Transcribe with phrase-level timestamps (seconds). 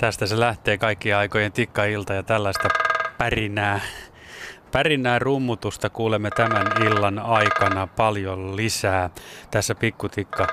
[0.00, 2.68] Tästä se lähtee kaikkien aikojen tikkailta ja tällaista
[3.18, 3.80] pärinää.
[4.72, 9.10] Pärinää rummutusta kuulemme tämän illan aikana paljon lisää.
[9.50, 10.46] Tässä pikkutikka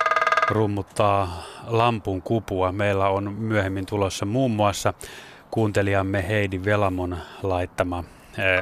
[0.50, 2.72] rummuttaa lampun kupua.
[2.72, 4.94] Meillä on myöhemmin tulossa muun muassa
[5.52, 8.04] kuuntelijamme Heidi Velamon laittama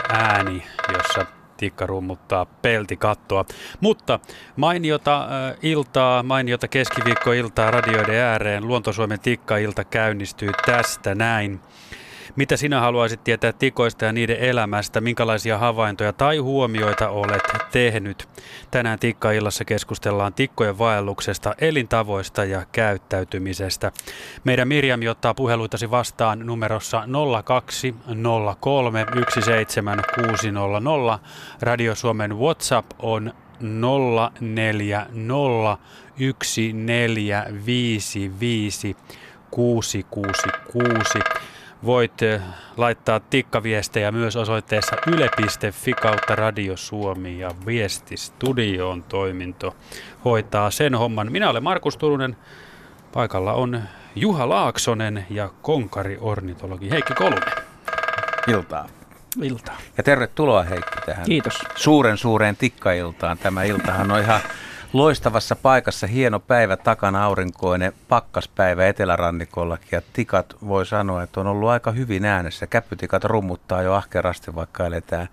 [0.10, 0.64] ääni,
[0.98, 1.26] jossa
[1.58, 3.46] tikka rummuttaa peltikattoa.
[3.82, 4.20] Mutta
[4.56, 8.68] mainiota äh, iltaa, mainiota keskiviikkoiltaa radioiden ääreen.
[8.68, 11.60] Luontosuomen tikka-ilta käynnistyy tästä näin.
[12.36, 15.02] Mitä sinä haluaisit tietää tikoista ja niiden elämästä?
[15.02, 18.30] Minkälaisia havaintoja tai huomioita olet tehnyt?
[18.72, 23.92] Tänään Tikka-illassa keskustellaan tikkojen vaelluksesta, elintavoista ja käyttäytymisestä.
[24.44, 27.04] Meidän Mirjami ottaa puheluitasi vastaan numerossa
[27.46, 31.20] 0203 17600.
[31.62, 33.34] Radio Suomen WhatsApp on
[34.40, 35.78] 040
[36.18, 38.98] 1455
[39.52, 41.20] 666.
[41.86, 42.22] Voit
[42.78, 49.76] laittaa tikkaviestejä myös osoitteessa yle.fi kautta Radio Suomi ja Viestistudioon toiminto
[50.26, 51.32] hoitaa sen homman.
[51.32, 52.38] Minä olen Markus Turunen.
[53.14, 53.82] Paikalla on
[54.16, 57.54] Juha Laaksonen ja konkari-ornitologi Heikki Kolunen.
[58.48, 58.88] Iltaa.
[59.42, 59.78] Iltaa.
[59.98, 61.60] Ja tervetuloa Heikki tähän Kiitos.
[61.76, 63.38] suuren suureen tikkailtaan.
[63.38, 64.42] Tämä iltahan on ihan
[64.96, 71.70] loistavassa paikassa, hieno päivä takana, aurinkoinen pakkaspäivä etelärannikollakin ja tikat voi sanoa, että on ollut
[71.70, 72.68] aika hyvin äänessä.
[72.68, 75.28] Käppytikat rummuttaa jo ahkerasti, vaikka eletään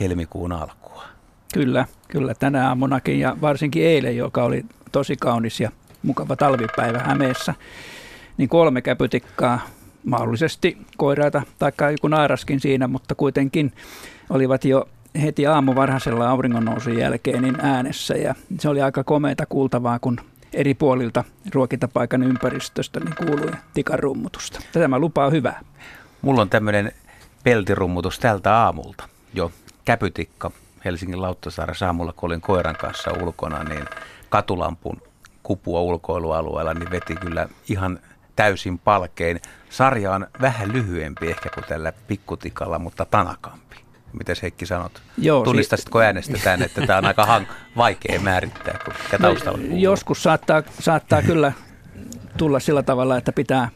[0.00, 1.04] helmikuun alkua.
[1.54, 5.70] Kyllä, kyllä tänä aamunakin ja varsinkin eilen, joka oli tosi kaunis ja
[6.02, 7.54] mukava talvipäivä Hämeessä,
[8.36, 9.60] niin kolme käpytikkaa,
[10.04, 13.72] mahdollisesti koiraita tai joku naaraskin siinä, mutta kuitenkin
[14.30, 14.88] olivat jo
[15.22, 20.20] heti aamu varhaisella auringonnousun jälkeen niin äänessä ja se oli aika komeita kuultavaa, kun
[20.52, 24.60] eri puolilta ruokintapaikan ympäristöstä niin kuului tikarummutusta.
[24.72, 25.60] Tämä lupaa hyvää.
[26.22, 26.92] Mulla on tämmöinen
[27.44, 29.52] peltirummutus tältä aamulta jo.
[29.84, 30.50] Käpytikka
[30.84, 33.84] Helsingin Lauttasaaressa aamulla, kun olin koiran kanssa ulkona, niin
[34.28, 35.02] katulampun
[35.42, 37.98] kupua ulkoilualueella, niin veti kyllä ihan
[38.36, 39.40] täysin palkein.
[39.70, 43.83] Sarja on vähän lyhyempi ehkä kuin tällä pikkutikalla, mutta tanakampi.
[44.18, 45.02] Miten Heikki sanot?
[45.18, 49.76] Joo, Tunnistaisitko si- äänestetään, että tämä on aika hank- vaikea määrittää, kun mikä taustalla no,
[49.76, 51.52] Joskus saattaa, saattaa kyllä
[52.36, 53.68] tulla sillä tavalla, että pitää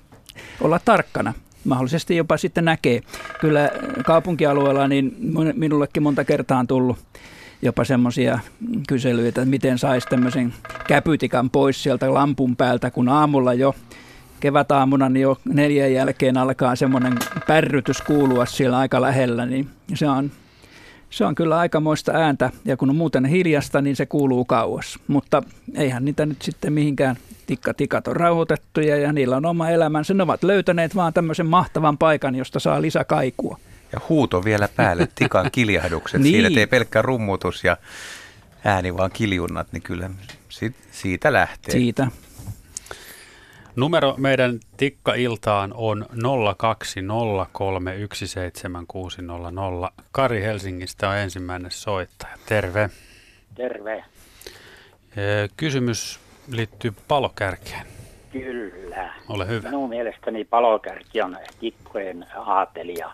[0.60, 1.34] olla tarkkana.
[1.64, 3.00] Mahdollisesti jopa sitten näkee.
[3.40, 3.70] Kyllä
[4.04, 5.16] kaupunkialueella niin
[5.54, 6.98] minullekin monta kertaa on tullut
[7.62, 8.38] jopa semmoisia
[8.88, 10.54] kyselyitä, että miten saisi tämmöisen
[10.86, 13.74] käpytikan pois sieltä lampun päältä, kun aamulla jo
[14.40, 17.14] kevätaamuna niin jo neljän jälkeen alkaa semmoinen
[17.46, 20.30] pärrytys kuulua siellä aika lähellä, niin se on,
[21.10, 22.50] se on kyllä aikamoista ääntä.
[22.64, 24.98] Ja kun on muuten hiljasta, niin se kuuluu kauas.
[25.08, 25.42] Mutta
[25.74, 27.16] eihän niitä nyt sitten mihinkään
[27.46, 30.14] tikka tikat on rauhoitettuja ja niillä on oma elämänsä.
[30.14, 33.58] Ne ovat löytäneet vaan tämmöisen mahtavan paikan, josta saa lisäkaikua.
[33.92, 36.20] Ja huuto vielä päälle, tikan kiljahdukset.
[36.20, 36.32] niin.
[36.32, 37.76] Siinä ei pelkkä rummutus ja
[38.64, 40.10] ääni, vaan kiljunnat, niin kyllä
[40.90, 41.72] siitä lähtee.
[41.72, 42.08] Siitä.
[43.78, 46.16] Numero meidän tikka-iltaan on 020317600.
[50.12, 52.34] Kari Helsingistä on ensimmäinen soittaja.
[52.48, 52.90] Terve.
[53.54, 54.04] Terve.
[55.56, 56.20] Kysymys
[56.52, 57.86] liittyy palokärkeen.
[58.32, 59.14] Kyllä.
[59.28, 59.68] Ole hyvä.
[59.68, 63.12] Minun mielestäni palokärki on tikkojen aatelija.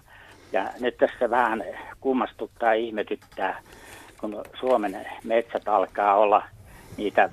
[0.53, 1.64] Ja nyt tässä vähän
[2.00, 3.62] kummastuttaa ja ihmetyttää,
[4.20, 6.42] kun Suomen metsät alkaa olla
[6.97, 7.30] niitä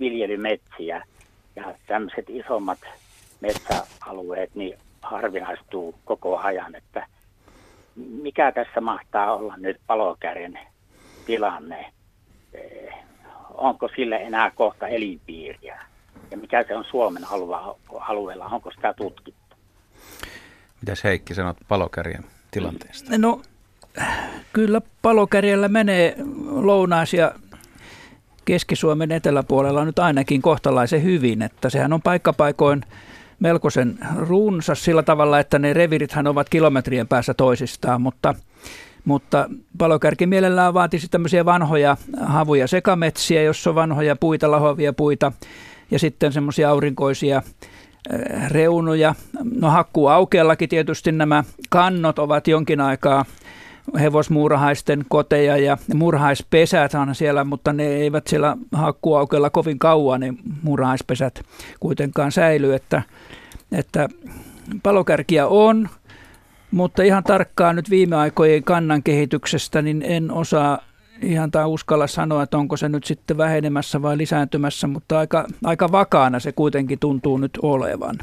[0.00, 1.04] viljelymetsiä
[1.56, 2.78] ja tämmöiset isommat
[3.40, 7.06] metsäalueet niin harvinaistuu koko ajan, että
[7.96, 10.58] mikä tässä mahtaa olla nyt palokärjen
[11.26, 11.92] tilanne?
[12.54, 12.94] Eh,
[13.54, 15.82] onko sille enää kohta elinpiiriä?
[16.30, 17.22] Ja mikä se on Suomen
[18.00, 18.44] alueella?
[18.44, 19.56] Onko sitä tutkittu?
[20.80, 23.18] Mitäs Heikki sanot palokärjen tilanteesta?
[23.18, 23.42] No
[24.52, 26.16] kyllä palokärjellä menee
[26.50, 27.34] lounais- ja
[28.44, 32.82] Keski-Suomen eteläpuolella nyt ainakin kohtalaisen hyvin, että sehän on paikkapaikoin
[33.40, 38.34] melkoisen runsas sillä tavalla, että ne revirithän ovat kilometrien päässä toisistaan, mutta,
[39.04, 45.32] mutta palokärki mielellään vaatisi tämmöisiä vanhoja havuja sekametsiä, jossa on vanhoja puita, lahoavia puita
[45.90, 47.42] ja sitten semmoisia aurinkoisia
[48.12, 49.14] eh, reunuja.
[49.60, 53.24] No hakkuu aukeallakin tietysti nämä kannot ovat jonkin aikaa
[54.00, 61.42] hevosmuurahaisten koteja ja murhaispesät on siellä, mutta ne eivät siellä hakkuaukella kovin kauan, niin murhaispesät
[61.80, 63.02] kuitenkaan säilyy, että,
[63.72, 64.08] että
[64.82, 65.88] palokärkiä on,
[66.70, 70.78] mutta ihan tarkkaan nyt viime aikojen kannan kehityksestä, niin en osaa
[71.22, 75.92] ihan tai uskalla sanoa, että onko se nyt sitten vähenemässä vai lisääntymässä, mutta aika, aika
[75.92, 78.18] vakaana se kuitenkin tuntuu nyt olevan.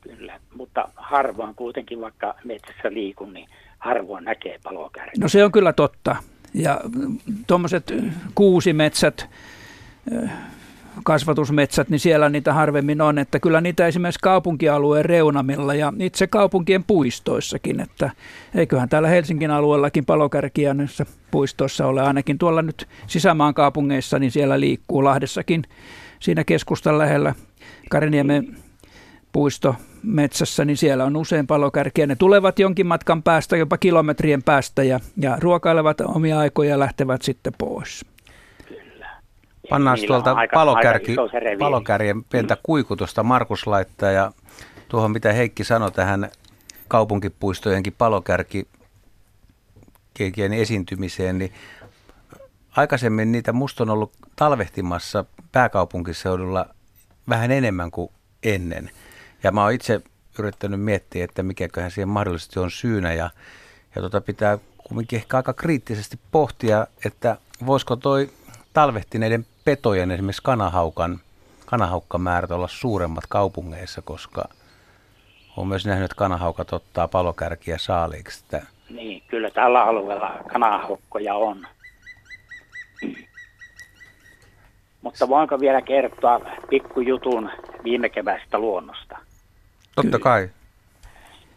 [0.00, 0.40] Kyllä.
[0.56, 3.48] mutta harvoin kuitenkin, vaikka metsässä liikun, niin
[3.84, 5.20] harvoin näkee palokärkiä.
[5.20, 6.16] No se on kyllä totta.
[6.54, 6.80] Ja
[7.46, 7.94] tuommoiset
[8.34, 9.28] kuusimetsät,
[11.04, 13.18] kasvatusmetsät, niin siellä niitä harvemmin on.
[13.18, 17.80] Että kyllä niitä esimerkiksi kaupunkialueen reunamilla ja itse kaupunkien puistoissakin.
[17.80, 18.10] Että
[18.54, 22.02] eiköhän täällä Helsingin alueellakin palokärkiä näissä puistoissa ole.
[22.02, 25.62] Ainakin tuolla nyt sisämaan kaupungeissa, niin siellä liikkuu Lahdessakin
[26.20, 27.34] siinä keskustan lähellä
[27.90, 28.56] Kariniemen
[29.32, 32.06] puisto metsässä, niin siellä on usein palokärkiä.
[32.06, 37.22] Ne tulevat jonkin matkan päästä, jopa kilometrien päästä ja, ja ruokailevat omia aikoja ja lähtevät
[37.22, 38.04] sitten pois.
[39.70, 44.32] Pannaan tuolta aika, palokärki, aika palokärjen pientä kuikutusta Markus laittaa ja
[44.88, 46.30] tuohon mitä Heikki sanoi tähän
[46.88, 48.68] kaupunkipuistojenkin palokärki
[50.58, 51.52] esiintymiseen, niin
[52.76, 56.66] aikaisemmin niitä musta on ollut talvehtimassa pääkaupunkiseudulla
[57.28, 58.10] vähän enemmän kuin
[58.42, 58.90] ennen.
[59.44, 60.00] Ja mä oon itse
[60.38, 63.30] yrittänyt miettiä, että mikäköhän siihen mahdollisesti on syynä ja,
[63.94, 67.36] ja tota pitää kuitenkin ehkä aika kriittisesti pohtia, että
[67.66, 68.30] voisiko toi
[68.72, 71.20] talvehtineiden petojen, esimerkiksi kanahaukan,
[71.66, 74.44] kanahaukkamäärät olla suuremmat kaupungeissa, koska
[75.56, 78.44] olen myös nähnyt, että kanahaukat ottaa palokärkiä saaliiksi.
[78.44, 78.66] Että...
[78.90, 81.66] Niin, kyllä tällä alueella kanahaukkoja on.
[85.02, 86.40] Mutta voinko vielä kertoa
[86.70, 87.50] pikkujutun
[87.84, 89.18] viime kevästä luonnosta?
[89.94, 90.48] Totta kai.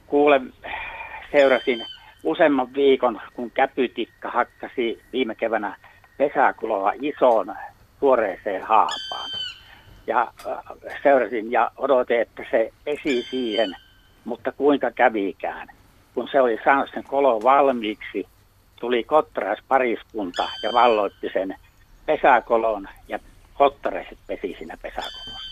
[0.08, 0.42] Kuule,
[1.32, 1.86] seurasin
[2.24, 5.76] useamman viikon, kun käpytikka hakkasi viime keväänä
[6.18, 7.56] pesäkuloa isoon
[8.00, 9.30] tuoreeseen haapaan.
[10.08, 10.58] Ja äh,
[11.04, 13.76] seurasin ja odotin, että se esi siihen,
[14.26, 15.68] mutta kuinka kävikään.
[16.14, 18.28] Kun se oli saanut sen kolon valmiiksi,
[18.80, 19.06] tuli
[19.68, 21.56] pariskunta ja valloitti sen
[22.06, 23.20] pesäkolon ja
[23.54, 25.47] kottareiset pesi siinä pesäkolossa.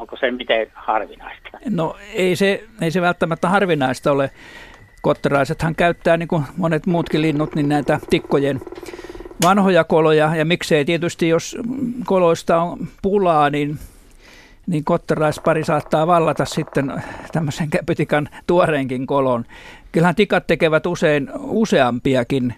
[0.00, 1.48] Onko se miten harvinaista?
[1.70, 4.30] No ei se, ei se välttämättä harvinaista ole.
[5.02, 8.60] Kottaraisethan käyttää, niin kuin monet muutkin linnut, niin näitä tikkojen
[9.42, 11.56] vanhoja koloja ja miksei tietysti, jos
[12.04, 13.78] koloista on pulaa, niin
[14.66, 17.02] niin kottaraispari saattaa vallata sitten
[17.32, 19.44] tämmöisen käpytikan tuoreenkin kolon.
[19.92, 22.54] Kyllähän tikat tekevät usein useampiakin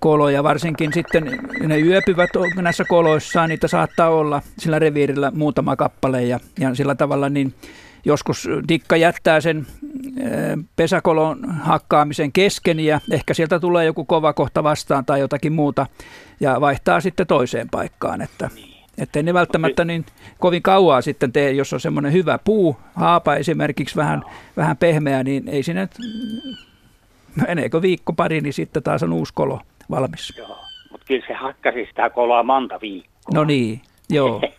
[0.00, 2.30] koloja, varsinkin sitten ne yöpyvät
[2.62, 6.24] näissä koloissaan, niitä saattaa olla sillä reviirillä muutama kappale.
[6.24, 7.54] Ja, ja sillä tavalla niin
[8.04, 9.66] joskus dikka jättää sen
[10.76, 15.86] pesäkolon hakkaamisen kesken ja ehkä sieltä tulee joku kova kohta vastaan tai jotakin muuta
[16.40, 18.50] ja vaihtaa sitten toiseen paikkaan, että
[18.98, 20.06] että ne välttämättä niin
[20.38, 24.22] kovin kauaa sitten tee, jos on semmoinen hyvä puu, haapa esimerkiksi vähän,
[24.56, 25.88] vähän pehmeä, niin ei sinne,
[27.46, 30.34] meneekö viikko pari, niin sitten taas on uusi kolo valmis.
[30.36, 30.58] Joo,
[30.90, 33.34] mutta kyllä se hakkasi sitä koloa monta viikkoa.
[33.34, 33.80] No niin,
[34.10, 34.40] joo.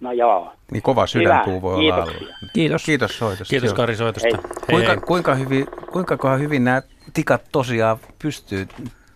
[0.00, 0.52] No joo.
[0.72, 2.12] Niin kova sydänpuu voi olla alla.
[2.52, 2.84] Kiitos.
[2.84, 3.50] Kiitos soitosta.
[3.50, 4.28] Kiitos Kari soitosta.
[4.28, 4.56] Hei.
[4.70, 5.00] Kuinka, hei.
[5.00, 6.82] kuinka, hyvin, kuinka hyvin nämä
[7.14, 8.68] tikat tosiaan pystyy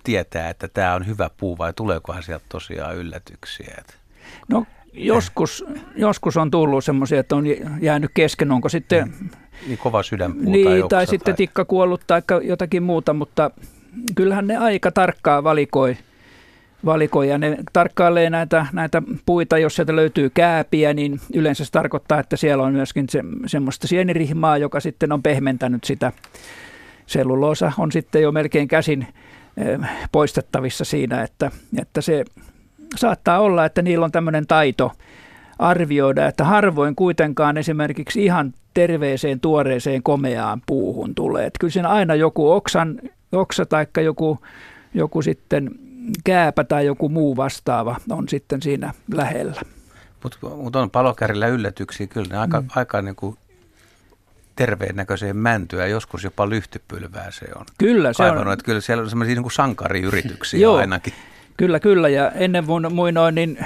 [0.04, 3.82] tietää, että tämä on hyvä puu vai tuleekohan sieltä tosiaan yllätyksiä?
[4.48, 5.64] No joskus,
[5.96, 7.44] joskus on tullut semmoisia, että on
[7.80, 9.14] jäänyt kesken, onko sitten...
[9.66, 11.36] Niin kova sydänpuu niin, tai, tai sitten tai...
[11.36, 13.50] tikka kuollut tai jotakin muuta, mutta
[14.14, 15.96] kyllähän ne aika tarkkaan valikoi–
[16.84, 17.38] valikoja.
[17.38, 22.64] Ne tarkkailee näitä, näitä puita, jos sieltä löytyy kääpiä, niin yleensä se tarkoittaa, että siellä
[22.64, 26.12] on myöskin se, semmoista sienirihmaa, joka sitten on pehmentänyt sitä.
[27.06, 29.06] Selluloosa on sitten jo melkein käsin
[29.56, 29.78] eh,
[30.12, 32.24] poistettavissa siinä, että, että se
[32.96, 34.92] saattaa olla, että niillä on tämmöinen taito
[35.58, 41.46] arvioida, että harvoin kuitenkaan esimerkiksi ihan terveeseen, tuoreeseen, komeaan puuhun tulee.
[41.46, 43.00] Että kyllä siinä aina joku oksan,
[43.32, 44.38] oksa tai joku,
[44.94, 45.70] joku sitten
[46.24, 49.60] kääpä tai joku muu vastaava on sitten siinä lähellä.
[50.22, 52.28] Mutta mut on palokärillä yllätyksiä kyllä.
[52.30, 52.68] Ne aika, mm.
[52.76, 53.36] aika niin kuin
[54.56, 57.66] terveen näköiseen mäntyä, joskus jopa lyhtypylvää se on.
[57.78, 58.52] Kyllä, se kaivannut, on.
[58.52, 61.12] Että kyllä siellä on sellaisia niin kuin sankariyrityksiä Joo, ainakin.
[61.56, 62.08] Kyllä, kyllä.
[62.08, 63.58] Ja ennen muinoin, niin,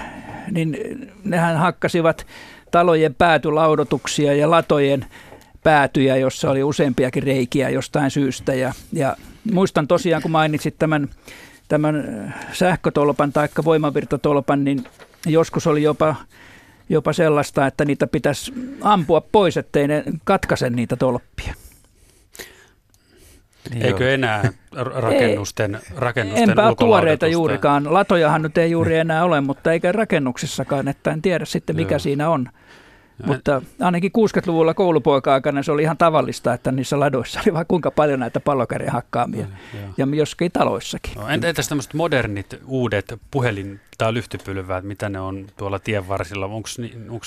[0.50, 0.76] niin
[1.24, 2.26] nehän hakkasivat
[2.74, 5.06] talojen päätylaudotuksia ja latojen
[5.62, 8.54] päätyjä, jossa oli useampiakin reikiä jostain syystä.
[8.54, 9.16] Ja, ja
[9.52, 11.08] muistan tosiaan, kun mainitsit tämän
[11.68, 14.84] tämän äh, sähkötolpan tai voimavirtatolpan, niin
[15.26, 16.16] joskus oli jopa,
[16.88, 21.54] jopa sellaista, että niitä pitäisi ampua pois, ettei ne katkaise niitä tolppia.
[23.70, 27.94] Niin Eikö enää rakennusten, ei, rakennusten Enpä ole tuoreita juurikaan.
[27.94, 31.98] Latojahan nyt ei juuri enää ole, mutta eikä rakennuksissakaan, että en tiedä sitten mikä Joo.
[31.98, 32.48] siinä on.
[33.26, 38.20] Mutta ainakin 60-luvulla koulupoika-aikana se oli ihan tavallista, että niissä ladoissa oli vaikka kuinka paljon
[38.20, 39.46] näitä pallokärjen hakkaamia.
[39.96, 41.12] Ja, joskin taloissakin.
[41.14, 46.46] No, entäs tämmöiset modernit, uudet puhelin- tai lyhtypylväät, mitä ne on tuolla tien varsilla?
[46.46, 46.68] Onko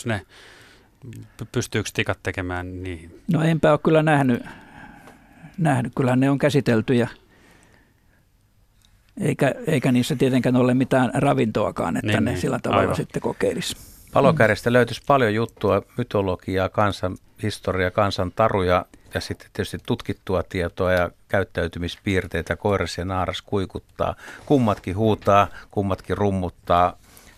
[0.06, 0.22] ne
[1.52, 3.22] pystyykö tikat tekemään niihin?
[3.34, 4.44] No enpä ole kyllä nähnyt.
[5.58, 5.92] nähnyt.
[5.96, 7.08] Kyllähän ne on käsitelty ja
[9.22, 12.96] eikä, eikä niissä tietenkään ole mitään ravintoakaan, että Niin, ne niin, sillä tavalla aivan.
[12.96, 13.97] sitten kokeilisi.
[14.14, 21.12] Palokärjestä löytyisi paljon juttua, mytologiaa, kansan historia, kansan taruja ja sitten tietysti tutkittua tietoa ja
[21.28, 22.56] käyttäytymispiirteitä.
[22.56, 24.16] Koiras ja naaras kuikuttaa.
[24.46, 26.98] Kummatkin huutaa, kummatkin rummuttaa.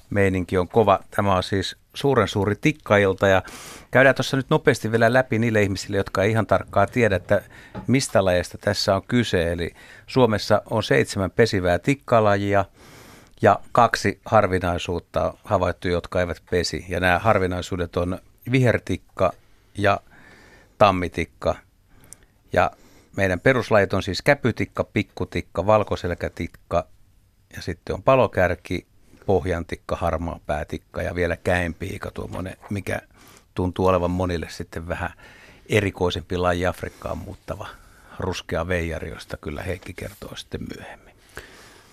[0.10, 1.00] Meininki on kova.
[1.12, 3.44] Tämä on siis suuren suuri tikkailta ja
[3.92, 7.42] käydään tuossa nyt nopeasti vielä läpi niille ihmisille, jotka ei ihan tarkkaa tiedä, että
[7.88, 9.52] mistä lajeista tässä on kyse.
[9.52, 9.72] Eli
[10.08, 12.66] Suomessa on seitsemän pesivää tikkalajia
[13.42, 16.86] ja kaksi harvinaisuutta on havaittu, jotka eivät pesi.
[16.90, 18.20] Ja nämä harvinaisuudet on
[18.52, 19.34] vihertikka
[19.78, 20.00] ja
[20.78, 21.56] tammitikka.
[22.54, 22.72] Ja
[23.18, 26.88] meidän peruslajit on siis käpytikka, pikkutikka, valkoselkätikka
[27.56, 28.86] ja sitten on palokärki,
[29.26, 33.02] pohjantikka, harmaapäätikka ja vielä käenpiika, tuommoinen, mikä
[33.56, 35.14] tuntuu olevan monille sitten vähän
[35.70, 37.68] erikoisempi laji Afrikkaan muuttava
[38.20, 41.09] ruskea veijari, josta kyllä Heikki kertoo sitten myöhemmin.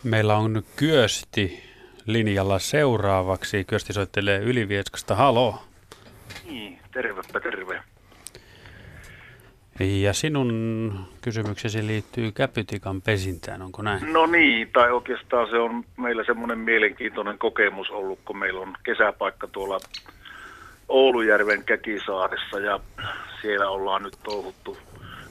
[0.05, 1.63] Meillä on Kyösti
[2.07, 3.65] linjalla seuraavaksi.
[3.65, 5.15] Kyösti soittelee Ylivieskasta.
[5.15, 5.63] Halo.
[6.45, 7.83] Niin, tervepä terve.
[9.81, 14.13] Ja sinun kysymyksesi liittyy käpytikan pesintään, onko näin?
[14.13, 19.47] No niin, tai oikeastaan se on meillä semmoinen mielenkiintoinen kokemus ollut, kun meillä on kesäpaikka
[19.47, 19.79] tuolla
[20.89, 22.81] Oulujärven Käkisaaressa ja
[23.43, 24.79] siellä ollaan nyt touhuttu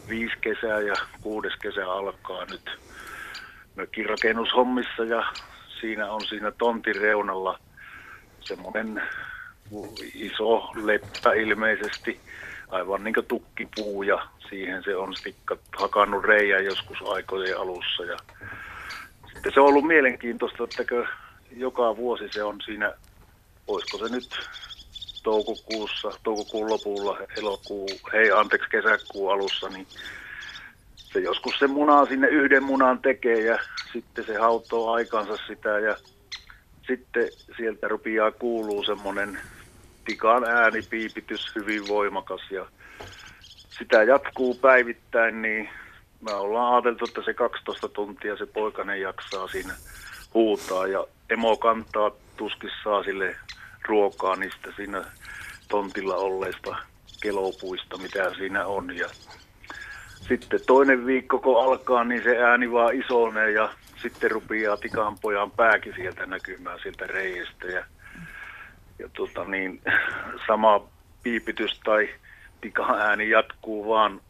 [0.10, 2.79] viisi kesää ja kuudes kesä alkaa nyt
[3.75, 5.34] mökin rakennushommissa ja
[5.79, 7.60] siinä on siinä tontin reunalla
[8.39, 9.01] semmoinen
[10.13, 12.20] iso leppä ilmeisesti,
[12.70, 18.03] aivan niin kuin tukkipuu ja siihen se on sitten hakannut reijän joskus aikojen alussa.
[18.03, 18.17] Ja
[19.34, 20.84] sitten se on ollut mielenkiintoista, että
[21.51, 22.94] joka vuosi se on siinä,
[23.67, 24.29] olisiko se nyt
[25.24, 29.88] toukokuussa, toukokuun lopulla, elokuu, hei anteeksi kesäkuun alussa, niin
[31.15, 33.60] se joskus se munaa sinne yhden munan tekee ja
[33.93, 35.95] sitten se hautoo aikansa sitä ja
[36.88, 39.39] sitten sieltä rupeaa kuuluu semmoinen
[40.05, 42.65] tikan äänipiipitys hyvin voimakas ja
[43.69, 45.69] sitä jatkuu päivittäin, niin
[46.22, 49.74] me ollaan ajateltu, että se 12 tuntia se poikainen jaksaa siinä
[50.34, 53.36] huutaa ja emo kantaa tuskissaan sille
[53.88, 55.03] ruokaa niistä siinä
[55.67, 56.75] tontilla olleista
[57.22, 58.98] kelopuista, mitä siinä on.
[58.98, 59.10] Ja
[60.27, 63.70] sitten toinen viikko, kun alkaa, niin se ääni vaan isonee ja
[64.01, 67.67] sitten rupeaa tikan pojan pääkin sieltä näkymään sieltä reiästä.
[67.67, 67.86] Ja,
[69.00, 69.82] ja tota niin,
[70.48, 70.82] sama
[71.24, 72.10] piipitys tai
[72.62, 74.22] tikan ääni jatkuu vaan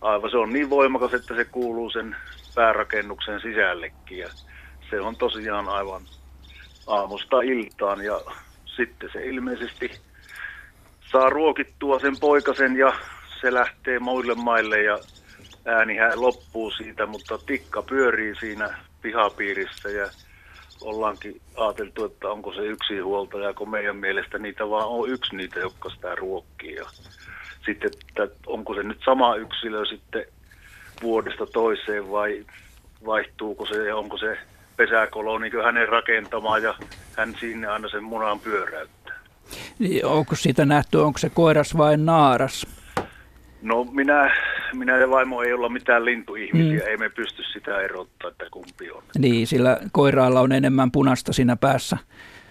[0.00, 2.16] aivan se on niin voimakas, että se kuuluu sen
[2.54, 4.18] päärakennuksen sisällekin.
[4.18, 4.28] Ja
[4.90, 6.02] se on tosiaan aivan
[6.86, 8.20] aamusta iltaan ja
[8.64, 9.90] sitten se ilmeisesti
[11.12, 12.92] saa ruokittua sen poikasen ja
[13.40, 14.98] se lähtee muille maille ja
[15.68, 20.10] äänihän loppuu siitä, mutta tikka pyörii siinä pihapiirissä ja
[20.80, 25.60] ollaankin ajateltu, että onko se yksi huoltaja, kun meidän mielestä niitä vaan on yksi niitä,
[25.60, 26.74] jotka sitä ruokkii.
[26.74, 26.84] Ja
[27.66, 30.24] sitten, että onko se nyt sama yksilö sitten
[31.02, 32.46] vuodesta toiseen vai
[33.06, 34.38] vaihtuuko se ja onko se
[34.76, 36.74] pesäkolo niin hänen rakentamaan ja
[37.16, 39.18] hän sinne aina sen munan pyöräyttää.
[40.04, 42.77] Onko siitä nähty, onko se koiras vai naaras?
[43.62, 44.30] No minä,
[44.74, 46.86] minä ja vaimo ei olla mitään lintuihmisiä, mm.
[46.90, 49.02] ei me pysty sitä erottaa, että kumpi on.
[49.18, 51.96] Niin, sillä koiraalla on enemmän punasta siinä päässä.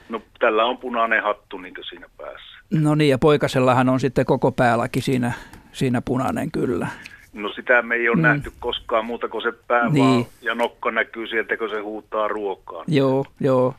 [0.09, 2.57] No tällä on punainen hattu niin siinä päässä.
[2.71, 5.31] No niin, ja poikasellahan on sitten koko päälläkin siinä,
[5.71, 6.87] siinä punainen kyllä.
[7.33, 8.21] No sitä me ei ole Mm.
[8.21, 10.05] nähty koskaan muuta kuin se pää Niin.
[10.05, 12.83] vaan ja nokka näkyy sieltä, kun se huutaa ruokaa.
[12.87, 13.75] Joo, joo.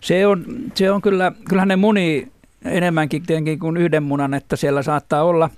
[0.00, 2.28] Se on, se on kyllä, kyllähän ne muni
[2.64, 5.50] enemmänkin tietenkin kuin yhden munan, että siellä saattaa olla,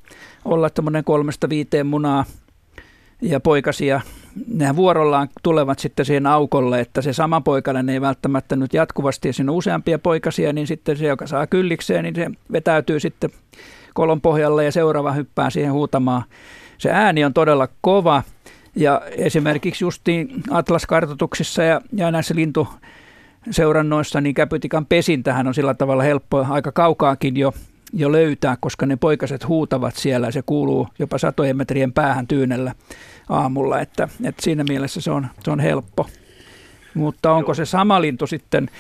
[0.45, 2.25] olla tämmöinen kolmesta viiteen munaa
[3.23, 4.01] ja poikasia.
[4.55, 9.37] Nehän vuorollaan tulevat sitten siihen aukolle, että se sama poikainen ei välttämättä nyt jatkuvasti, jos
[9.37, 13.31] siinä on useampia poikasia, niin sitten se, joka saa kyllikseen, niin se vetäytyy sitten
[13.95, 16.23] kolon pohjalle ja seuraava hyppää siihen huutamaan.
[16.79, 18.23] Se ääni on todella kova
[18.77, 22.69] ja esimerkiksi justiin atlaskartoituksissa ja, ja näissä lintu
[23.51, 27.55] seurannoissa, niin käpytikan pesintähän on sillä tavalla helppo aika kaukaakin jo,
[27.93, 32.75] jo löytää, koska ne poikaset huutavat siellä ja se kuuluu jopa satojen metrien päähän tyynellä
[33.29, 36.09] aamulla, että, että siinä mielessä se on, se on helppo.
[36.95, 38.71] Mutta onko se sama lintu sitten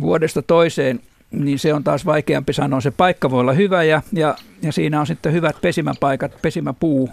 [0.00, 2.80] vuodesta toiseen, niin se on taas vaikeampi sanoa.
[2.80, 7.10] Se paikka voi olla hyvä ja, ja, ja siinä on sitten hyvät pesimäpaikat, pesimäpuu,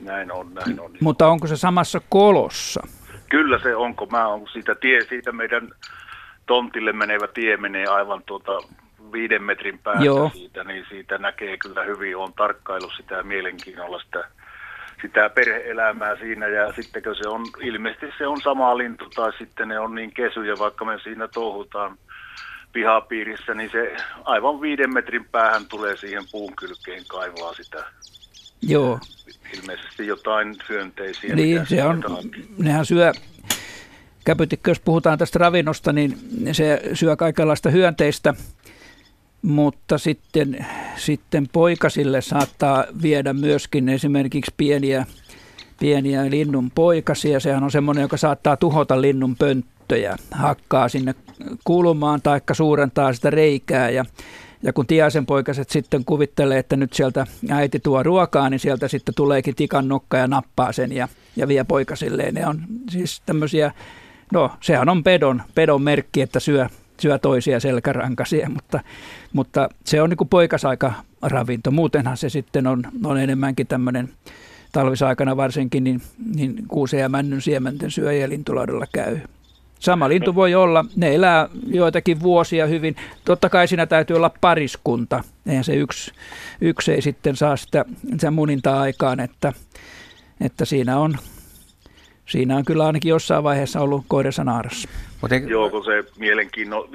[0.00, 0.90] Näin on, näin on.
[1.00, 2.82] mutta onko se samassa kolossa?
[3.28, 5.70] Kyllä se on, kun mä on siitä tie, siitä meidän
[6.46, 8.52] tontille menevä tie menee aivan tuota
[9.12, 10.30] viiden metrin päässä Joo.
[10.34, 12.16] siitä, niin siitä näkee kyllä hyvin.
[12.16, 14.28] on tarkkailu sitä mielenkiinnolla sitä,
[15.02, 19.78] sitä perheelämää siinä ja sittenkö se on, ilmeisesti se on sama lintu tai sitten ne
[19.78, 21.98] on niin kesyjä, vaikka me siinä touhutaan
[22.72, 27.84] pihapiirissä, niin se aivan viiden metrin päähän tulee siihen puun kylkeen kaivaa sitä
[28.62, 28.98] Joo,
[29.54, 31.36] ilmeisesti jotain hyönteisiä.
[31.36, 32.02] niin se on,
[32.58, 33.12] nehän syö,
[34.24, 36.18] käpytikkö, jos puhutaan tästä ravinnosta, niin
[36.52, 38.34] se syö kaikenlaista hyönteistä,
[39.42, 45.06] mutta sitten, sitten poikasille saattaa viedä myöskin esimerkiksi pieniä,
[45.80, 47.40] pieniä linnun poikasia.
[47.40, 51.14] Sehän on semmoinen, joka saattaa tuhota linnun pönttöjä, hakkaa sinne
[51.64, 54.04] kulmaan tai suurentaa sitä reikää ja
[54.62, 59.14] ja kun tiaisen poikaset sitten kuvittelee, että nyt sieltä äiti tuo ruokaa, niin sieltä sitten
[59.14, 62.34] tuleekin tikan nokka ja nappaa sen ja, ja vie poikasilleen.
[62.34, 63.72] Ne on siis tämmöisiä,
[64.32, 66.66] no sehän on pedon, pedon merkki, että syö,
[67.00, 68.80] syö toisia selkärankaisia, mutta,
[69.32, 71.70] mutta se on niin kuin poikasaika ravinto.
[71.70, 74.08] Muutenhan se sitten on, on enemmänkin tämmöinen
[74.72, 76.02] talvisaikana varsinkin, niin,
[76.34, 79.18] niin kuuseen ja männyn siementen syöjä lintulaudalla käy.
[79.78, 82.96] Sama lintu voi olla, ne elää joitakin vuosia hyvin.
[83.24, 85.24] Totta kai siinä täytyy olla pariskunta.
[85.46, 86.12] Eihän se yksi,
[86.60, 89.52] yksi ei sitten saa sitä, sitä munintaa aikaan, että,
[90.40, 91.14] että siinä, on,
[92.26, 94.88] siinä on kyllä ainakin jossain vaiheessa ollut koirensa naarassa.
[95.20, 96.88] Mutta Joo, kun se mielenkiinno,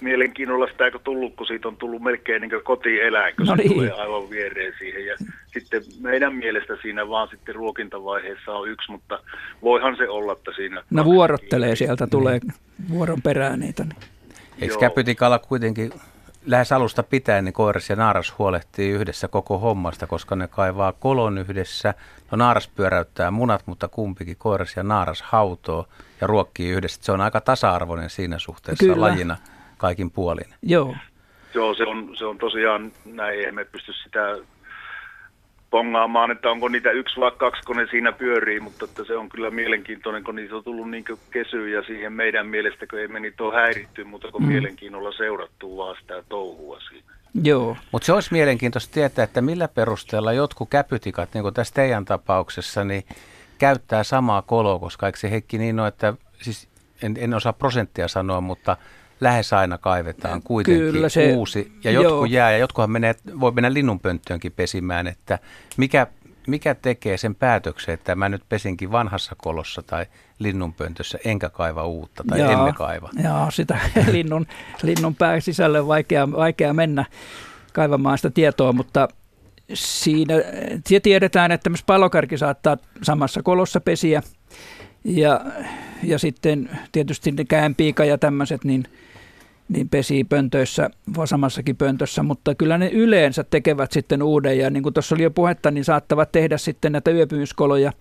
[0.00, 3.72] mielenkiinnolla sitä eikö tullut, kun siitä on tullut melkein niin kotieläin, kun No se niin.
[3.72, 5.06] tulee aivan viereen siihen.
[5.06, 5.16] Ja
[5.52, 9.18] sitten meidän mielestä siinä vaan sitten ruokintavaiheessa on yksi, mutta
[9.62, 10.82] voihan se olla, että siinä...
[10.90, 12.40] No vuorottelee sieltä, tulee
[12.88, 13.84] vuoron perään niitä.
[13.84, 13.96] Niin.
[14.60, 15.92] Eikö käpytikalla kuitenkin
[16.46, 21.38] lähes alusta pitäen, niin koiras ja naaras huolehtii yhdessä koko hommasta, koska ne kaivaa kolon
[21.38, 21.94] yhdessä.
[22.30, 25.88] No naaras pyöräyttää munat, mutta kumpikin koiras ja naaras hautoo
[26.20, 27.00] ja ruokkii yhdessä.
[27.02, 29.00] Se on aika tasa-arvoinen siinä suhteessa Kyllä.
[29.00, 29.36] lajina
[29.84, 30.54] kaikin puolin.
[30.62, 30.94] Joo,
[31.54, 34.36] Joo, se on, se on tosiaan, näin ei me pysty sitä
[35.70, 39.28] pongaamaan, että onko niitä yksi vai kaksi, kun ne siinä pyörii, mutta että se on
[39.28, 43.44] kyllä mielenkiintoinen, kun niitä on tullut niin kesyjä siihen meidän mielestä, kun ei me niitä
[43.44, 44.48] ole häiritty, mutta kun mm.
[44.48, 47.12] mielenkiinnolla seurattu vaan sitä touhua siinä.
[47.42, 47.76] joo.
[47.92, 52.84] Mutta se olisi mielenkiintoista tietää, että millä perusteella jotkut käpytikat, niin kuin tässä teidän tapauksessa,
[52.84, 53.04] niin
[53.58, 56.68] käyttää samaa koloa, koska eikö se Heikki niin ole, että siis
[57.02, 58.76] en, en osaa prosenttia sanoa, mutta
[59.20, 61.72] lähes aina kaivetaan kuitenkin Kyllä se- uusi.
[61.84, 62.24] Ja jotkut joo.
[62.24, 65.38] jää, ja jotkuhan menee, voi mennä linnunpönttöönkin pesimään, että
[65.76, 66.06] mikä,
[66.46, 70.06] mikä tekee sen päätöksen, että mä nyt pesinkin vanhassa kolossa tai
[70.38, 73.10] linnunpöntössä, enkä kaiva uutta tai Jaa, emme kaiva.
[73.24, 73.78] Joo, sitä
[74.12, 74.46] linnun,
[74.82, 77.04] linnun pää sisälle on vaikea, vaikea mennä
[77.72, 79.08] kaivamaan sitä tietoa, mutta
[79.74, 80.34] siinä
[81.02, 84.22] tiedetään, että myös palokärki saattaa samassa kolossa pesiä
[85.04, 85.40] ja,
[86.02, 88.84] ja sitten tietysti ne käänpiika ja tämmöiset, niin,
[89.68, 90.90] niin pesii pöntöissä,
[91.24, 95.30] samassakin pöntössä, mutta kyllä ne yleensä tekevät sitten uuden ja niin kuin tuossa oli jo
[95.30, 97.92] puhetta, niin saattavat tehdä sitten näitä yöpymiskoloja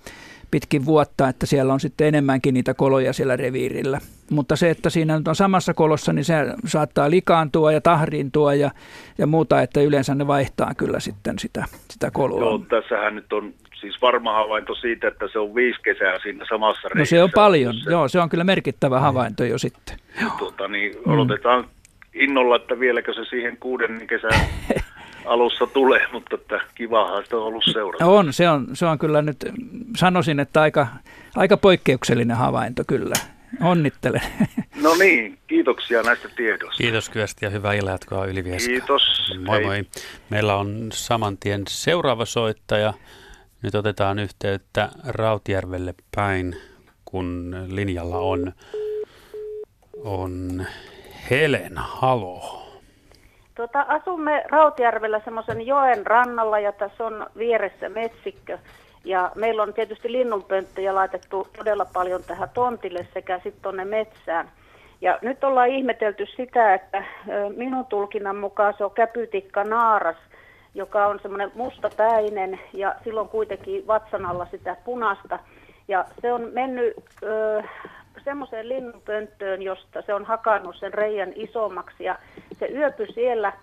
[0.51, 3.99] pitkin vuotta, että siellä on sitten enemmänkin niitä koloja siellä reviirillä.
[4.31, 6.33] Mutta se, että siinä nyt on samassa kolossa, niin se
[6.65, 8.71] saattaa likaantua ja tahriintua ja,
[9.17, 12.39] ja muuta, että yleensä ne vaihtaa kyllä sitten sitä, sitä koloa.
[12.39, 16.89] Joo, tässähän nyt on siis varma havainto siitä, että se on viisi kesää siinä samassa
[16.95, 19.97] No se on paljon, se- joo, se on kyllä merkittävä havainto jo sitten.
[20.37, 21.65] Tuota, niin odotetaan
[22.13, 24.39] innolla, että vieläkö se siihen kuuden kesän
[25.25, 28.05] alussa tulee, mutta että kivahan sitä on ollut seurata.
[28.05, 29.37] On, se on, se on kyllä nyt,
[29.97, 30.87] sanoisin, että aika,
[31.35, 33.15] aika poikkeuksellinen havainto kyllä.
[33.61, 34.21] Onnittelen.
[34.81, 36.77] No niin, kiitoksia näistä tiedoista.
[36.77, 38.69] Kiitos Kyösti ja hyvää illan jatkoa Ylivieska.
[38.69, 39.33] Kiitos.
[39.45, 39.65] Moi Hei.
[39.65, 39.83] moi.
[40.29, 42.93] Meillä on saman tien seuraava soittaja.
[43.63, 46.55] Nyt otetaan yhteyttä Rautjärvelle päin,
[47.05, 48.51] kun linjalla on,
[50.03, 50.65] on
[51.29, 51.81] Helena.
[51.81, 52.63] Halo.
[53.55, 58.57] Tota, asumme Rautjärvellä semmoisen joen rannalla ja tässä on vieressä metsikkö.
[59.03, 64.51] Ja meillä on tietysti linnunpönttöjä laitettu todella paljon tähän tontille sekä sitten tuonne metsään.
[65.01, 67.03] Ja nyt ollaan ihmetelty sitä, että
[67.55, 70.17] minun tulkinnan mukaan se on käpytikka naaras,
[70.75, 75.39] joka on semmoinen mustapäinen ja silloin kuitenkin vatsan alla sitä punasta.
[75.87, 76.93] Ja se on mennyt
[78.23, 82.15] semmoiseen linnunpönttöön, josta se on hakannut sen reijän isommaksi ja
[82.59, 83.53] se yöpyi siellä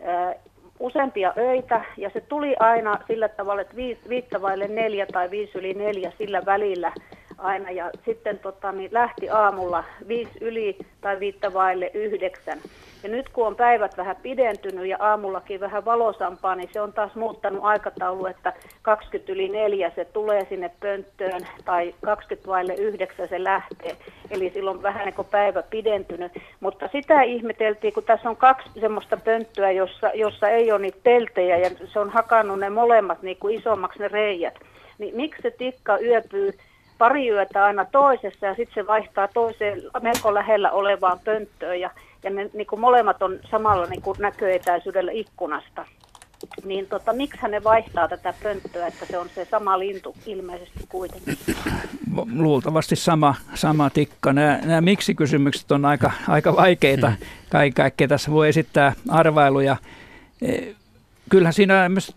[0.00, 0.34] ö,
[0.80, 5.58] useampia öitä ja se tuli aina sillä tavalla, että vi- viittä vaille neljä tai viisi
[5.58, 6.92] yli neljä sillä välillä
[7.38, 12.58] aina ja sitten tota, niin lähti aamulla viisi yli tai viittä vaille yhdeksän.
[13.04, 17.14] Ja nyt kun on päivät vähän pidentynyt ja aamullakin vähän valosampaa, niin se on taas
[17.14, 23.44] muuttanut aikataulu, että 20 yli neljä se tulee sinne pönttöön tai 20 vaille yhdeksän se
[23.44, 23.96] lähtee.
[24.30, 26.32] Eli silloin vähän niin kuin päivä pidentynyt.
[26.60, 31.56] Mutta sitä ihmeteltiin, kun tässä on kaksi semmoista pönttöä, jossa, jossa ei ole niitä teltejä
[31.56, 34.54] ja se on hakannut ne molemmat niin kuin isommaksi ne reijät.
[34.98, 36.52] Niin miksi se tikka yöpyy
[36.98, 41.90] pari yötä aina toisessa ja sitten se vaihtaa toiseen melko lähellä olevaan pönttöön ja,
[42.24, 45.86] ja ne niin kuin molemmat on samalla niin kuin näköetäisyydellä ikkunasta.
[46.64, 51.36] Niin tota, miksi ne vaihtaa tätä pönttöä, että se on se sama lintu ilmeisesti kuitenkin?
[52.32, 54.32] Luultavasti sama, sama tikka.
[54.32, 57.08] Nämä, nämä miksi-kysymykset on aika, aika vaikeita.
[57.08, 57.26] Mm.
[57.50, 59.76] Kaikki, kaikkea tässä voi esittää arvailuja.
[60.42, 60.58] E,
[61.30, 62.14] kyllähän siinä myös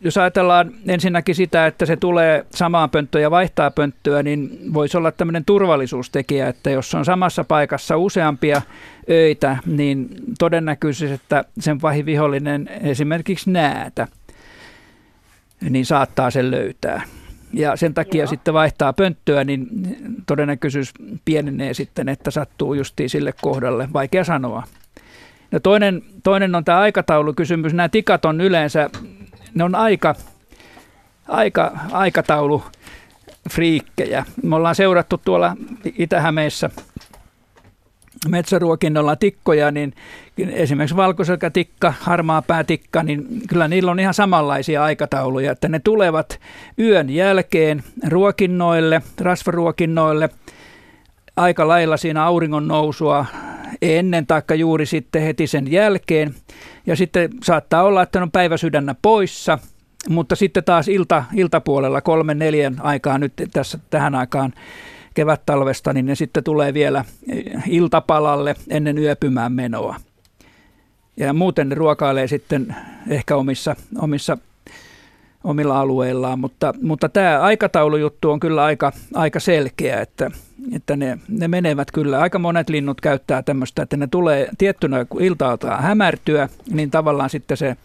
[0.00, 5.12] jos ajatellaan ensinnäkin sitä, että se tulee samaan pönttöön ja vaihtaa pönttöä, niin voisi olla
[5.12, 8.62] tämmöinen turvallisuustekijä, että jos on samassa paikassa useampia
[9.10, 10.08] öitä, niin
[10.38, 14.06] todennäköisesti, että sen vahivihollinen esimerkiksi näätä,
[15.70, 17.02] niin saattaa sen löytää.
[17.52, 18.26] Ja sen takia Joo.
[18.26, 19.68] sitten vaihtaa pönttöä, niin
[20.26, 20.92] todennäköisyys
[21.24, 23.88] pienenee sitten, että sattuu justiin sille kohdalle.
[23.92, 24.62] Vaikea sanoa.
[25.50, 27.74] No toinen, toinen on tämä aikataulukysymys.
[27.74, 28.90] Nämä tikat on yleensä
[29.54, 30.14] ne on aika,
[31.28, 32.62] aika aikataulu
[33.50, 34.24] friikkejä.
[34.42, 35.56] Me ollaan seurattu tuolla
[35.98, 36.70] Itä-Hämeessä
[38.28, 39.94] metsäruokinnolla tikkoja, niin
[40.38, 46.40] esimerkiksi valkoselkätikka, harmaa päätikka, niin kyllä niillä on ihan samanlaisia aikatauluja, että ne tulevat
[46.78, 50.28] yön jälkeen ruokinnoille, rasvaruokinnoille,
[51.36, 53.26] aika lailla siinä auringon nousua
[53.82, 56.34] ennen taikka juuri sitten heti sen jälkeen.
[56.86, 59.58] Ja sitten saattaa olla, että on päivä sydännä poissa,
[60.08, 64.52] mutta sitten taas ilta, iltapuolella kolmen neljän aikaa nyt tässä tähän aikaan
[65.14, 67.04] kevät-talvesta, niin ne sitten tulee vielä
[67.66, 69.96] iltapalalle ennen yöpymään menoa.
[71.16, 72.76] Ja muuten ne ruokailee sitten
[73.08, 74.38] ehkä omissa, omissa
[75.44, 80.30] omilla alueillaan, mutta, mutta tämä aikataulujuttu on kyllä aika, aika selkeä, että,
[80.72, 82.20] että ne, ne menevät kyllä.
[82.20, 87.30] Aika monet linnut käyttää tämmöistä, että ne tulee tiettynä, kun ilta alkaa hämärtyä, niin tavallaan
[87.30, 87.76] sitten se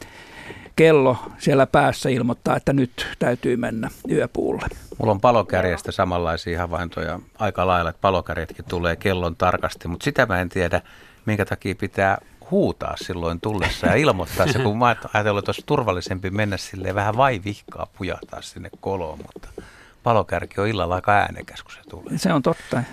[0.76, 4.65] kello siellä päässä ilmoittaa, että nyt täytyy mennä yöpuulle.
[4.98, 10.41] Mulla on palokärjestä samanlaisia havaintoja aika lailla, että palokärjetkin tulee kellon tarkasti, mutta sitä mä
[10.41, 10.82] en tiedä,
[11.26, 12.18] minkä takia pitää
[12.51, 17.17] huutaa silloin tullessa ja ilmoittaa se, kun mä ajattelin, että olisi turvallisempi mennä sille vähän
[17.17, 19.62] vaivihkaa pujahtaa sinne koloon, mutta
[20.03, 22.17] palokärki on illalla aika äänekäs, kun se tulee.
[22.17, 22.84] Se on totta.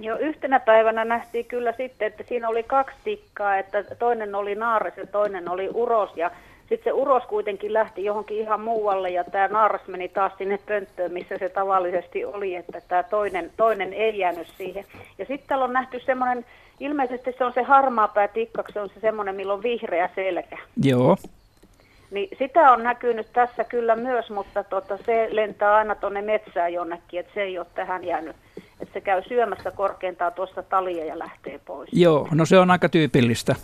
[0.00, 4.96] Joo, yhtenä päivänä nähtiin kyllä sitten, että siinä oli kaksi tikkaa, että toinen oli naaras
[4.96, 6.30] ja toinen oli uros ja
[6.68, 11.12] sitten se uros kuitenkin lähti johonkin ihan muualle ja tämä naaras meni taas sinne pönttöön,
[11.12, 14.84] missä se tavallisesti oli, että tämä toinen, toinen ei jäänyt siihen.
[15.18, 16.44] Ja sitten täällä on nähty semmoinen
[16.80, 20.58] Ilmeisesti se on se harmaapää tikkaksi, se on se semmoinen, millä on vihreä selkä.
[20.82, 21.16] Joo.
[22.10, 27.20] Niin sitä on näkynyt tässä kyllä myös, mutta tota, se lentää aina tuonne metsään jonnekin,
[27.20, 28.36] että se ei ole tähän jäänyt.
[28.80, 31.90] Että se käy syömässä korkeintaan tuossa talia ja lähtee pois.
[31.92, 33.54] Joo, no se on aika tyypillistä.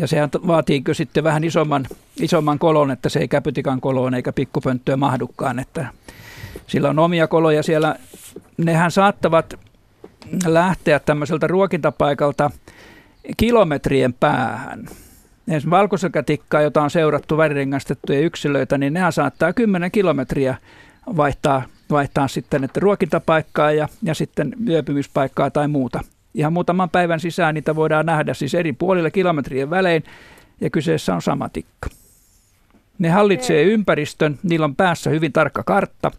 [0.00, 1.86] Ja sehän vaatiikin sitten vähän isomman,
[2.20, 5.58] isomman kolon, että se ei käpytikan koloon eikä pikkupönttöä mahdukaan.
[5.58, 5.86] Että
[6.66, 7.96] sillä on omia koloja siellä.
[8.56, 9.58] Nehän saattavat
[10.46, 12.50] lähteä tämmöiseltä ruokintapaikalta
[13.36, 14.84] kilometrien päähän.
[15.40, 20.56] Esimerkiksi valkoselkätikkaa, jota on seurattu värirengastettuja yksilöitä, niin nehän saattaa 10 kilometriä
[21.16, 26.00] vaihtaa, vaihtaa sitten että ruokintapaikkaa ja, ja sitten yöpymispaikkaa tai muuta.
[26.34, 30.04] Ihan muutaman päivän sisään niitä voidaan nähdä siis eri puolilla kilometrien välein
[30.60, 31.88] ja kyseessä on sama tikka.
[32.98, 36.10] Ne hallitsee ympäristön, niillä on päässä hyvin tarkka kartta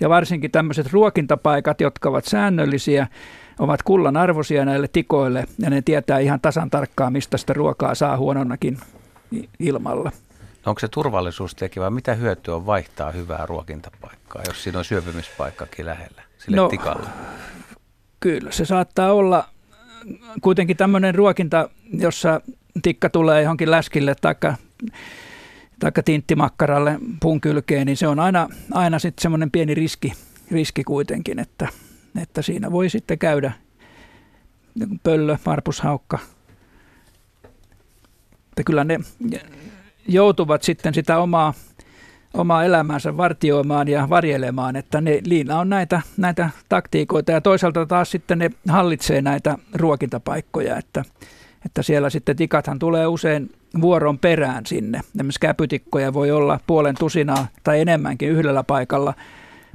[0.00, 3.06] ja varsinkin tämmöiset ruokintapaikat, jotka ovat säännöllisiä,
[3.58, 8.16] ovat kullan arvoisia näille tikoille ja ne tietää ihan tasan tarkkaan, mistä sitä ruokaa saa
[8.16, 8.78] huononakin
[9.58, 10.12] ilmalla.
[10.66, 15.86] No onko se turvallisuustekijä vai mitä hyötyä on vaihtaa hyvää ruokintapaikkaa, jos siinä on syöpymispaikkakin
[15.86, 17.06] lähellä sille no, tikalle?
[18.20, 19.48] Kyllä, se saattaa olla
[20.40, 22.40] kuitenkin tämmöinen ruokinta, jossa
[22.82, 24.14] tikka tulee johonkin läskille
[25.80, 30.12] tai tinttimakkaralle puun kylkeen, niin se on aina, aina sitten semmoinen pieni riski,
[30.50, 31.68] riski kuitenkin, että,
[32.22, 33.52] että siinä voi sitten käydä
[35.02, 36.18] pöllö, varpushaukka.
[38.48, 39.00] Että kyllä ne
[40.08, 41.54] joutuvat sitten sitä omaa,
[42.34, 48.10] omaa elämäänsä vartioimaan ja varjelemaan, että ne, liina on näitä, näitä taktiikoita ja toisaalta taas
[48.10, 51.04] sitten ne hallitsee näitä ruokintapaikkoja, että,
[51.66, 55.00] että siellä sitten tikathan tulee usein vuoron perään sinne.
[55.14, 59.14] Esimerkiksi käpytikkoja voi olla puolen tusinaa tai enemmänkin yhdellä paikalla,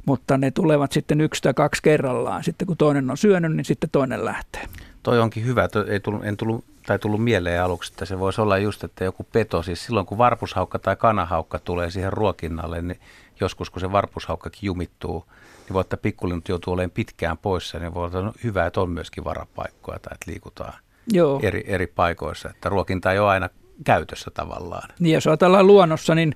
[0.06, 2.44] mutta ne tulevat sitten yksi tai kaksi kerrallaan.
[2.44, 4.62] Sitten kun toinen on syönyt, niin sitten toinen lähtee.
[5.06, 5.68] Toi onkin hyvä.
[5.68, 9.04] Toi ei tullut, en tullut, tai tullut mieleen aluksi, että se voisi olla just, että
[9.04, 13.00] joku peto, siis silloin kun varpushaukka tai kanahaukka tulee siihen ruokinnalle, niin
[13.40, 15.24] joskus kun se varpushaukkakin jumittuu,
[15.64, 19.24] niin voi, että pikkulinnut joutuu olemaan pitkään poissa, niin voi olla hyvä, että on myöskin
[19.24, 20.74] varapaikkoja tai että liikutaan
[21.12, 21.40] Joo.
[21.42, 23.48] eri, eri paikoissa, että ruokinta ei ole aina
[23.84, 24.88] käytössä tavallaan.
[24.98, 26.34] Niin jos ajatellaan luonnossa, niin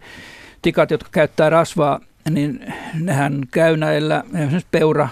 [0.62, 5.08] tikat, jotka käyttää rasvaa, niin nehän käy näillä esimerkiksi peura,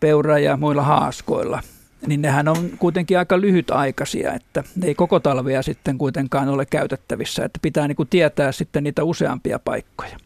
[0.00, 1.62] peura ja muilla haaskoilla.
[2.06, 7.44] Niin nehän on kuitenkin aika lyhytaikaisia, että ne ei koko talvea sitten kuitenkaan ole käytettävissä,
[7.44, 10.16] että pitää niin kuin tietää sitten niitä useampia paikkoja.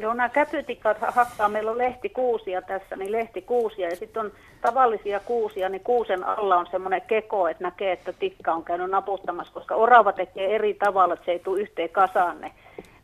[0.00, 5.68] Joo, nämä käpytikkat hakkaa, meillä on lehtikuusia tässä, niin lehtikuusia ja sitten on tavallisia kuusia,
[5.68, 10.12] niin kuusen alla on semmoinen keko, että näkee, että tikka on käynyt naputtamassa, koska orava
[10.12, 12.52] tekee eri tavalla, että se ei tule yhteen kasaan ne,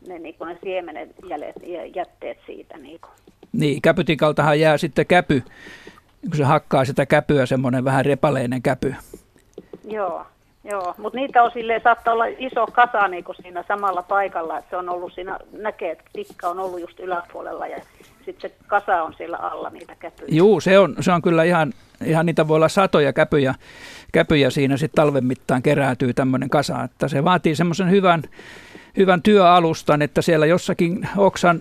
[0.07, 1.55] ne, niin ne siemenen jäljet,
[1.95, 2.77] jätteet siitä.
[2.77, 3.11] Niin, kuin.
[3.51, 5.43] niin käpytikaltahan jää sitten käpy,
[6.29, 8.95] kun se hakkaa sitä käpyä, semmoinen vähän repaleinen käpy.
[9.83, 10.25] Joo.
[10.63, 14.77] Joo, mutta niitä on silleen, saattaa olla iso kasa niin siinä samalla paikalla, että se
[14.77, 17.77] on ollut siinä, näkee, että tikka on ollut just yläpuolella ja
[18.41, 20.27] sitten kasa on siellä alla niitä käpyjä.
[20.31, 21.73] Juu, se on, se on kyllä ihan,
[22.05, 23.55] ihan niitä voi olla satoja käpyjä,
[24.11, 28.23] käpyjä siinä sitten talven mittaan keräytyy tämmöinen kasa, että se vaatii semmoisen hyvän,
[28.97, 31.59] hyvän työalustan, että siellä jossakin oksan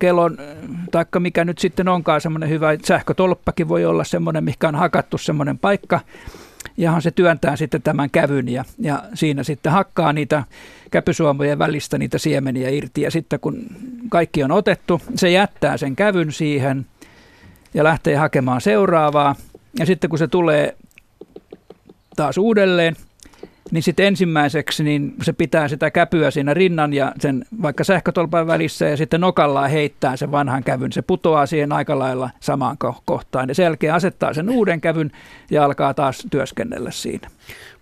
[0.00, 0.38] kelon,
[0.90, 5.58] taikka mikä nyt sitten onkaan semmoinen hyvä sähkötolppakin voi olla semmoinen, mikä on hakattu semmoinen
[5.58, 6.00] paikka,
[6.76, 10.44] ja se työntää sitten tämän kävyn ja, ja siinä sitten hakkaa niitä
[10.90, 13.02] käpysuomojen välistä niitä siemeniä irti.
[13.02, 13.66] Ja sitten kun
[14.08, 16.86] kaikki on otettu, se jättää sen kävyn siihen
[17.74, 19.34] ja lähtee hakemaan seuraavaa.
[19.78, 20.76] Ja sitten kun se tulee
[22.16, 22.96] taas uudelleen,
[23.70, 28.84] niin sitten ensimmäiseksi niin se pitää sitä käpyä siinä rinnan ja sen vaikka sähkötolpan välissä
[28.84, 30.92] ja sitten nokallaan heittää sen vanhan kävyn.
[30.92, 35.10] Se putoaa siihen aika lailla samaan kohtaan ja sen jälkeen asettaa sen uuden kävyn
[35.50, 37.28] ja alkaa taas työskennellä siinä.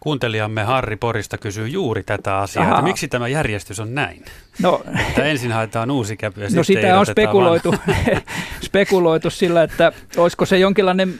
[0.00, 4.24] Kuuntelijamme Harri Porista kysyy juuri tätä asiaa, että miksi tämä järjestys on näin?
[4.62, 7.74] No, että ensin haetaan uusi käpy ja no sitä on spekuloitu,
[8.66, 11.14] spekuloitu sillä, että olisiko se jonkinlainen...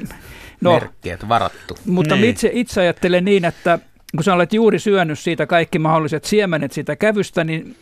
[0.61, 1.79] No, Merkki, että varattu.
[1.87, 2.31] Mutta niin.
[2.31, 3.79] itse, itse ajattelen niin, että
[4.17, 7.77] kun sä olet juuri syönyt siitä kaikki mahdolliset siemenet siitä kävystä, niin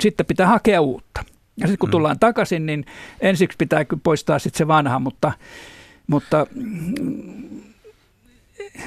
[0.00, 1.24] sitten pitää hakea uutta.
[1.56, 1.90] Ja sitten kun mm.
[1.90, 2.84] tullaan takaisin, niin
[3.20, 5.32] ensiksi pitää poistaa sitten se vanha, mutta,
[6.06, 6.46] mutta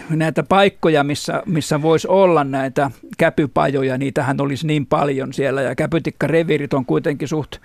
[0.09, 6.73] näitä paikkoja, missä, missä voisi olla näitä käpypajoja, niitähän olisi niin paljon siellä ja käpytikkareviirit
[6.73, 7.55] on kuitenkin suht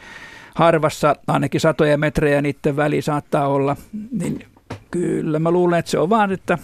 [0.55, 3.77] harvassa, ainakin satoja metrejä niiden väli saattaa olla,
[4.11, 4.47] niin
[4.91, 6.59] kyllä mä luulen, että se on vaan, että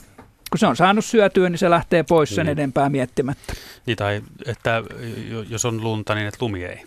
[0.52, 2.52] kun se on saanut syötyä, niin se lähtee pois sen niin.
[2.52, 3.52] edempää miettimättä.
[3.86, 4.82] Niin, tai että
[5.48, 6.82] jos on lunta, niin että lumi ei.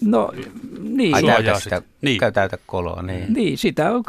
[0.00, 0.32] No
[0.80, 1.14] niin.
[1.14, 2.20] Ai täytä sitä, niin.
[2.20, 3.02] käy täytä koloa.
[3.02, 3.32] Niin.
[3.32, 4.02] niin, sitä on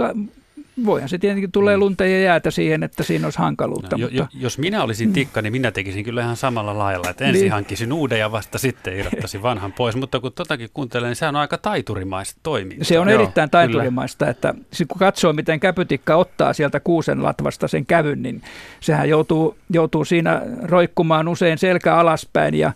[0.86, 1.80] voihan se tietenkin tulee mm.
[1.80, 3.98] lunta ja jäätä siihen, että siinä olisi hankaluutta.
[3.98, 4.28] No, mutta...
[4.34, 5.14] Jos minä olisin mm.
[5.14, 7.52] tikka, niin minä tekisin kyllä ihan samalla lailla, että ensin niin.
[7.52, 9.96] hankisin uuden ja vasta sitten irrottaisin vanhan pois.
[9.96, 12.86] Mutta kun totakin kuuntelen, niin sehän on aika taiturimaista toimintaa.
[12.86, 14.32] Se on Joo, erittäin taiturimaista, kyllä.
[14.32, 14.54] että
[14.88, 18.42] kun katsoo, miten käpytikka ottaa sieltä kuusen latvasta sen kävyn, niin
[18.80, 22.74] sehän joutuu, joutuu siinä roikkumaan usein selkä alaspäin ja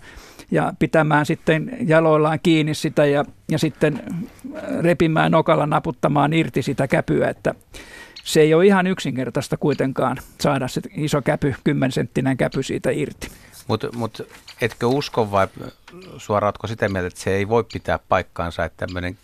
[0.52, 4.04] ja pitämään sitten jaloillaan kiinni sitä ja, ja sitten
[4.82, 7.56] repimään nokalla naputtamaan irti sitä käpyä, että
[8.24, 13.28] se ei ole ihan yksinkertaista kuitenkaan saada se iso käpy, kymmensenttinen käpy siitä irti.
[13.68, 14.22] Mutta mut,
[14.62, 15.48] etkö usko vai
[16.18, 19.18] suoraatko sitä mieltä, että se ei voi pitää paikkaansa, että tämmöinen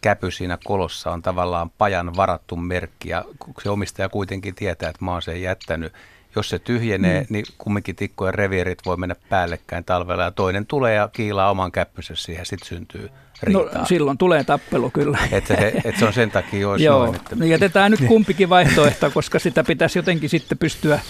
[0.00, 3.24] käpy siinä kolossa on tavallaan pajan varattu merkki ja
[3.62, 5.92] se omistaja kuitenkin tietää, että mä oon sen jättänyt.
[6.36, 7.26] Jos se tyhjenee, mm.
[7.30, 12.14] niin kumminkin tikkojen reviirit voi mennä päällekkäin talvella ja toinen tulee ja kiilaa oman käppynsä
[12.14, 13.10] siihen ja sitten syntyy
[13.42, 13.78] riitaa.
[13.78, 15.18] No, silloin tulee tappelu kyllä.
[15.32, 17.14] Että se, et se on sen takia olisi Joo, noin.
[17.14, 17.36] Että...
[17.36, 21.00] No, jätetään nyt kumpikin vaihtoehto, koska sitä pitäisi jotenkin sitten pystyä,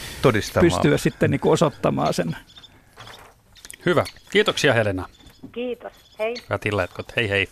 [0.60, 2.36] pystyä sitten niin osoittamaan sen.
[3.86, 4.04] Hyvä.
[4.30, 5.08] Kiitoksia Helena.
[5.52, 6.09] Kiitos.
[6.20, 6.34] Hei.
[6.48, 7.16] Hyvät illetkot.
[7.16, 7.48] Hei hei.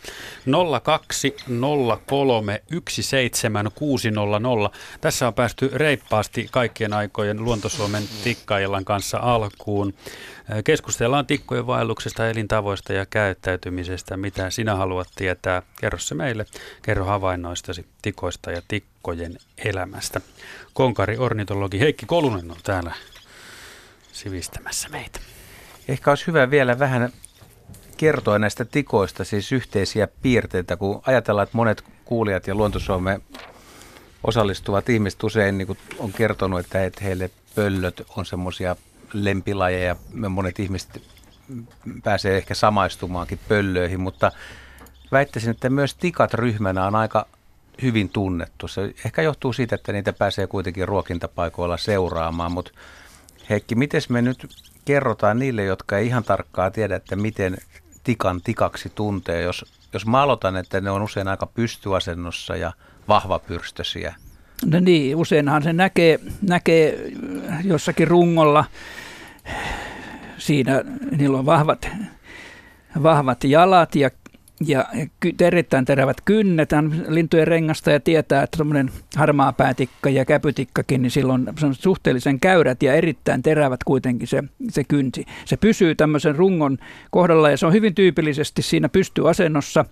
[0.82, 4.70] 0203 17600.
[5.00, 9.94] Tässä on päästy reippaasti kaikkien aikojen Luontosuomen tikkaillan kanssa alkuun.
[10.64, 14.16] Keskustellaan tikkojen vaelluksesta, elintavoista ja käyttäytymisestä.
[14.16, 15.62] Mitä sinä haluat tietää?
[15.80, 16.46] Kerro se meille.
[16.82, 20.20] Kerro havainnoistasi tikoista ja tikkojen elämästä.
[20.74, 22.94] Konkari ornitologi Heikki Kolunen on täällä
[24.12, 25.20] sivistämässä meitä.
[25.88, 27.12] Ehkä olisi hyvä vielä vähän
[27.98, 33.20] kertoa näistä tikoista, siis yhteisiä piirteitä, kun ajatellaan, että monet kuulijat ja Luontosuome
[34.24, 38.76] osallistuvat ihmiset usein niin kuin on kertonut, että, heille pöllöt on semmoisia
[39.12, 39.96] lempilajeja.
[40.28, 41.02] Monet ihmiset
[42.04, 44.32] pääsee ehkä samaistumaankin pöllöihin, mutta
[45.12, 47.26] väittäisin, että myös tikat ryhmänä on aika
[47.82, 48.68] hyvin tunnettu.
[48.68, 52.72] Se ehkä johtuu siitä, että niitä pääsee kuitenkin ruokintapaikoilla seuraamaan, mutta
[53.50, 54.46] Heikki, miten me nyt
[54.84, 57.56] kerrotaan niille, jotka ei ihan tarkkaa tiedä, että miten
[58.08, 62.72] tikan tikaksi tuntee, jos, jos mä aloitan, että ne on usein aika pystyasennossa ja
[63.08, 64.14] vahvapyrstösiä.
[64.64, 67.12] No niin, useinhan se näkee, näkee
[67.64, 68.64] jossakin rungolla,
[70.38, 70.84] siinä
[71.18, 71.88] niillä on vahvat,
[73.02, 74.10] vahvat jalat ja
[74.66, 74.84] ja
[75.40, 76.70] erittäin terävät kynnet,
[77.08, 82.82] lintujen rengasta ja tietää, että tuommoinen harmaa päätikka ja käpytikkakin, niin silloin on suhteellisen käyrät
[82.82, 85.26] ja erittäin terävät kuitenkin se, se kynsi.
[85.44, 86.78] Se pysyy tämmöisen rungon
[87.10, 89.84] kohdalla ja se on hyvin tyypillisesti siinä pystyasennossa.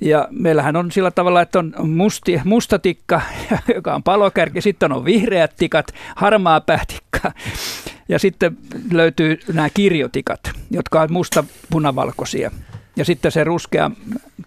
[0.00, 3.20] Ja meillähän on sillä tavalla, että on musti, musta tikka,
[3.74, 7.32] joka on palokärki, sitten on vihreät tikat, harmaa päätikka
[8.08, 8.56] ja sitten
[8.92, 12.50] löytyy nämä kirjotikat, jotka ovat musta punavalkoisia
[12.96, 13.90] ja sitten se ruskea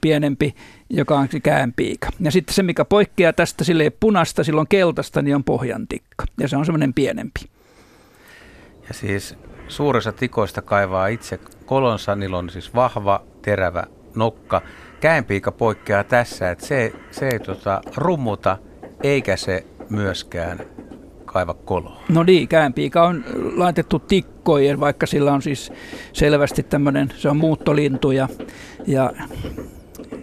[0.01, 0.55] pienempi,
[0.89, 2.09] joka on se käänpiika.
[2.19, 6.25] Ja sitten se, mikä poikkeaa tästä, sille punasta, silloin keltaista, niin on pohjantikka.
[6.39, 7.39] Ja se on semmoinen pienempi.
[8.87, 9.35] Ja siis
[9.67, 13.83] suuressa tikoista kaivaa itse kolonsa, niillä on siis vahva, terävä
[14.15, 14.61] nokka.
[14.99, 18.57] Käänpiika poikkeaa tässä, että se, se ei tota, rummuta
[19.03, 20.59] eikä se myöskään
[21.33, 22.01] kaiva koloa.
[22.09, 23.23] No niin, käänpiika on
[23.55, 25.71] laitettu tikkojen, vaikka sillä on siis
[26.13, 28.27] selvästi tämmöinen, se on muuttolintu ja,
[28.87, 29.11] ja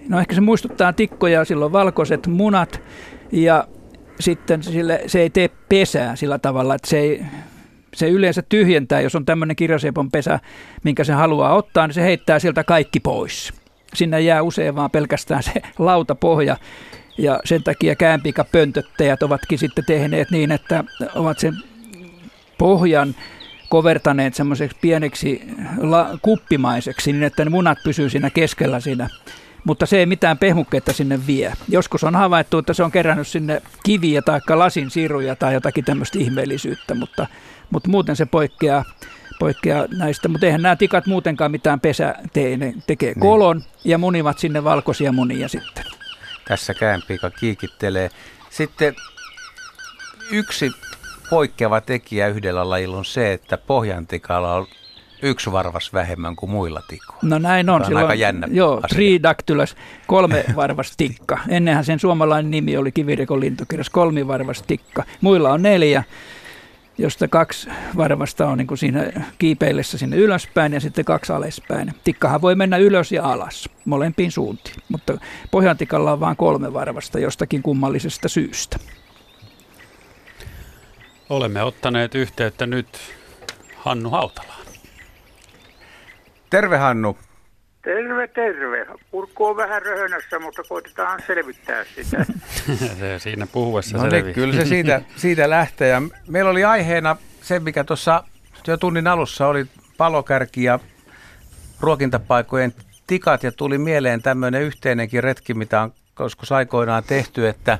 [0.08, 2.82] no ehkä se muistuttaa tikkoja, sillä on valkoiset munat
[3.32, 3.68] ja
[4.20, 7.22] sitten sille, se ei tee pesää sillä tavalla, että se ei,
[7.94, 10.40] se yleensä tyhjentää, jos on tämmöinen kirjasepon pesä,
[10.84, 13.52] minkä se haluaa ottaa, niin se heittää sieltä kaikki pois.
[13.94, 16.56] Sinne jää usein vaan pelkästään se lautapohja
[17.18, 21.54] ja sen takia käänpikapöntöttäjät ovatkin sitten tehneet niin, että ovat sen
[22.58, 23.14] pohjan
[23.68, 25.42] kovertaneet semmoiseksi pieneksi
[25.78, 29.08] la- kuppimaiseksi, niin että ne munat pysyy siinä keskellä siinä.
[29.64, 31.52] Mutta se ei mitään pehmukkeetta sinne vie.
[31.68, 36.18] Joskus on havaittu, että se on kerännyt sinne kiviä tai lasin siruja tai jotakin tämmöistä
[36.18, 37.26] ihmeellisyyttä, mutta,
[37.70, 38.84] mutta muuten se poikkeaa,
[39.38, 40.28] poikkeaa näistä.
[40.28, 43.20] Mutta eihän nämä tikat muutenkaan mitään pesä tee, ne tekee niin.
[43.20, 43.66] kolon niin.
[43.84, 45.84] ja munivat sinne valkoisia munia sitten.
[46.48, 48.10] Tässä käänpiika kiikittelee.
[48.50, 48.94] Sitten
[50.30, 50.70] yksi
[51.30, 54.66] poikkeava tekijä yhdellä lajilla on se, että pohjantikalla on
[55.22, 57.22] yksi varvas vähemmän kuin muilla tikoilla.
[57.22, 57.82] No näin on.
[57.82, 61.38] On aika jännä Joo, tridactylus, kolme varvas tikka.
[61.48, 65.04] Ennenhän sen suomalainen nimi oli kivirikon lintukirjas, kolmivarvas tikka.
[65.20, 66.04] Muilla on neljä
[66.98, 71.94] josta kaksi varvasta on niin kuin siinä kiipeillessä sinne ylöspäin ja sitten kaksi alaspäin.
[72.04, 75.18] Tikkahan voi mennä ylös ja alas molempiin suuntiin, mutta
[75.50, 78.78] pohjantikalla on vain kolme varvasta jostakin kummallisesta syystä.
[81.28, 82.98] Olemme ottaneet yhteyttä nyt
[83.76, 84.66] Hannu Hautalaan.
[86.50, 87.18] Terve Hannu.
[87.86, 88.86] Terve, terve.
[89.10, 92.24] Purkku on vähän röhönössä, mutta koitetaan selvittää sitä.
[93.00, 95.88] se siinä puhuessa no niin, kyllä se siitä, siitä lähtee.
[95.88, 98.24] Ja meillä oli aiheena se, mikä tuossa
[98.66, 100.78] jo tunnin alussa oli palokärki ja
[101.80, 102.74] ruokintapaikojen
[103.06, 103.42] tikat.
[103.42, 107.78] Ja tuli mieleen tämmöinen yhteinenkin retki, mitä on joskus aikoinaan tehty, että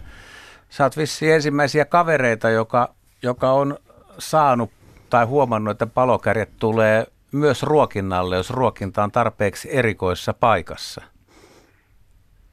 [0.69, 3.79] sä oot vissiin ensimmäisiä kavereita, joka, joka on
[4.19, 4.71] saanut
[5.11, 11.03] tai huomannut, että palokärjet tulee myös ruokinnalle, jos ruokinta on tarpeeksi erikoissa paikassa?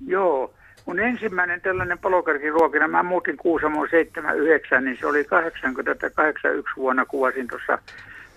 [0.08, 0.54] Joo.
[0.86, 5.26] Mun ensimmäinen tällainen palokarkiruokina, mä muutin Kuusamoon 79, niin se oli 80-81
[6.78, 7.80] vuonna kuvasin tuossa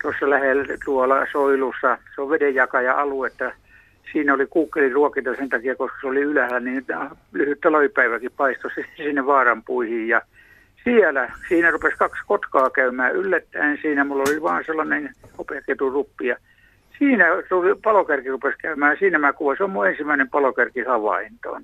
[0.01, 1.97] tuossa lähellä tuolla Soilussa.
[2.15, 3.51] Se on vedenjakaja-aluetta.
[4.11, 6.85] Siinä oli kuukkeliruokinta sen takia, koska se oli ylhäällä, niin
[7.31, 10.07] lyhyt taloipäiväkin paistoi sinne vaaran puihin.
[10.07, 10.21] Ja
[10.87, 13.79] siellä, siinä rupesi kaksi kotkaa käymään yllättäen.
[13.81, 15.09] Siinä mulla oli vaan sellainen.
[16.21, 16.37] Ja
[16.97, 18.97] siinä tuli, palokärki rupesi käymään.
[18.99, 21.57] Siinä mä kuvasin, se on mun ensimmäinen palokärkihavainto.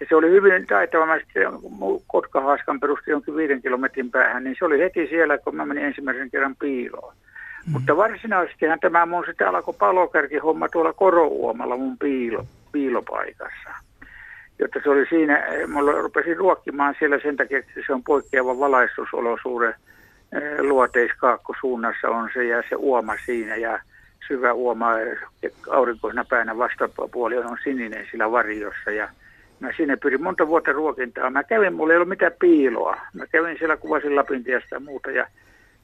[0.00, 1.06] Ja se oli hyvin taitava.
[1.06, 1.42] Mä sitten
[2.06, 6.30] Kotkahaaskan perusti jonkin viiden kilometrin päähän, niin se oli heti siellä, kun mä menin ensimmäisen
[6.30, 7.14] kerran piiloon.
[7.66, 7.72] Mm.
[7.72, 13.70] Mutta varsinaisestihan tämä mun sitten alkoi palokärkihomma tuolla Korouomalla mun piilo, piilopaikassa
[14.58, 19.74] jotta se oli siinä, mulla rupesin ruokkimaan siellä sen takia, että se on poikkeava valaistusolosuuden
[20.32, 23.80] eh, luoteiskaakkosuunnassa on se ja se uoma siinä ja
[24.28, 24.90] syvä uoma
[25.70, 29.08] aurinkoisena päänä vastapuoli on sininen sillä varjossa ja
[29.60, 31.30] mä sinne pyrin monta vuotta ruokintaa.
[31.30, 32.96] Mä kävin, mulla ei ollut mitään piiloa.
[33.14, 35.26] Mä kävin siellä, kuvasin Lapintiasta ja muuta ja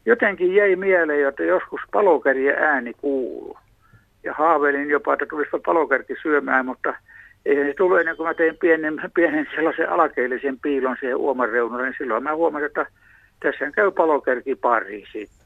[0.06, 3.58] jotenkin jäi mieleen, että joskus palokärjen ääni kuuluu.
[4.24, 6.94] Ja haaveilin jopa, että tulisipa palokärki syömään, mutta–
[7.46, 11.84] eihän se tullut ennen kuin mä tein pienen, pienen sellaisen alakeellisen piilon siihen uoman reunalle,
[11.84, 12.86] niin silloin mä huomasin, että
[13.40, 15.40] tässä käy palokärki pari sitten.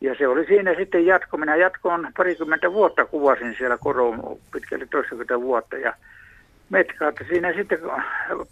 [0.00, 1.36] Ja se oli siinä sitten jatko.
[1.36, 5.76] Minä jatkoon parikymmentä vuotta kuvasin siellä koroon, pitkälti toistakymmentä vuotta.
[5.76, 5.94] Ja
[6.70, 7.78] metkaatta siinä sitten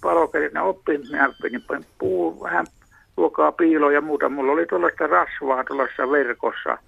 [0.00, 0.98] palokerit ne oppi.
[0.98, 1.62] Minä pidin
[1.98, 2.66] puu, vähän
[3.16, 4.28] ruokaa piiloa ja muuta.
[4.28, 6.78] Mulla oli tuollaista rasvaa tuollaisessa verkossa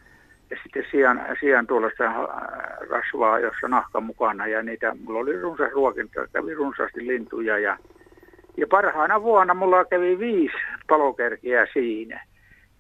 [0.51, 2.15] ja sitten sian, sian tuollaista äh,
[2.91, 7.77] rasvaa, jossa nahka mukana ja niitä, mulla oli runsas ruokinta, kävi runsaasti lintuja ja,
[8.57, 10.57] ja parhaana vuonna mulla kävi viisi
[10.89, 12.25] palokerkiä siinä.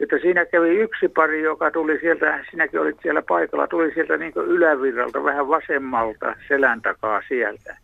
[0.00, 4.32] Että siinä kävi yksi pari, joka tuli sieltä, sinäkin olit siellä paikalla, tuli sieltä niin
[4.36, 7.76] ylävirralta vähän vasemmalta selän takaa sieltä,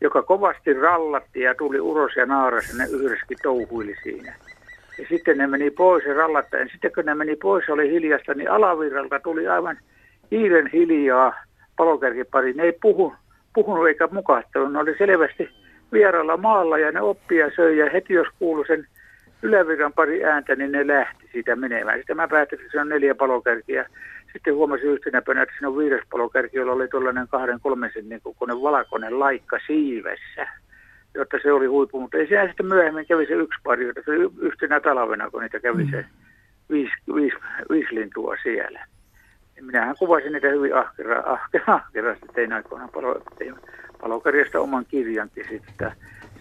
[0.00, 4.34] joka kovasti rallatti ja tuli uros ja naaras ja ne yhdessäkin touhuili siinä.
[4.98, 6.68] Ja sitten ne meni pois ja rallattaen.
[6.72, 9.78] Sitten kun ne meni pois oli hiljasta, niin alavirralta tuli aivan
[10.30, 11.34] hiilen hiljaa
[11.76, 12.52] palokärkipari.
[12.52, 13.14] Ne ei puhu,
[13.54, 14.72] puhunut eikä mukahtanut.
[14.72, 15.50] Ne oli selvästi
[15.92, 18.86] vieralla maalla ja ne oppia söi ja heti jos kuului sen
[19.42, 21.98] ylävirran pari ääntä, niin ne lähti siitä menemään.
[21.98, 23.86] Sitten mä päätin, että se on neljä palokärkiä.
[24.32, 28.20] Sitten huomasin yhtenä päivänä, että siinä on viides palokärki, jolla oli tuollainen kahden kolmen sentin
[28.22, 30.48] kokoinen valakoinen laikka siivessä
[31.14, 34.10] jotta se oli huippu, mutta ei se sitten myöhemmin kävi se yksi pari, jota se
[34.10, 35.90] oli yhtenä talvena, kun niitä kävi mm.
[35.90, 36.04] se
[36.70, 37.36] viisi, viisi,
[37.70, 38.86] viisi lintua siellä.
[39.56, 43.54] Ja minähän kuvasin niitä hyvin ahkera, ahkera, ahkerasti, tein aikoinaan palo, tein
[44.00, 45.92] palokarjasta oman kirjankin sitten.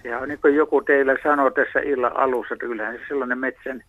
[0.04, 3.84] Sehän on niin kuin joku teillä sanoi tässä illan alussa, että kyllähän se sellainen metsän,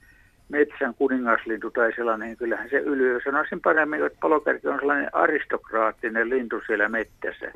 [0.48, 6.30] metsän kuningaslintu tai sellainen, niin kyllähän se yli, sanoisin paremmin, että palokärki on sellainen aristokraattinen
[6.30, 7.52] lintu siellä mettässä se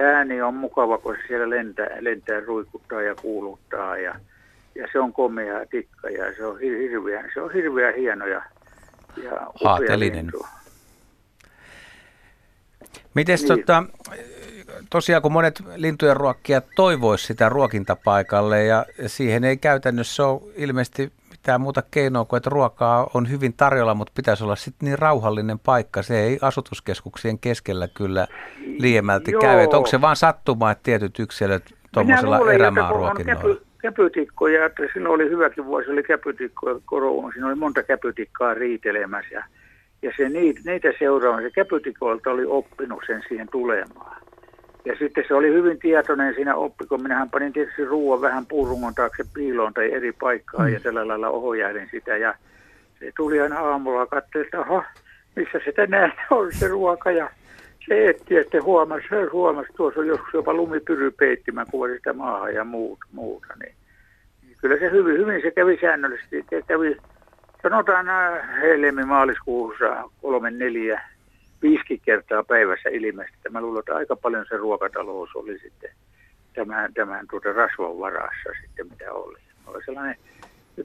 [0.00, 4.14] ääni on mukava, kun se siellä lentää, lentää ruikuttaa ja kuuluttaa ja,
[4.74, 8.42] ja se on komea tikka ja se on hirveän, se on hirveän hieno ja,
[9.22, 10.32] ja Haatelinen.
[13.14, 13.48] Miten niin.
[13.48, 13.84] tota,
[14.90, 21.12] tosiaan kun monet lintujen ruokkijat toivoisivat sitä ruokintapaikalle ja siihen ei käytännössä ole ilmeisesti
[21.44, 25.58] mitään muuta keinoa kuin, että ruokaa on hyvin tarjolla, mutta pitäisi olla sitten niin rauhallinen
[25.58, 26.02] paikka.
[26.02, 28.26] Se ei asutuskeskuksien keskellä kyllä
[28.78, 29.40] liemälti Joo.
[29.40, 29.60] käy.
[29.60, 33.54] Että onko se vain sattumaa, että tietyt yksilöt tuommoisella erämaaruokinnoilla?
[33.54, 37.32] Käpy, käpytikkoja, että silloin oli hyväkin vuosi, oli käpytikkoja koroon.
[37.32, 39.44] Siinä oli monta käpytikkaa riitelemässä ja,
[40.02, 41.50] ja se, niitä, niitä seuraamassa.
[41.50, 44.16] Käpytikoilta oli oppinut sen siihen tulemaan.
[44.84, 48.94] Ja sitten se oli hyvin tietoinen siinä oppi, kun minähän panin tietysti ruoan vähän puurungon
[48.94, 50.74] taakse piiloon tai eri paikkaan mm.
[50.74, 52.16] ja tällä lailla ohjailen sitä.
[52.16, 52.34] Ja
[53.00, 54.84] se tuli aina aamulla katsoa, että aha,
[55.36, 57.10] missä se tänään on se ruoka.
[57.10, 57.30] Ja
[57.88, 62.54] se etti, että huomasi, se huomasi, tuossa on joskus jopa lumipyry peittimä, kuvasi sitä maahan
[62.54, 63.46] ja muut, muuta.
[63.62, 63.74] Niin,
[64.42, 66.44] niin kyllä se hyvin, hyvin se kävi säännöllisesti.
[66.50, 66.96] Se kävi,
[67.62, 71.13] sanotaan äh, helmi maaliskuussa kolme neljä
[71.64, 73.48] viisi kertaa päivässä ilmeisesti.
[73.50, 75.90] Mä luulen, että aika paljon se ruokatalous oli sitten
[76.54, 79.38] tämän, tämän tuota rasvan varassa sitten, mitä oli.
[79.66, 80.16] Oli sellainen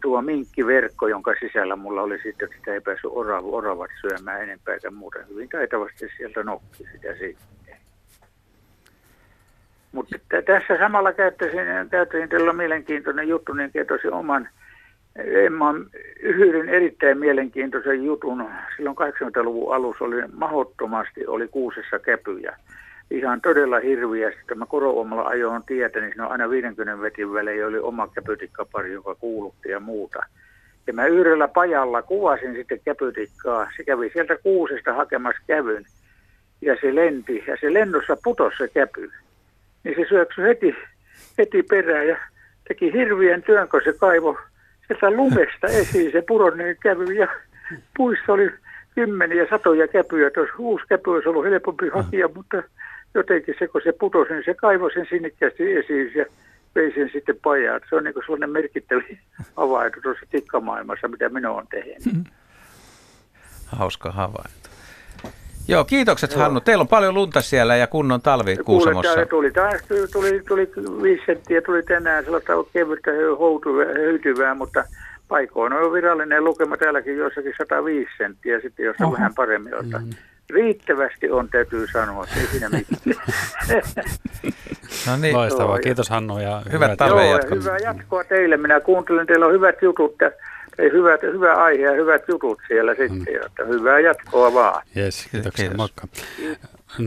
[0.01, 4.73] tuo minkkiverkko, jonka sisällä mulla oli sitten, että sitä ei päässyt orav, oravat syömään enempää
[4.73, 5.19] eikä muuta.
[5.29, 7.77] Hyvin taitavasti sieltä nokki sitä sitten.
[9.91, 14.49] Mutta t- tässä samalla käyttäisin, käyttäisin teillä on mielenkiintoinen juttu, niin kertoisin oman
[15.15, 15.75] Emma
[16.19, 18.45] yhden erittäin mielenkiintoisen jutun.
[18.75, 22.57] Silloin 80-luvun alussa oli mahdottomasti oli kuusessa käpyjä.
[23.11, 24.31] Ihan todella hirviä.
[24.31, 28.93] Sitten mä koroomalla ajoin tietä, niin siinä on aina 50 vetin välein oli oma käpytikkapari,
[28.93, 30.19] joka kuulutti ja muuta.
[30.87, 33.71] Ja mä yhdellä pajalla kuvasin sitten käpytikkaa.
[33.77, 35.85] Se kävi sieltä kuusesta hakemassa kävyn
[36.61, 39.11] ja se lenti ja se lennossa putosi se käpy.
[39.83, 40.75] Niin se syöksyi heti,
[41.37, 42.17] heti perään ja
[42.67, 44.37] teki hirviän työn, kun se kaivo
[44.89, 47.27] sieltä lumesta esiin se pudonneen kävy ja
[47.97, 48.51] puissa oli
[48.95, 50.31] kymmeniä satoja käpyjä.
[50.31, 52.63] Tuossa uusi käpy olisi ollut helpompi hakea, mutta
[53.13, 56.25] jotenkin se, kun se putosi, niin se kaivoi sen sinnikkäästi esiin ja
[56.75, 57.81] vei sen sitten pajaan.
[57.89, 59.01] Se on niin sellainen merkittävä
[59.57, 62.27] havainto tuossa tikkamaailmassa, mitä minä olen tehnyt.
[63.65, 64.58] Hauska havainto.
[65.69, 66.41] Joo, kiitokset Joo.
[66.41, 66.61] Hannu.
[66.61, 69.25] Teillä on paljon lunta siellä ja kunnon talvi Kuusamossa.
[69.25, 69.51] Kuule, tuli,
[69.87, 73.11] tuli, tuli, tuli viisi senttiä, tuli tänään sellaista kevyttä
[73.95, 74.83] höytyvää, mutta
[75.27, 79.73] paikoin on virallinen lukema täälläkin jossakin 105 senttiä, sitten jos on vähän paremmin.
[79.73, 80.09] Mm.
[80.49, 83.01] Riittävästi on, täytyy sanoa, ei siinä mitään.
[85.07, 85.35] no niin.
[85.35, 87.55] Loistavaa, kiitos Hannu ja hyvät talven jatkoa.
[87.55, 88.57] Hyvää jatkoa teille.
[88.57, 90.15] Minä kuuntelen, teillä on hyvät jutut
[90.79, 93.45] ei, hyvä, hyvä aihe ja hyvät jutut siellä sitten, mm.
[93.45, 94.83] että hyvää jatkoa vaan.
[94.97, 95.77] Yes, kiitoksia, Kiitos.
[95.77, 96.07] moikka.
[96.97, 97.01] 020317600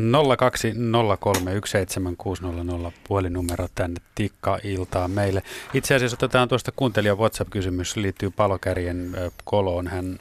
[3.08, 5.42] puhelinnumero tänne tikka-iltaan meille.
[5.74, 9.10] Itse asiassa otetaan tuosta kuuntelijan WhatsApp-kysymys, liittyy palokärjen
[9.44, 9.86] koloon.
[9.86, 10.18] Hän,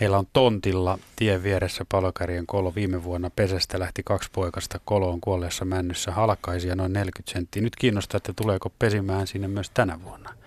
[0.00, 2.74] heillä on tontilla tien vieressä palokärjen kolo.
[2.74, 7.62] Viime vuonna pesästä lähti kaksi poikasta koloon kuolleessa männyssä halkaisia noin 40 senttiä.
[7.62, 10.39] Nyt kiinnostaa, että tuleeko pesimään sinne myös tänä vuonna.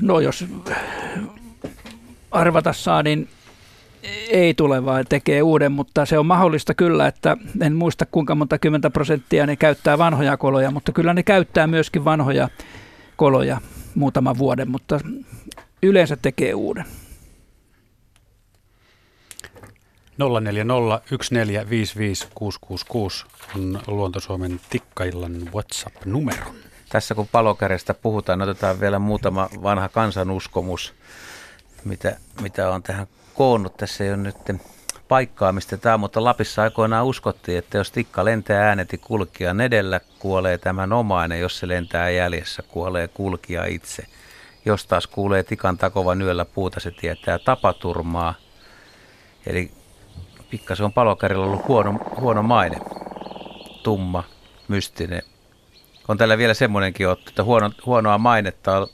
[0.00, 0.44] No jos
[2.30, 3.28] arvata saa, niin
[4.28, 8.58] ei tule, vaan tekee uuden, mutta se on mahdollista kyllä, että en muista kuinka monta
[8.58, 12.48] kymmentä prosenttia ne käyttää vanhoja koloja, mutta kyllä ne käyttää myöskin vanhoja
[13.16, 13.60] koloja
[13.94, 15.00] muutaman vuoden, mutta
[15.82, 16.84] yleensä tekee uuden.
[20.18, 20.22] 0401455666
[23.56, 26.46] on Luontosuomen Tikkaillan WhatsApp-numero.
[26.92, 30.94] Tässä kun palokärjestä puhutaan, otetaan vielä muutama vanha kansanuskomus,
[31.84, 33.76] mitä, mitä on tähän koonnut.
[33.76, 34.36] Tässä ei ole nyt
[35.08, 40.58] paikkaa, mistä tämä, mutta Lapissa aikoinaan uskottiin, että jos tikka lentää ääneti kulkijan edellä, kuolee
[40.58, 44.06] tämän omainen, jos se lentää jäljessä, kuolee kulkija itse.
[44.64, 48.34] Jos taas kuulee tikan takovan yöllä puuta, se tietää tapaturmaa.
[49.46, 49.70] Eli
[50.50, 52.78] pikkasen on palokärillä ollut huono, huono maine,
[53.82, 54.24] tumma,
[54.68, 55.22] mystinen.
[56.08, 58.88] On tällä vielä semmoinenkin otto, että huono, huonoa mainetta on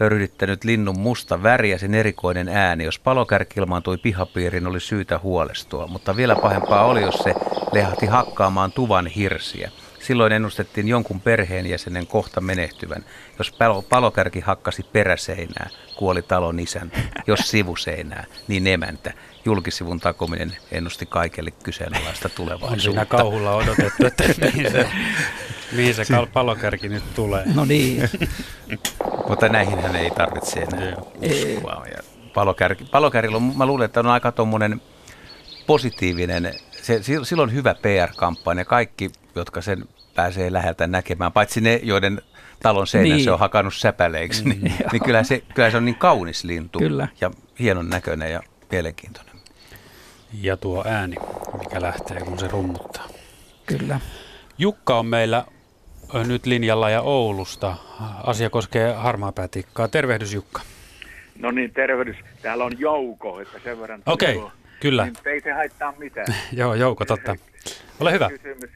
[0.00, 2.84] ryhdittänyt linnun musta väri ja sen erikoinen ääni.
[2.84, 7.34] Jos palokärki ilmaantui pihapiiriin, oli syytä huolestua, mutta vielä pahempaa oli, jos se
[7.72, 9.70] lehahti hakkaamaan tuvan hirsiä.
[10.00, 13.04] Silloin ennustettiin jonkun perheenjäsenen kohta menehtyvän.
[13.38, 16.98] Jos palo, palokärki hakkasi peräseinää, kuoli talon isäntä.
[17.26, 19.12] Jos sivuseinää, niin emäntä.
[19.44, 22.74] Julkisivun takominen ennusti kaikelle kyseenalaista tulevaisuutta.
[22.74, 24.88] On siinä kauhulla odotettu, että mihin se,
[25.72, 27.44] mihin se palokärki nyt tulee.
[27.54, 28.10] No niin.
[29.28, 31.86] Mutta näihin hän ei tarvitse enää uskoa.
[31.86, 32.02] Ja
[32.34, 34.80] palokärki, palokärkillä on, mä luulen, että on aika tuommoinen
[35.66, 38.64] positiivinen, se, silloin hyvä PR-kampanja.
[38.64, 42.22] Kaikki, jotka sen pääsee läheltä näkemään, paitsi ne, joiden
[42.62, 43.24] talon seinä niin.
[43.24, 46.78] se on hakannut säpäleiksi, mm, niin, niin kyllä, se, kyllä se on niin kaunis lintu
[46.78, 47.08] kyllä.
[47.20, 49.34] ja hienon näköinen ja mielenkiintoinen.
[50.42, 51.16] Ja tuo ääni,
[51.58, 53.08] mikä lähtee, kun se rummuttaa.
[53.66, 54.00] Kyllä.
[54.58, 55.44] Jukka on meillä
[56.28, 57.76] nyt linjalla ja Oulusta.
[58.24, 59.88] Asia koskee harmaapäätikkaa.
[59.88, 60.62] Tervehdys Jukka.
[61.38, 62.16] No niin, tervehdys.
[62.42, 64.02] Täällä on Jouko, että sen verran...
[64.06, 64.50] Okei, okay,
[64.80, 65.04] kyllä.
[65.04, 66.34] Niin ei se haittaa mitään.
[66.52, 67.36] Joo, Jouko, totta.
[68.00, 68.28] Ole hyvä.
[68.28, 68.70] Kysymys,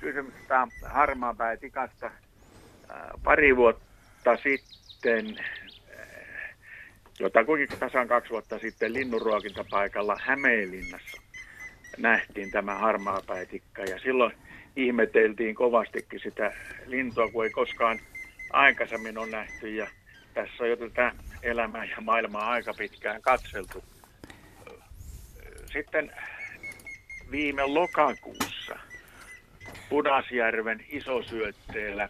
[0.00, 0.34] kysymys
[0.86, 2.10] harmaapäätikasta.
[3.24, 5.36] Pari vuotta sitten,
[7.20, 11.22] jotakuinkin tasan kaksi vuotta sitten linnunruokintapaikalla Hämeenlinnassa
[11.98, 14.32] nähtiin tämä harmaapäätikka ja silloin
[14.76, 16.52] ihmeteltiin kovastikin sitä
[16.86, 18.00] lintua, kun ei koskaan
[18.52, 19.74] aikaisemmin ole nähty.
[19.74, 19.86] Ja
[20.34, 21.12] tässä on jo tätä
[21.42, 23.84] elämää ja maailmaa aika pitkään katseltu.
[25.72, 26.12] Sitten
[27.30, 28.78] viime lokakuussa
[29.88, 32.08] Pudasjärven isosyötteellä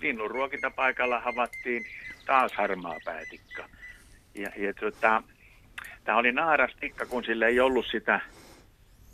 [0.00, 1.84] linnunruokintapaikalla havattiin
[2.26, 3.68] taas harmaa päätikka.
[4.34, 5.22] Ja, ja tota,
[6.04, 8.20] tämä oli naaras tikka, kun sillä ei ollut sitä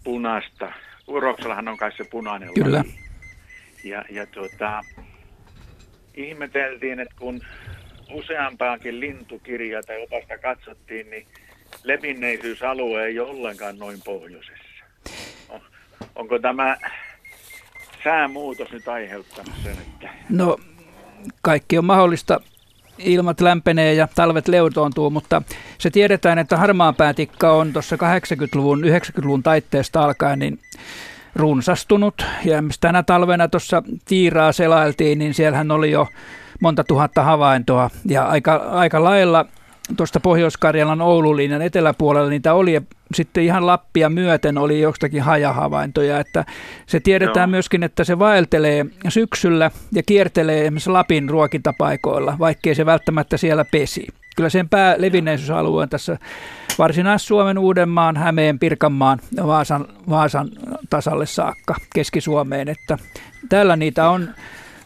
[0.05, 0.73] punaista
[1.07, 2.79] Uroksellahan on kai se punainen Kyllä.
[2.79, 2.95] Laji.
[3.85, 4.83] Ja, ja tuota,
[6.15, 7.41] ihmeteltiin, että kun
[8.11, 11.27] useampaankin lintukirjaa tai opasta katsottiin, niin
[11.85, 14.85] levinneisyysalue ei ole ollenkaan noin pohjoisessa.
[15.49, 15.61] On,
[16.15, 16.77] onko tämä
[18.05, 20.09] säämuutos nyt aiheuttanut sen, että...
[20.29, 20.57] No,
[21.43, 22.41] kaikki on mahdollista.
[22.99, 25.43] Ilmat lämpenee ja talvet leutoontuu, mutta
[25.79, 30.59] se tiedetään, että harmaapäätikka on tuossa 80-luvun, 90-luvun taitteesta alkaen niin
[31.35, 32.27] runsastunut.
[32.45, 36.09] Ja tänä talvena tuossa Tiiraa selailtiin, niin siellähän oli jo
[36.61, 37.91] monta tuhatta havaintoa.
[38.05, 39.47] Ja aika, aika lailla
[39.97, 42.81] tuosta Pohjois-Karjalan Oulun eteläpuolella niitä oli, ja
[43.15, 46.45] sitten ihan Lappia myöten oli jostakin hajahavaintoja, että
[46.87, 47.51] se tiedetään Joo.
[47.51, 54.07] myöskin, että se vaeltelee syksyllä ja kiertelee esimerkiksi Lapin ruokintapaikoilla, vaikkei se välttämättä siellä pesi.
[54.37, 56.19] Kyllä sen päälevinneisyysalue on tässä
[56.79, 60.49] Varsinais-Suomen, Uudenmaan, Hämeen, Pirkanmaan ja Vaasan, Vaasan
[60.91, 62.99] tasalle saakka Keski-Suomeen, että
[63.49, 64.29] täällä niitä on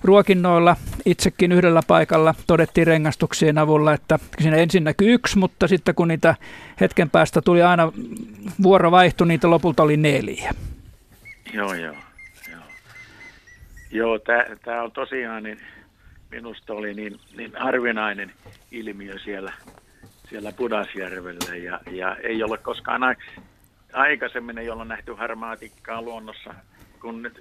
[0.05, 6.09] ruokinnoilla itsekin yhdellä paikalla todettiin rengastuksien avulla, että siinä ensin näkyi yksi, mutta sitten kun
[6.09, 6.35] niitä
[6.81, 7.93] hetken päästä tuli aina
[8.63, 10.51] vuoro vaihtui, niitä lopulta oli neljä.
[11.53, 11.95] Joo, joo.
[12.51, 12.63] Joo,
[13.91, 14.19] joo
[14.65, 15.59] tämä on tosiaan, niin
[16.31, 18.33] minusta oli niin, niin harvinainen
[18.71, 19.53] ilmiö siellä,
[20.31, 23.15] siellä Pudasjärvellä ja, ja ei ole koskaan a,
[23.93, 26.55] aikaisemmin ei ole nähty harmaatikkaa luonnossa
[27.01, 27.41] kun nyt,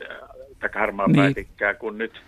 [0.59, 1.47] tai harmaa niin.
[1.79, 2.21] kun nyt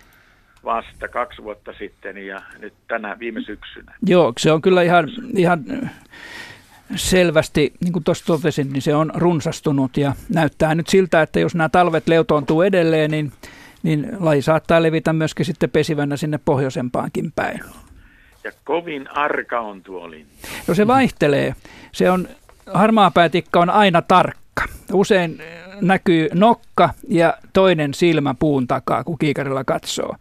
[0.63, 3.95] vasta kaksi vuotta sitten ja nyt tänä viime syksynä.
[4.05, 5.63] Joo, se on kyllä ihan, ihan
[6.95, 11.55] selvästi, niin kuin tuossa totesin, niin se on runsastunut ja näyttää nyt siltä, että jos
[11.55, 13.31] nämä talvet leutoontuu edelleen, niin,
[13.83, 17.59] niin laji saattaa levitä myöskin sitten pesivänä sinne pohjoisempaankin päin.
[18.43, 20.31] Ja kovin arka on tuo lintu.
[20.67, 21.55] No se vaihtelee.
[21.91, 22.27] Se on,
[22.73, 24.63] harmaapäätikka on aina tarkka.
[24.93, 25.41] Usein
[25.81, 30.15] näkyy nokka ja toinen silmä puun takaa, kun kiikarilla katsoo.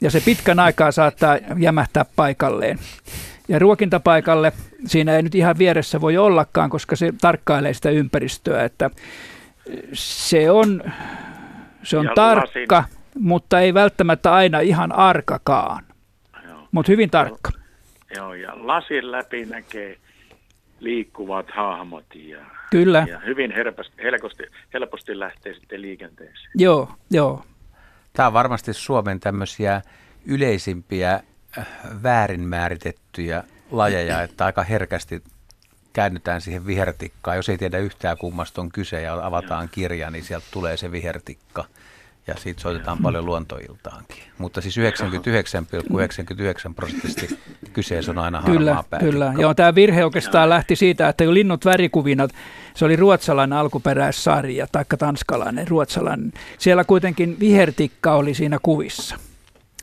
[0.00, 2.78] ja se pitkän aikaa saattaa jämähtää paikalleen.
[3.48, 4.52] Ja ruokintapaikalle
[4.86, 8.90] siinä ei nyt ihan vieressä voi ollakaan, koska se tarkkailee sitä ympäristöä, että
[9.92, 10.82] se on,
[11.82, 12.92] se on Ja tarkka, lasin.
[13.18, 15.84] mutta ei välttämättä aina ihan arkakaan,
[16.72, 17.50] mutta hyvin tarkka.
[18.16, 19.98] Joo, ja lasin läpi näkee
[20.80, 22.38] liikkuvat hahmot ja,
[22.84, 24.42] Kyllä, ja hyvin helposti, helposti,
[24.74, 26.50] helposti lähtee sitten liikenteeseen.
[26.54, 27.44] joo, joo.
[28.12, 29.82] Tämä on varmasti Suomen tämmöisiä
[30.26, 31.20] yleisimpiä
[31.58, 31.66] äh,
[32.02, 35.22] väärin määritettyjä lajeja, että aika herkästi
[35.92, 37.36] käännytään siihen vihertikkaan.
[37.36, 41.64] Jos ei tiedä yhtään kummasta on kyse ja avataan kirja, niin sieltä tulee se vihertikka.
[42.26, 44.22] Ja siitä soitetaan paljon luontoiltaankin.
[44.38, 47.38] Mutta siis 99,99 prosenttisesti
[47.72, 49.12] kyseessä on aina Kyllä, harmaa päätikka.
[49.12, 49.34] kyllä.
[49.38, 52.28] Joo, tämä virhe oikeastaan lähti siitä, että kun linnut värikuvina,
[52.74, 56.32] se oli ruotsalainen alkuperäissarja, taikka tanskalainen, ruotsalainen.
[56.58, 59.16] Siellä kuitenkin vihertikka oli siinä kuvissa.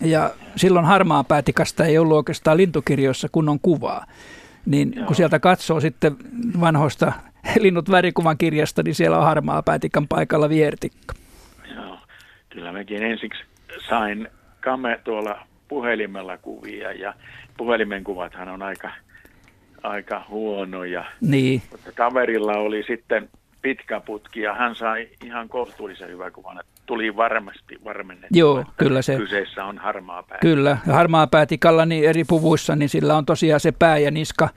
[0.01, 4.05] Ja silloin harmaa päätikasta ei ollut oikeastaan lintukirjoissa kunnon kuvaa.
[4.65, 6.15] Niin kun sieltä katsoo sitten
[6.61, 7.13] vanhoista
[7.59, 11.15] linnut värikuvan kirjasta, niin siellä on harmaa päätikan paikalla vihertikka.
[12.53, 13.43] Kyllä mäkin ensiksi
[13.89, 14.27] sain
[14.61, 17.13] kame tuolla puhelimella kuvia ja
[17.57, 18.91] puhelimen kuvathan on aika,
[19.83, 21.05] aika huonoja.
[21.21, 23.29] Niin, Mutta kaverilla oli sitten
[23.63, 26.59] pitkä putki ja hän sai ihan kohtuullisen hyvän kuvan.
[26.59, 30.37] että Tuli varmasti varmennettua, Joo, että kyllä se- kyseessä on harmaa pää.
[30.41, 34.49] Kyllä, harmaa päätikalla niin eri puvuissa, niin sillä on tosiaan se pää ja niska,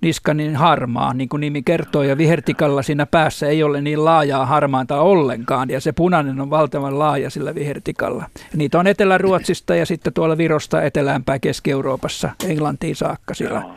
[0.00, 4.46] niska niin harmaa, niin kuin nimi kertoo, ja vihertikalla siinä päässä ei ole niin laajaa
[4.46, 8.24] harmaanta ollenkaan, ja se punainen on valtavan laaja sillä vihertikalla.
[8.56, 13.74] Niitä on Etelä-Ruotsista ja sitten tuolla Virosta eteläänpäin Keski-Euroopassa, Englantiin saakka siellä, Joo.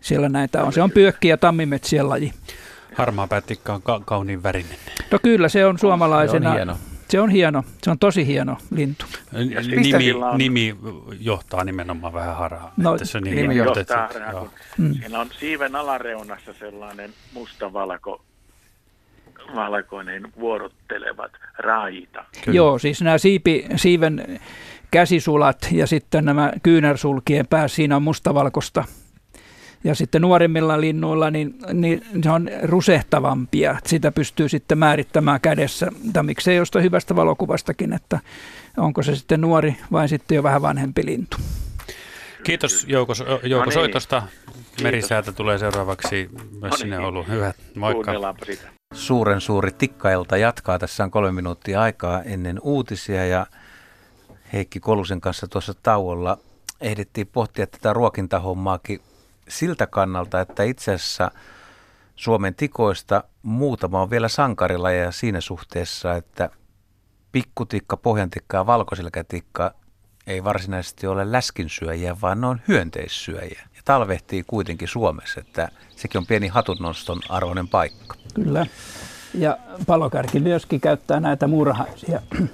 [0.00, 0.72] siellä näitä on.
[0.72, 2.32] Se on pyökki- ja tammimetsien laji.
[2.94, 4.76] Harmaa päätikka on ka- kauniin värinen.
[5.10, 6.48] No kyllä, se on suomalaisena.
[6.50, 6.76] Se on hieno.
[7.08, 9.04] Se on hieno, se on tosi hieno lintu.
[9.32, 10.76] Nimi, nimi
[11.20, 12.72] johtaa nimenomaan vähän harhaan.
[12.76, 14.40] No, että se niin, nimi mutta Johtaa harhaan, joo.
[14.40, 14.94] kun Mm.
[14.94, 18.24] Siinä on siiven alareunassa sellainen mustavalko
[19.54, 22.24] valkoinen vuorottelevat raita.
[22.44, 22.56] Kyllä.
[22.56, 24.40] Joo, siis nämä siipi, siiven
[24.90, 28.84] käsisulat ja sitten nämä kyynärsulkien pää, siinä on mustavalkoista.
[29.84, 33.78] Ja sitten nuorimmilla linnuilla, niin, niin se on rusehtavampia.
[33.86, 38.20] Sitä pystyy sitten määrittämään kädessä, tai miksei jostain hyvästä valokuvastakin, että
[38.76, 41.36] onko se sitten nuori vai sitten jo vähän vanhempi lintu.
[42.44, 43.12] Kiitos Jouko,
[43.42, 43.72] Jouko No niin.
[43.72, 44.22] soitosta.
[44.82, 46.30] Merisäätä tulee seuraavaksi
[46.60, 47.04] myös No sinne niin.
[47.04, 47.28] Ouluun.
[47.28, 48.12] Hyvä, moikka.
[48.94, 50.78] Suuren suuri tikkailta jatkaa.
[50.78, 53.46] Tässä on kolme minuuttia aikaa ennen uutisia ja
[54.52, 56.38] Heikki Kolusen kanssa tuossa tauolla
[56.80, 59.00] ehdittiin pohtia tätä ruokintahommaakin
[59.48, 61.30] siltä kannalta, että itse asiassa
[62.16, 66.50] Suomen tikoista muutama on vielä sankarilajeja siinä suhteessa, että
[67.32, 69.74] pikkutikka, pohjantikka ja valkoselkätikka
[70.26, 73.62] ei varsinaisesti ole läskinsyöjiä, vaan ne on hyönteissyöjiä.
[73.76, 78.16] Ja talvehtii kuitenkin Suomessa, että sekin on pieni hatunnoston arvoinen paikka.
[78.34, 78.66] Kyllä.
[79.34, 82.20] Ja palokärki myöskin käyttää näitä muurahaisia.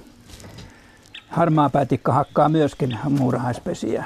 [1.27, 4.05] Harmaa päätikka hakkaa myöskin muurahaispesiä.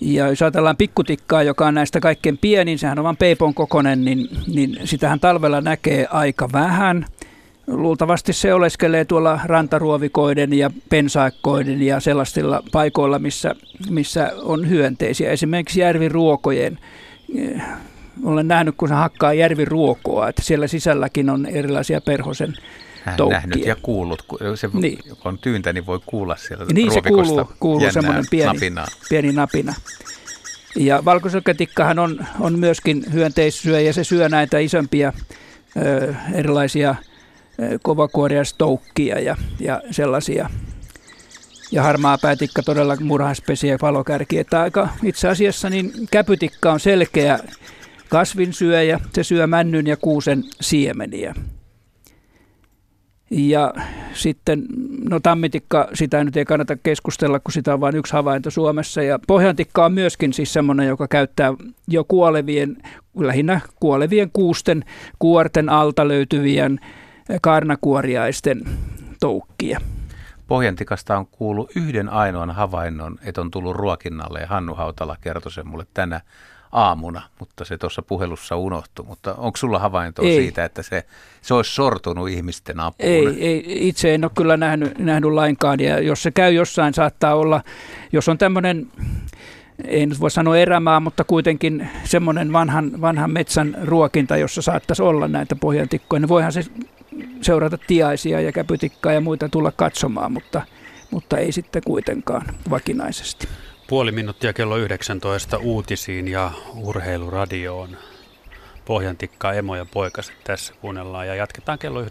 [0.00, 4.28] Ja jos ajatellaan pikkutikkaa, joka on näistä kaikkein pienin, sehän on vain peipon kokonen, niin,
[4.46, 7.06] niin sitähän talvella näkee aika vähän.
[7.66, 13.54] Luultavasti se oleskelee tuolla rantaruovikoiden ja pensaikkoiden ja sellaisilla paikoilla, missä,
[13.90, 15.30] missä on hyönteisiä.
[15.30, 16.78] Esimerkiksi järviruokojen
[18.24, 22.54] olen nähnyt, kun se hakkaa järviruokoa, että siellä sisälläkin on erilaisia perhosen
[23.04, 23.38] Hän toukkia.
[23.38, 24.22] nähnyt ja kuullut.
[24.22, 24.98] Kun Se, Niin.
[25.24, 28.86] on tyyntä, niin voi kuulla sieltä Niin se kuuluu, kuuluu semmoinen pieni, napinaa.
[29.08, 29.74] pieni napina.
[30.76, 35.12] Ja valkoselkätikkahan on, on myöskin hyönteissyöjä, se syö näitä isompia
[35.76, 36.94] ö, erilaisia
[37.62, 40.50] ö, kovakuoria stoukkia ja, ja sellaisia.
[41.72, 44.38] Ja harmaa päätikka todella murhaispesiä ja palokärki.
[44.38, 47.38] Että aika, itse asiassa niin käpytikka on selkeä
[48.08, 49.00] kasvinsyöjä.
[49.14, 51.34] Se syö männyn ja kuusen siemeniä.
[53.30, 53.74] Ja
[54.12, 54.64] sitten,
[55.10, 59.02] no tammitikka, sitä nyt ei kannata keskustella, kun sitä on vain yksi havainto Suomessa.
[59.02, 61.54] Ja pohjantikka on myöskin siis semmoinen, joka käyttää
[61.88, 62.76] jo kuolevien,
[63.18, 64.84] lähinnä kuolevien kuusten,
[65.18, 66.80] kuorten alta löytyvien
[67.42, 68.62] kaarnakuoriaisten
[69.20, 69.80] toukkia.
[70.46, 75.68] Pohjantikasta on kuullut yhden ainoan havainnon, että on tullut ruokinnalle ja Hannu Hautala kertoi sen
[75.68, 76.20] mulle tänä
[76.72, 79.06] aamuna, mutta se tuossa puhelussa unohtui.
[79.06, 80.36] Mutta onko sulla havaintoa Ei.
[80.36, 81.04] siitä, että se,
[81.42, 83.08] se olisi sortunut ihmisten apuun?
[83.08, 85.80] Ei, ei, itse en ole kyllä nähnyt, nähnyt lainkaan.
[85.80, 87.62] Ja jos se käy jossain, saattaa olla,
[88.12, 88.88] jos on tämmöinen,
[89.84, 95.28] ei nyt voi sanoa erämaa, mutta kuitenkin semmoinen vanhan, vanhan metsän ruokinta, jossa saattaisi olla
[95.28, 96.64] näitä pohjantikkoja, niin voihan se
[97.42, 100.62] seurata tiaisia ja käpytikkaa ja muita tulla katsomaan, mutta,
[101.10, 103.48] mutta ei sitten kuitenkaan vakinaisesti.
[103.90, 107.96] Puoli minuuttia kello 19 uutisiin ja urheiluradioon.
[108.84, 112.08] Pohjantikkaa, emo ja poikaset tässä kuunnellaan ja jatketaan kello 19.05.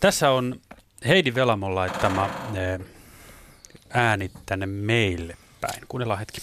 [0.00, 0.60] Tässä on
[1.06, 2.99] Heidi Velamon laittama eh,
[3.94, 5.82] ääni tänne meille päin.
[5.88, 6.40] Kuunnellaan hetki.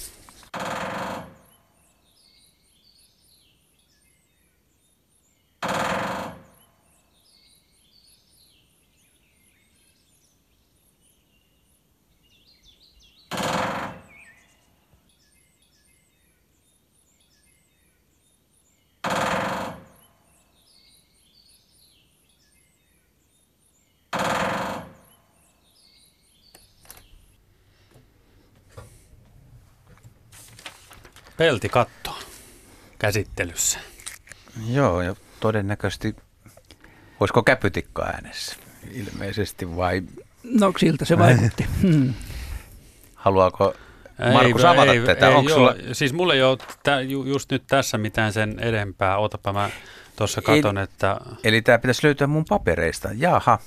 [31.38, 32.18] Peltikatto
[33.00, 33.80] käsittelyssä.
[34.70, 36.16] Joo, ja todennäköisesti,
[37.20, 38.56] olisiko käpytikka äänessä
[38.92, 40.02] ilmeisesti vai
[40.44, 41.66] No siltä se vaikutti.
[41.82, 42.14] Hmm.
[43.16, 43.74] haluaako
[44.34, 45.28] Markus avata ei, tätä?
[45.30, 48.60] Ei, Onko joo, sulla, Siis mulla ei ole tä, ju, just nyt tässä mitään sen
[48.60, 49.18] edempää.
[49.18, 49.70] Otapa mä
[50.16, 53.10] tuossa Ei- katon, että eli tämä pitäisi löytyä mun papereista.
[53.18, 53.60] Jaha,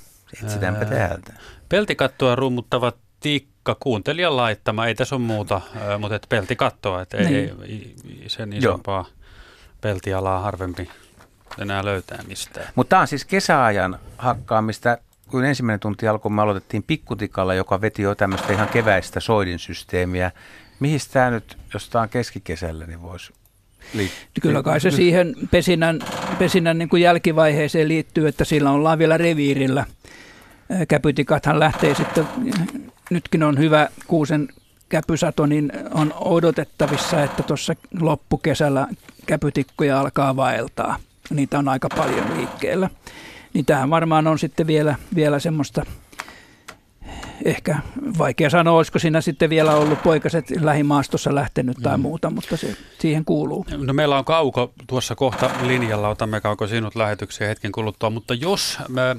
[0.43, 0.89] etsitäänpä Ää.
[0.89, 1.33] täältä.
[1.69, 4.85] peltikattoa rummuttava tikka, kuuntelijan laittama.
[4.87, 5.61] Ei tässä ole muuta,
[5.99, 7.01] mutta et peltikattoa.
[7.01, 7.35] Et ei, Niin.
[7.35, 9.05] ei, ei, sen isompaa
[9.81, 10.89] peltialaa harvempi
[11.59, 12.67] enää löytää mistään.
[12.75, 14.97] Mutta tämä on siis kesäajan hakkaamista.
[15.27, 20.31] Kun ensimmäinen tunti alkoi, me aloitettiin pikkutikalla, joka veti jo tämmöistä ihan keväistä soidinsysteemiä.
[20.79, 23.33] Mihin tämä nyt, jos tämä on keskikesällä, niin voisi
[23.93, 24.41] liittyä?
[24.41, 25.99] Kyllä kai se siihen pesinän,
[26.39, 29.85] pesinän niin kuin jälkivaiheeseen liittyy, että sillä ollaan vielä reviirillä.
[30.87, 32.27] Käpytikathan lähtee sitten,
[33.11, 34.47] nytkin on hyvä kuusen
[34.89, 38.87] käpysato, niin on odotettavissa, että tuossa loppukesällä
[39.25, 40.97] käpytikkoja alkaa vaeltaa.
[41.29, 42.89] Niitä on aika paljon liikkeellä.
[43.53, 45.85] Niin tähän varmaan on sitten vielä, vielä semmoista,
[47.45, 47.77] ehkä
[48.17, 53.25] vaikea sanoa, olisiko siinä sitten vielä ollut poikaset lähimaastossa lähtenyt tai muuta, mutta se siihen
[53.25, 53.65] kuuluu.
[53.77, 58.79] No meillä on Kauko tuossa kohta linjalla, otamme Kauko sinut lähetykseen hetken kuluttua, mutta jos
[58.87, 59.15] me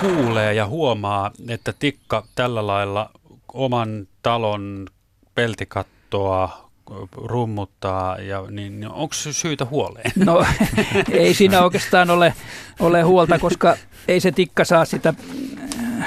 [0.00, 3.10] kuulee ja huomaa, että tikka tällä lailla
[3.52, 4.86] oman talon
[5.34, 6.70] peltikattoa
[7.14, 10.12] rummuttaa, ja, niin, niin onko se syytä huoleen?
[10.16, 10.44] No
[11.10, 12.34] ei siinä oikeastaan ole,
[12.80, 13.76] ole huolta, koska
[14.08, 15.14] ei se tikka saa sitä,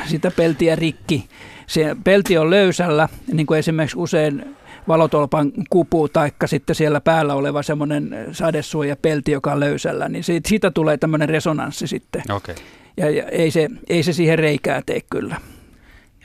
[0.05, 1.29] sitä peltiä rikki.
[1.67, 4.55] Se pelti on löysällä, niin kuin esimerkiksi usein
[4.87, 10.71] valotolpan kupu tai sitten siellä päällä oleva semmoinen sadesuojapelti, joka on löysällä, niin siitä, siitä
[10.71, 12.21] tulee tämmöinen resonanssi sitten.
[12.31, 12.53] Okei.
[12.53, 12.65] Okay.
[12.97, 15.41] Ja, ja ei, se, ei se siihen reikää tee kyllä.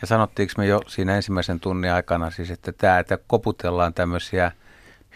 [0.00, 4.52] Ja sanottiinko me jo siinä ensimmäisen tunnin aikana siis, että tämä, että koputellaan tämmöisiä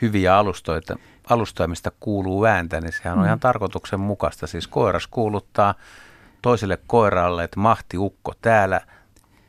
[0.02, 0.96] hyviä alustoita,
[1.30, 4.46] alustoja, mistä kuuluu ääntä, niin sehän on ihan tarkoituksenmukaista.
[4.46, 5.74] Siis koiras kuuluttaa
[6.42, 8.80] toiselle koiralle, että mahti ukko täällä,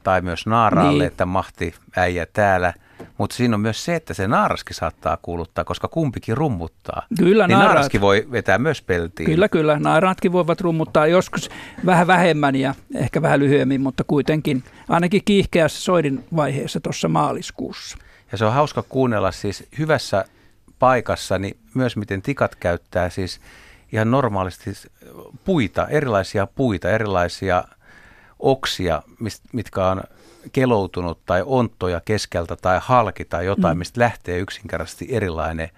[0.04, 1.08] tai myös naaraalle, niin.
[1.08, 2.74] että mahti äijä täällä.
[3.18, 7.06] Mutta siinä on myös se, että se naaraskin saattaa kuuluttaa, koska kumpikin rummuttaa.
[7.18, 9.26] Kyllä niin naaraat- naaraskin voi vetää myös peltiin.
[9.26, 9.80] Kyllä, kyllä.
[9.80, 11.50] Naaraatkin voivat rummuttaa joskus
[11.86, 17.98] vähän vähemmän ja ehkä vähän lyhyemmin, mutta kuitenkin ainakin kiihkeässä soidin vaiheessa tuossa maaliskuussa.
[18.32, 20.26] Ja se on hauska kuunnella siis hyvässä
[20.80, 23.42] paikassa, niin myös miten tikat käyttää siis
[23.92, 24.72] ihan normaalisti
[25.46, 27.64] puita, erilaisia puita, erilaisia
[28.40, 29.02] oksia,
[29.54, 30.04] mitkä on
[30.52, 33.80] keloutunut tai onttoja keskeltä tai halki tai jotain, mm.
[33.80, 35.70] mistä lähtee yksinkertaisesti erilainen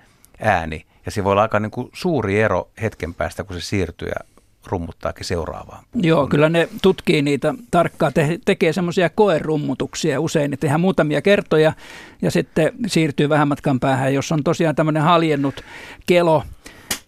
[0.42, 0.86] ääni.
[1.06, 4.38] Ja se voi olla aika niin kuin suuri ero hetken päästä, kun se siirtyy ja
[4.66, 5.84] rummuttaakin seuraavaan.
[5.96, 11.74] Joo, kyllä ne tutkii niitä tarkkaan, te- tekee semmoisia koerummutuksia usein, että tehdään muutamia kertoja
[12.22, 14.14] ja sitten siirtyy vähän matkan päähän.
[14.14, 15.62] Jos on tosiaan tämmöinen haljennut
[16.06, 16.44] kelo,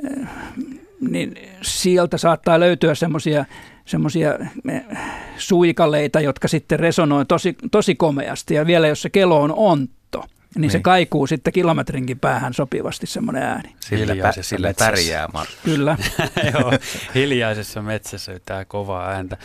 [0.03, 0.27] eh,
[1.09, 3.45] niin sieltä saattaa löytyä semmoisia
[3.89, 4.33] semmoisia
[5.37, 8.53] suikaleita, jotka sitten resonoi tosi, tosi komeasti.
[8.53, 10.71] Ja vielä jos se kelo on ontto, niin, niin.
[10.71, 13.75] se kaikuu sitten kilometrinkin päähän sopivasti semmoinen ääni.
[13.91, 14.91] Hiljaisessa sillä metsässä.
[14.91, 15.57] pärjää Markus.
[15.65, 15.97] Kyllä.
[16.53, 16.71] Joo,
[17.15, 19.37] hiljaisessa metsässä yhtään kovaa ääntä.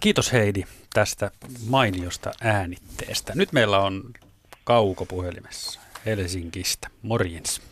[0.00, 0.64] Kiitos Heidi
[0.94, 1.30] tästä
[1.68, 3.32] mainiosta äänitteestä.
[3.36, 4.02] Nyt meillä on
[4.64, 6.88] Kauko puhelimessa Helsingistä.
[7.02, 7.62] Morjens.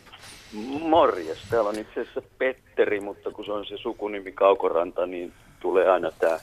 [0.81, 5.89] Morjes, täällä on itse asiassa Petteri, mutta kun se on se sukunimi Kaukoranta, niin tulee
[5.89, 6.39] aina tämä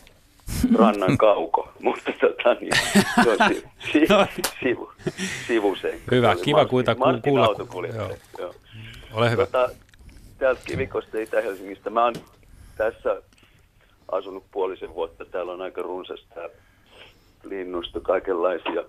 [0.79, 2.73] rannan kauko, mutta tota, niin,
[3.25, 4.27] se on si, si, No.
[4.63, 4.93] sivu,
[5.47, 6.15] sivuseikka.
[6.17, 7.33] Hyvä, kiva Martin- kuita- ku- Martin
[7.69, 8.11] kuulla- joo.
[8.39, 8.55] joo.
[9.13, 9.47] Ole hyvä.
[9.47, 9.69] Tota,
[10.39, 11.91] täältä Kivikosta Itä-Helsingistä.
[11.91, 12.15] Mä oon
[12.77, 13.23] tässä
[14.13, 15.25] asunut puolisen vuotta.
[15.25, 16.41] Täällä on aika runsasta
[17.45, 18.85] linnusta, kaikenlaisia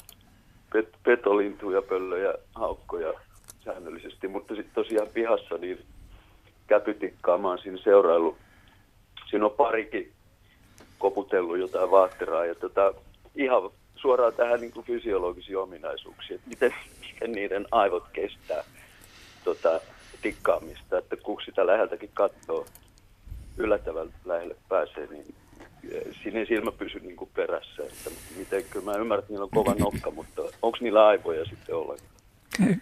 [0.74, 3.14] pet, petolintuja, pöllöjä, haukkoja
[3.66, 4.28] säännöllisesti.
[4.28, 5.80] Mutta sitten tosiaan pihassa niin
[6.68, 8.38] käpytikkaa mä oon siinä seuraillut.
[9.30, 10.12] Siinä on parikin
[10.98, 12.93] koputellut jotain vaatteraa ja tota,
[13.36, 18.64] ihan suoraan tähän niin kuin fysiologisiin ominaisuuksiin, että miten, miten niiden aivot kestää
[19.43, 19.80] tota,
[20.22, 22.66] tikkaamista, että kun sitä läheltäkin katsoo,
[23.58, 25.36] yllättävän lähelle pääsee, niin
[25.91, 27.84] eh, siinä ei silmä pysy niin kuin perässä.
[27.84, 31.76] Että miten, kyllä mä ymmärrän, että niillä on kova nokka, mutta onko niillä aivoja sitten
[31.76, 32.12] ollenkaan?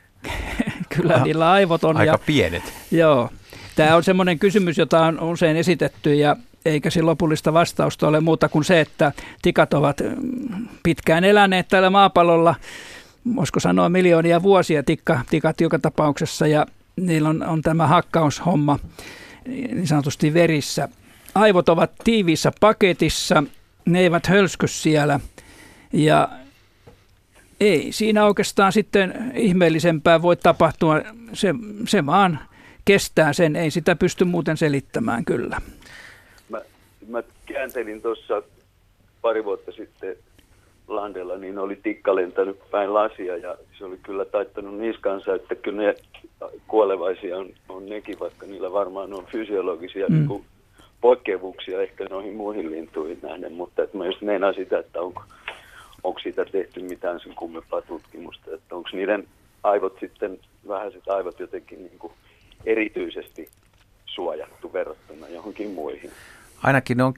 [0.95, 1.97] Kyllä niillä aivot on.
[1.97, 2.63] Aika ja, pienet.
[2.91, 3.29] Joo.
[3.75, 6.35] Tämä on semmoinen kysymys, jota on usein esitetty ja
[6.65, 9.11] eikä se lopullista vastausta ole muuta kuin se, että
[9.41, 12.55] tikat ovat mm, pitkään eläneet täällä maapallolla,
[13.35, 18.79] voisiko sanoa miljoonia vuosia tikka, tikat joka tapauksessa ja niillä on, on tämä hakkaushomma
[19.45, 20.89] niin sanotusti verissä.
[21.35, 23.43] Aivot ovat tiiviissä paketissa,
[23.85, 25.19] ne eivät hölsky siellä
[25.93, 26.29] ja
[27.59, 31.01] ei siinä oikeastaan sitten ihmeellisempää voi tapahtua.
[31.33, 31.55] Se,
[31.87, 32.39] se vaan
[32.85, 35.61] kestää sen, ei sitä pysty muuten selittämään kyllä.
[37.07, 38.43] Mä, kääntelin tuossa
[39.21, 40.15] pari vuotta sitten
[40.87, 45.81] landella, niin oli tikka lentänyt päin lasia ja se oli kyllä taittanut niskansa, että kyllä
[45.81, 45.95] ne
[46.67, 50.27] kuolevaisia on, on nekin, vaikka niillä varmaan on fysiologisia mm.
[50.27, 50.45] niin
[51.01, 55.23] poikkeavuuksia ehkä noihin muihin lintuihin nähden, mutta että mä just meinaan sitä, että onko,
[56.03, 59.27] onko siitä tehty mitään sen kummempaa tutkimusta, että onko niiden
[59.63, 62.13] aivot sitten, vähäiset aivot jotenkin niin kuin
[62.65, 63.49] erityisesti
[64.05, 66.11] suojattu verrattuna johonkin muihin.
[66.63, 67.13] Ainakin ne on,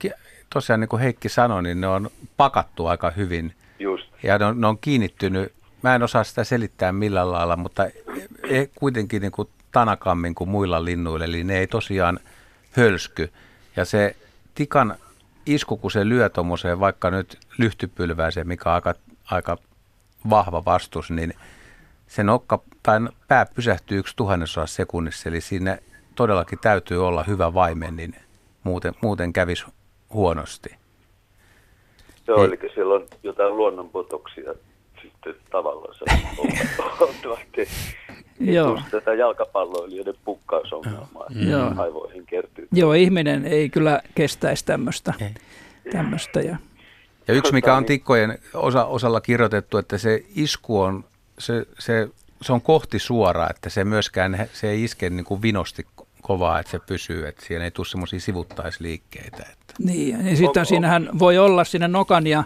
[0.49, 3.53] tosiaan niin kuin Heikki sanoi, niin ne on pakattu aika hyvin.
[3.79, 4.05] Just.
[4.23, 7.85] Ja ne on, ne on kiinnittynyt, mä en osaa sitä selittää millään lailla, mutta
[8.43, 12.19] ei, kuitenkin niin kuin tanakammin kuin muilla linnuilla, eli ne ei tosiaan
[12.71, 13.31] hölsky.
[13.75, 14.15] Ja se
[14.55, 14.95] tikan
[15.45, 18.93] isku, kun se lyö tuommoiseen vaikka nyt lyhtypylvääseen, mikä on aika,
[19.25, 19.57] aika
[20.29, 21.33] vahva vastus, niin
[22.07, 25.77] se nokka tai pää pysähtyy yksi tuhannesosa sekunnissa, eli siinä
[26.15, 28.15] todellakin täytyy olla hyvä vaimen, niin
[28.67, 29.65] muuten, muuten kävisi
[30.13, 30.69] huonosti.
[32.27, 32.45] Joo, Ei.
[32.45, 34.53] eli siellä on jotain luonnonpotoksia
[35.01, 35.95] sitten tavallaan
[38.39, 38.81] Joo.
[38.91, 41.73] tätä jalkapalloilijoiden pukkausongelmaa Joo.
[41.77, 42.67] aivoihin kertyy.
[42.71, 45.13] Joo, ihminen ei kyllä kestäisi tämmöistä.
[45.91, 46.57] tämmöistä ja.
[47.27, 51.03] ja yksi, mikä on tikkojen osa, osalla kirjoitettu, että se isku on,
[51.39, 52.09] se, se,
[52.41, 55.87] se on kohti suoraa, että se myöskään se ei iske niin kuin vinosti
[56.27, 59.45] kovaa, että se pysyy, että siellä ei tule semmoisia sivuttaisliikkeitä.
[59.51, 59.73] Että.
[59.79, 62.43] Niin, ja sitten siinähän voi olla siinä nokan ja,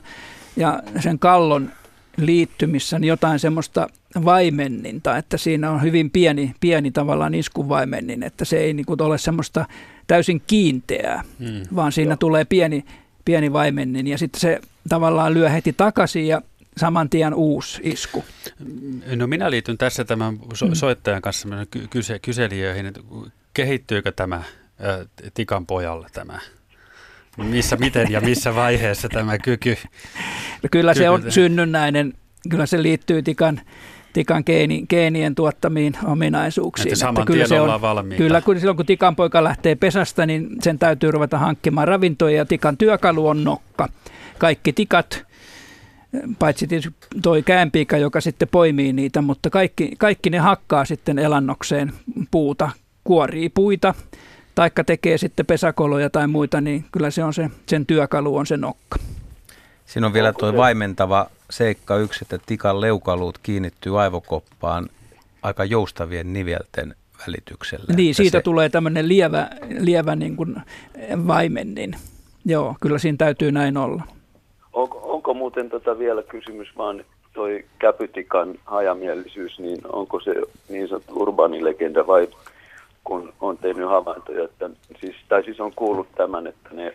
[0.58, 1.72] ja sen kallon
[2.18, 3.88] liittymissä niin jotain semmoista
[4.26, 9.18] vaimenninta, että siinä on hyvin pieni, pieni tavallaan iskuvaimennin, että se ei niin kuin ole
[9.18, 9.66] semmoista
[10.08, 11.62] täysin kiinteää, hmm.
[11.76, 12.18] vaan siinä Joo.
[12.18, 12.86] tulee pieni,
[13.26, 16.42] pieni vaimennin ja sitten se tavallaan lyö heti takaisin ja
[16.78, 18.24] saman tien uusi isku.
[19.16, 20.76] No minä liityn tässä tämän so- hmm.
[20.76, 21.50] soittajan kanssa
[21.90, 23.02] kyse- kyselijöihin, että
[23.54, 24.43] kehittyykö tämä ä,
[25.34, 26.39] Tikan pojalle tämä
[27.38, 29.78] missä, miten ja missä vaiheessa tämä kyky?
[30.64, 32.14] No kyllä se on synnynnäinen,
[32.49, 33.62] kyllä se liittyy tikan,
[34.14, 36.88] tikan geeni, geenien tuottamiin ominaisuuksiin.
[36.88, 38.24] Että saman että kyllä se on, valmiita.
[38.24, 42.45] Kyllä, kun silloin kun tikan poika lähtee pesästä, niin sen täytyy ruveta hankkimaan ravintoja ja
[42.45, 43.89] tikan työkalu on nokka.
[44.38, 45.24] Kaikki tikat,
[46.39, 51.93] paitsi tietysti toi käänpiika, joka sitten poimii niitä, mutta kaikki, kaikki ne hakkaa sitten elannokseen
[52.32, 52.70] puuta,
[53.04, 53.93] kuorii puita,
[54.56, 58.58] taikka tekee sitten pesäkoloja tai muita, niin kyllä se on se, sen työkalu on se
[58.58, 58.97] nokka.
[59.86, 64.89] Siinä on vielä tuo vaimentava seikka yksi, että tikan leukaluut kiinnittyy aivokoppaan
[65.41, 66.95] aika joustavien nivelten
[67.28, 67.93] välityksellä.
[67.95, 68.41] Niin, siitä se...
[68.41, 69.49] tulee tämmöinen lievä,
[69.80, 70.56] lievä niin kuin
[71.28, 71.95] vaimennin.
[72.45, 74.04] Joo, kyllä siinä täytyy näin olla.
[74.74, 80.34] Onko, onko muuten tota vielä kysymys vaan toi käpytikan hajamielisyys, niin onko se
[80.70, 82.28] niin sanottu urbaanilegenda vai
[83.12, 86.93] kun on tehnyt havaintoja, että siis, tai siis on kuullut tämän, että ne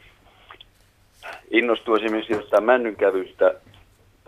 [1.50, 3.54] innostuu esimerkiksi jostain männynkävystä,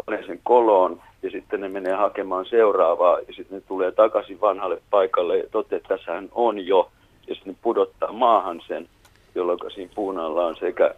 [0.07, 4.83] panee sen koloon ja sitten ne menee hakemaan seuraavaa ja sitten ne tulee takaisin vanhalle
[4.91, 6.91] paikalle ja toteaa, että tässähän on jo
[7.29, 8.89] ja sitten ne pudottaa maahan sen,
[9.35, 10.95] jolloin siinä puun alla on sekä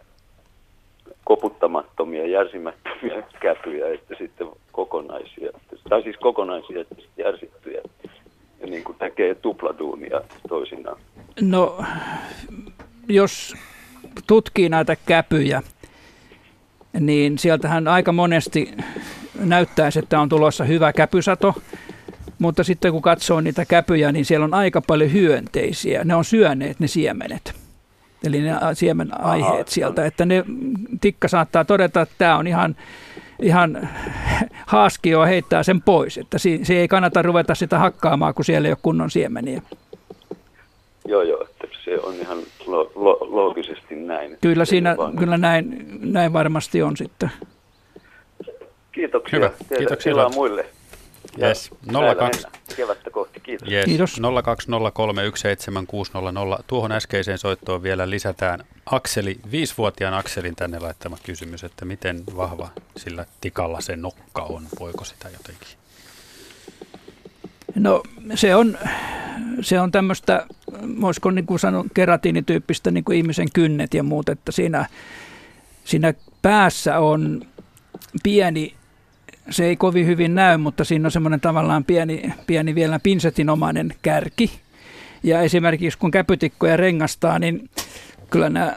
[1.25, 5.51] koputtamattomia, järsimättömiä käpyjä, että sitten kokonaisia,
[5.89, 7.81] tai siis kokonaisia, että järsittyjä
[8.67, 10.97] niin kuin tekee tupladuunia toisinaan?
[11.41, 11.85] No,
[13.09, 13.55] jos
[14.27, 15.63] tutkii näitä käpyjä,
[17.01, 18.75] niin sieltähän aika monesti
[19.41, 21.55] näyttäisi, että on tulossa hyvä käpysato,
[22.39, 26.05] mutta sitten kun katsoo niitä käpyjä, niin siellä on aika paljon hyönteisiä.
[26.05, 27.55] Ne on syöneet ne siemenet.
[28.25, 30.45] eli ne siemenaiheet sieltä, että ne
[31.01, 32.77] tikka saattaa todeta, että tämä on ihan,
[33.43, 33.89] ihan
[34.67, 38.79] haaskio heittää sen pois, että se ei kannata ruveta sitä hakkaamaan, kun siellä ei ole
[38.83, 39.63] kunnon siemeniä.
[41.09, 44.39] Joo, joo, että se on ihan lo- lo- loogisesti näin.
[44.41, 47.31] Kyllä siinä, kyllä näin, näin varmasti on sitten.
[48.93, 49.37] Kiitoksia.
[49.39, 49.49] Hyvä.
[49.49, 50.13] Teille Kiitoksia.
[50.13, 50.67] tilaa muille.
[51.43, 51.71] Yes.
[51.93, 52.43] Täällä 02.
[52.43, 52.63] mennään.
[52.77, 53.41] Kevättä kohti.
[53.41, 53.69] Kiitos.
[53.69, 53.85] Yes.
[53.85, 54.21] Kiitos.
[56.59, 56.63] 020317600.
[56.67, 63.27] Tuohon äskeiseen soittoon vielä lisätään Akseli, viisivuotiaan Akselin tänne laittama kysymys, että miten vahva sillä
[63.41, 65.69] tikalla se nokka on, voiko sitä jotenkin?
[67.75, 68.03] No
[68.35, 68.79] se on,
[69.61, 70.47] se on tämmöistä,
[71.01, 74.87] voisiko niin kuin sanoa, keratiinityyppistä niin kuin ihmisen kynnet ja muut, että siinä,
[75.85, 77.47] siinä päässä on
[78.23, 78.75] pieni,
[79.51, 84.51] se ei kovin hyvin näy, mutta siinä on semmoinen tavallaan pieni, pieni vielä pinsetinomainen kärki.
[85.23, 87.71] Ja esimerkiksi kun käpytikkoja rengastaa, niin
[88.31, 88.77] kyllä nämä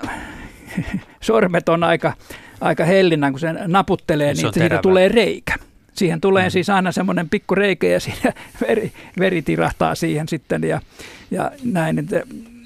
[1.21, 2.13] sormet on aika,
[2.61, 4.81] aika hellinä, kun se naputtelee, Se niin on siitä terävä.
[4.81, 5.55] tulee reikä.
[5.93, 6.51] Siihen tulee mm.
[6.51, 8.33] siis aina semmoinen pikku reikä ja siinä
[8.67, 10.79] veri, veri tirahtaa siihen sitten ja,
[11.31, 11.99] ja näin.
[11.99, 12.23] Että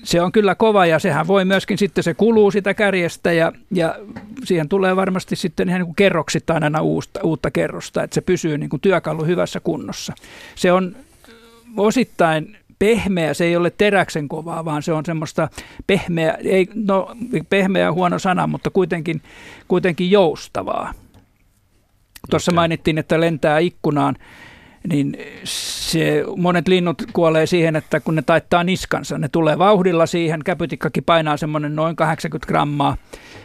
[0.08, 3.96] se on kyllä kova ja sehän voi myöskin sitten, se kuluu sitä kärjestä ja, ja
[4.44, 8.58] siihen tulee varmasti sitten ihan niin kuin kerroksittain aina uutta, uutta kerrosta, että se pysyy
[8.58, 10.14] niin kuin työkalu hyvässä kunnossa.
[10.56, 10.96] Se on
[11.78, 15.50] osittain pehmeä, se ei ole teräksen kovaa, vaan se on semmoista
[15.88, 17.16] pehmeä, ei, no
[17.50, 19.22] pehmeä on huono sana, mutta kuitenkin,
[19.68, 20.94] kuitenkin joustavaa.
[22.30, 22.56] Tuossa Okei.
[22.56, 24.16] mainittiin, että lentää ikkunaan,
[24.90, 30.44] niin se, monet linnut kuolee siihen, että kun ne taittaa niskansa, ne tulee vauhdilla siihen,
[30.44, 32.98] käpytikkakin painaa semmoinen noin 80 grammaa,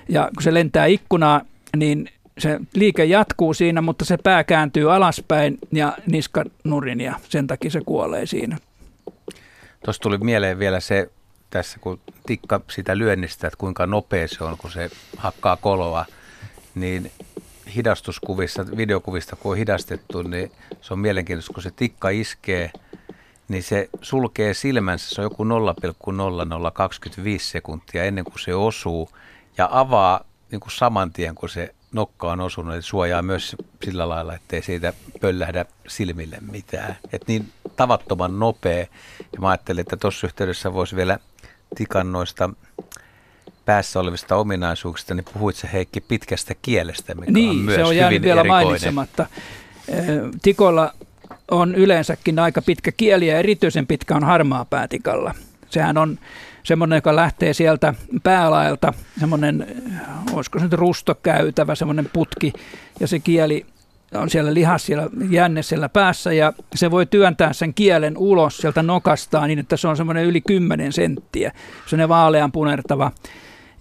[0.08, 1.40] ja kun se lentää ikkunaan,
[1.76, 7.46] niin se liike jatkuu siinä, mutta se pää kääntyy alaspäin ja niska nurin ja sen
[7.46, 8.58] takia se kuolee siinä.
[9.84, 11.10] Tuossa tuli mieleen vielä se
[11.50, 16.04] tässä, kun tikka sitä lyönnistä, että kuinka nopea se on, kun se hakkaa koloa,
[16.74, 17.10] niin
[17.74, 22.70] hidastuskuvissa, videokuvista kun on hidastettu, niin se on mielenkiintoista, kun se tikka iskee,
[23.48, 25.48] niin se sulkee silmänsä, se on joku 0,0025
[27.38, 29.08] sekuntia ennen kuin se osuu
[29.58, 34.08] ja avaa niin kuin saman tien, kun se nokka on osunut, että suojaa myös sillä
[34.08, 36.96] lailla, ettei siitä pöllähdä silmille mitään.
[37.12, 38.86] Et niin tavattoman nopea.
[39.32, 41.18] Ja mä ajattelin, että tuossa yhteydessä voisi vielä
[41.76, 42.50] tikan noista
[43.64, 47.88] päässä olevista ominaisuuksista, niin puhuit se Heikki pitkästä kielestä, mikä on Niin, myös se on
[47.88, 48.66] hyvin jäänyt vielä erikoinen.
[48.66, 49.26] mainitsematta.
[50.42, 50.92] Tikolla
[51.50, 55.34] on yleensäkin aika pitkä kieli ja erityisen pitkä on harmaa päätikalla.
[55.70, 56.18] Sehän on
[56.62, 59.66] semmoinen, joka lähtee sieltä päälaelta, semmoinen,
[60.32, 62.52] olisiko se nyt rustokäytävä, semmoinen putki,
[63.00, 63.66] ja se kieli
[64.14, 68.82] on siellä lihas, siellä jänne siellä päässä, ja se voi työntää sen kielen ulos sieltä
[68.82, 71.52] nokastaan niin, että se on semmoinen yli 10 senttiä,
[71.86, 73.12] semmoinen vaalean punertava,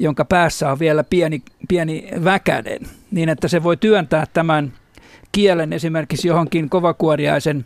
[0.02, 2.80] jonka päässä on vielä pieni, pieni väkänen,
[3.12, 4.74] niin että se voi työntää tämän
[5.32, 7.66] kielen esimerkiksi johonkin kovakuoriaisen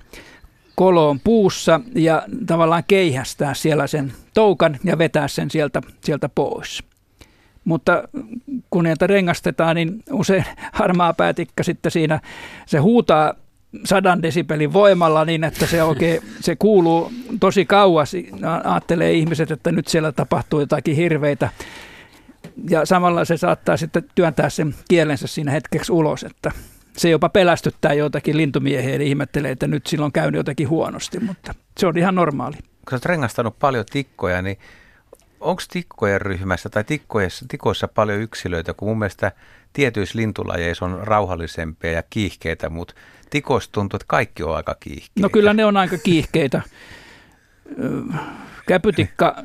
[0.75, 6.83] koloon puussa ja tavallaan keihästää siellä sen toukan ja vetää sen sieltä, sieltä pois.
[7.65, 8.07] Mutta
[8.69, 12.19] kun niitä rengastetaan, niin usein harmaa päätikka sitten siinä,
[12.65, 13.33] se huutaa
[13.83, 18.11] sadan desibelin voimalla niin, että se oikein, se kuuluu tosi kauas.
[18.63, 21.49] Ajattelee ihmiset, että nyt siellä tapahtuu jotakin hirveitä.
[22.69, 26.51] Ja samalla se saattaa sitten työntää sen kielensä siinä hetkeksi ulos, että
[26.97, 31.53] se jopa pelästyttää joitakin lintumiehiä ja ihmettelee, että nyt silloin on käynyt jotakin huonosti, mutta
[31.77, 32.55] se on ihan normaali.
[32.55, 34.57] Kun oot rengastanut paljon tikkoja, niin
[35.39, 39.31] onko tikkojen ryhmässä tai tikkoissa, tikoissa paljon yksilöitä, kun mun mielestä
[39.73, 42.93] tietyissä lintulajeissa on rauhallisempia ja kiihkeitä, mutta
[43.29, 45.21] tikoissa tuntuu, että kaikki on aika kiihkeitä.
[45.21, 46.61] No kyllä ne on aika kiihkeitä.
[48.67, 49.35] Käpytikka,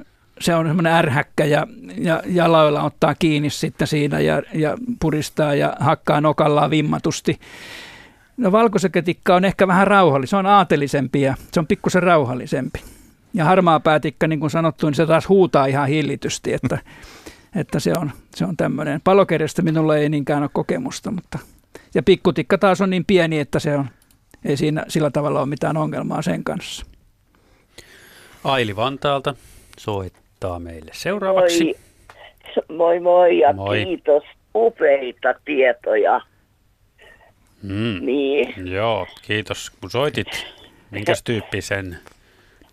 [0.41, 1.67] se on semmoinen ärhäkkä ja,
[1.99, 7.41] ja jaloilla ottaa kiinni sitten siinä ja, ja puristaa ja hakkaa nokallaan vimmatusti.
[8.37, 12.81] No valkoseketikka on ehkä vähän rauhallisempi, se on aatelisempi ja se on pikkusen rauhallisempi.
[13.35, 16.79] Ja harmaa päätikka, niin kuin sanottu, niin se taas huutaa ihan hillitysti, että,
[17.57, 19.01] että se on, se on tämmöinen.
[19.05, 21.39] Palokerjasta minulla ei niinkään ole kokemusta, mutta
[21.95, 23.89] ja pikkutikka taas on niin pieni, että se on,
[24.45, 26.87] ei siinä sillä tavalla ole mitään ongelmaa sen kanssa.
[28.45, 29.35] Aili Vantaalta
[30.41, 31.65] soittaa meille seuraavaksi.
[32.69, 33.85] Moi, moi moi ja Moi.
[33.85, 34.23] kiitos.
[34.55, 36.21] Upeita tietoja.
[37.63, 37.99] Mm.
[38.07, 38.73] Niin.
[38.73, 40.47] Joo, kiitos kun soitit.
[40.91, 41.97] Minkäs tyyppisen No,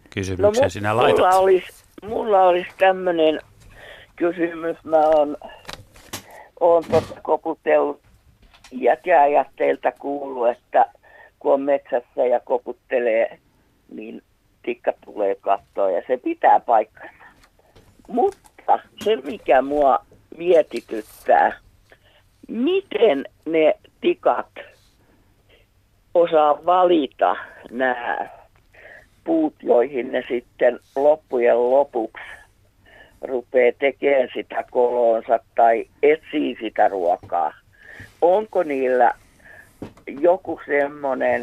[0.10, 1.34] kysymyksen mu- sinä mulla laitat?
[1.34, 1.68] olisi,
[2.04, 3.40] mulla olisi tämmöinen
[4.16, 4.78] kysymys.
[4.84, 5.38] Mä oon,
[6.60, 8.02] oon tota koputellut
[8.72, 10.86] jäteajatteilta kuullut, että
[11.40, 13.40] kun on metsässä ja koputtelee,
[13.92, 14.22] niin
[14.66, 17.17] tikka tulee kattoon ja se pitää paikkansa.
[18.08, 20.00] Mutta se, mikä mua
[20.38, 21.60] mietityttää,
[22.48, 24.48] miten ne tikat
[26.14, 27.36] osaa valita
[27.72, 28.30] nämä
[29.24, 32.24] puut, joihin ne sitten loppujen lopuksi
[33.22, 37.54] rupeaa tekemään sitä kolonsa tai etsii sitä ruokaa.
[38.22, 39.14] Onko niillä
[40.08, 41.42] joku semmoinen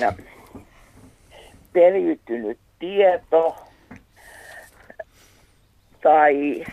[1.73, 3.57] periytynyt tieto
[6.05, 6.65] tai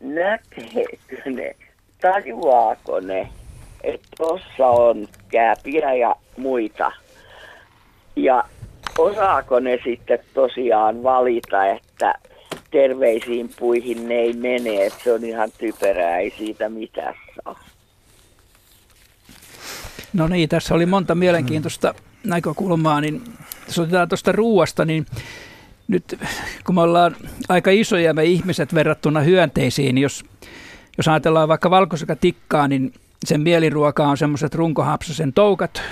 [0.00, 1.56] näkeekö ne,
[2.00, 3.28] tajuaako ne,
[3.82, 6.92] että tuossa on kääpiä ja muita.
[8.16, 8.44] Ja
[8.98, 12.14] osaako ne sitten tosiaan valita, että
[12.70, 17.64] terveisiin puihin ne ei mene, että se on ihan typerää, ei siitä mitään saa.
[20.12, 23.22] No niin, tässä oli monta mielenkiintoista näkökulmaa, niin
[23.66, 25.06] jos otetaan tuosta ruuasta, niin
[25.88, 26.18] nyt
[26.64, 27.16] kun me ollaan
[27.48, 30.24] aika isoja me ihmiset verrattuna hyönteisiin, niin jos,
[30.96, 32.92] jos ajatellaan vaikka valkoisekatikkaa, niin
[33.24, 35.82] sen mieliruoka on semmoiset runkohapsasen toukat,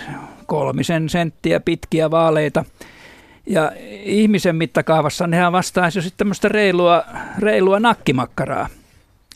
[0.47, 2.65] kolmisen senttiä pitkiä vaaleita.
[3.47, 3.73] Ja
[4.05, 7.05] ihmisen mittakaavassa nehän vastaisi jo sitten tämmöistä reilua,
[7.39, 8.69] reilua nakkimakkaraa.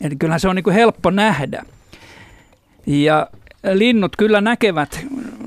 [0.01, 1.63] Eli kyllähän se on niin kuin helppo nähdä.
[2.87, 3.27] Ja
[3.73, 5.05] linnut kyllä näkevät,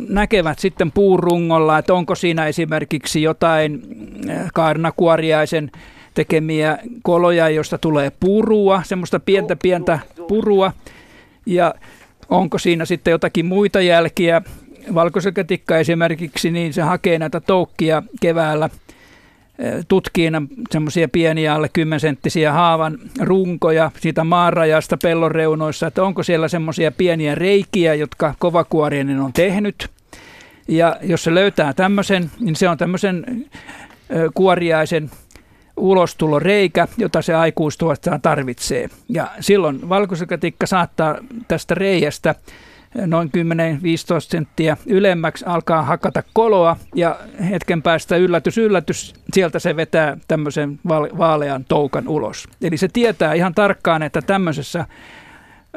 [0.08, 3.82] näkevät sitten puurungolla, että onko siinä esimerkiksi jotain
[4.28, 5.70] eh, kaarnakuoriaisen
[6.14, 9.98] tekemiä koloja, josta tulee purua, semmoista pientä pientä
[10.28, 10.72] purua.
[11.46, 11.74] Ja
[12.28, 14.42] onko siinä sitten jotakin muita jälkiä.
[14.94, 18.70] Valkoiselkätikka esimerkiksi, niin se hakee näitä toukkia keväällä–
[19.88, 20.30] tutkii
[20.70, 26.92] semmoisia pieniä alle 10 senttisiä haavan runkoja siitä maanrajasta pellon reunoissa, että onko siellä semmoisia
[26.92, 29.88] pieniä reikiä, jotka kovakuorinen on tehnyt.
[30.68, 33.46] Ja jos se löytää tämmöisen, niin se on tämmöisen
[34.34, 35.10] kuoriaisen
[35.76, 38.88] ulostuloreikä, jota se aikuistuessaan tarvitsee.
[39.08, 41.16] Ja silloin valkoisekatikka saattaa
[41.48, 42.34] tästä reiästä
[43.06, 43.40] noin 10-15
[44.18, 47.18] senttiä ylemmäksi, alkaa hakata koloa ja
[47.50, 50.80] hetken päästä yllätys, yllätys, sieltä se vetää tämmöisen
[51.18, 52.48] vaalean toukan ulos.
[52.62, 54.86] Eli se tietää ihan tarkkaan, että tämmöisessä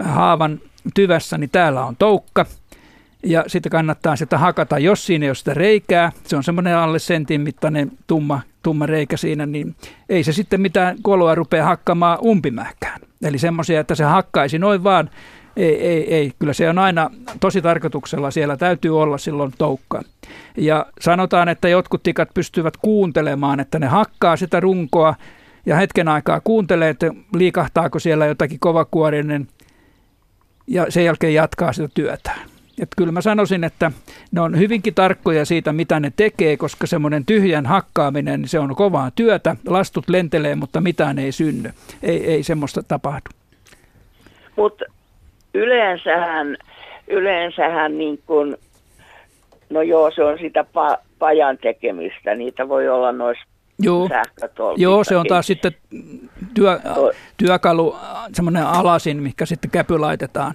[0.04, 0.60] haavan
[0.94, 2.46] tyvässä, niin täällä on toukka,
[3.24, 7.00] ja sitten kannattaa sitä hakata, jos siinä ei ole sitä reikää, se on semmoinen alle
[7.00, 9.76] sentin mittainen tumma, tumma reikä siinä, niin
[10.10, 13.02] ei se sitten mitään koloa rupea hakkamaan umpimähkään.
[13.24, 15.10] Eli semmoisia, että se hakkaisi noin vaan
[15.58, 16.32] ei, ei, ei.
[16.40, 18.32] Kyllä se on aina tosi tarkoituksella.
[18.32, 20.02] Siellä täytyy olla silloin toukka.
[20.58, 25.16] Ja sanotaan, että jotkut tikat pystyvät kuuntelemaan, että ne hakkaa sitä runkoa
[25.66, 29.48] ja hetken aikaa kuuntelee, että liikahtaako siellä jotakin kovakuorinen
[30.68, 32.50] ja sen jälkeen jatkaa sitä työtään.
[32.82, 33.92] Et kyllä mä sanoisin, että
[34.32, 38.76] ne on hyvinkin tarkkoja siitä, mitä ne tekee, koska semmoinen tyhjän hakkaaminen, niin se on
[38.76, 39.56] kovaa työtä.
[39.68, 41.74] Lastut lentelee, mutta mitään ei synny.
[42.04, 43.30] Ei, ei semmoista tapahdu.
[44.58, 44.86] Mutta
[45.56, 46.58] yleensähän,
[47.08, 48.58] yleensähän niin kuin,
[49.70, 52.36] no joo, se on sitä pa, pajan tekemistä.
[52.36, 53.46] Niitä voi olla noissa
[53.80, 54.10] Joo.
[54.78, 55.76] Joo, se on taas sitten
[56.54, 56.80] työ,
[57.38, 57.96] työkalu,
[58.34, 60.54] semmoinen alasin, mikä sitten käpy laitetaan.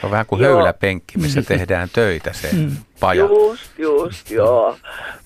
[0.00, 0.54] Se on vähän kuin joo.
[0.54, 2.70] höyläpenkki, missä tehdään töitä se mm.
[3.00, 3.24] paja.
[3.24, 4.76] Just, just, joo.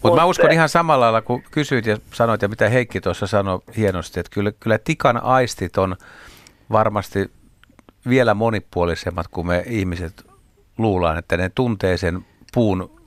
[0.02, 3.58] Mutta mä uskon ihan samalla lailla, kun kysyit ja sanoit, ja mitä Heikki tuossa sanoi
[3.76, 5.96] hienosti, että kyllä, kyllä tikan aistit on
[6.72, 7.30] varmasti
[8.08, 10.26] vielä monipuolisemmat kuin me ihmiset
[10.78, 13.00] luullaan, että ne tuntee sen puun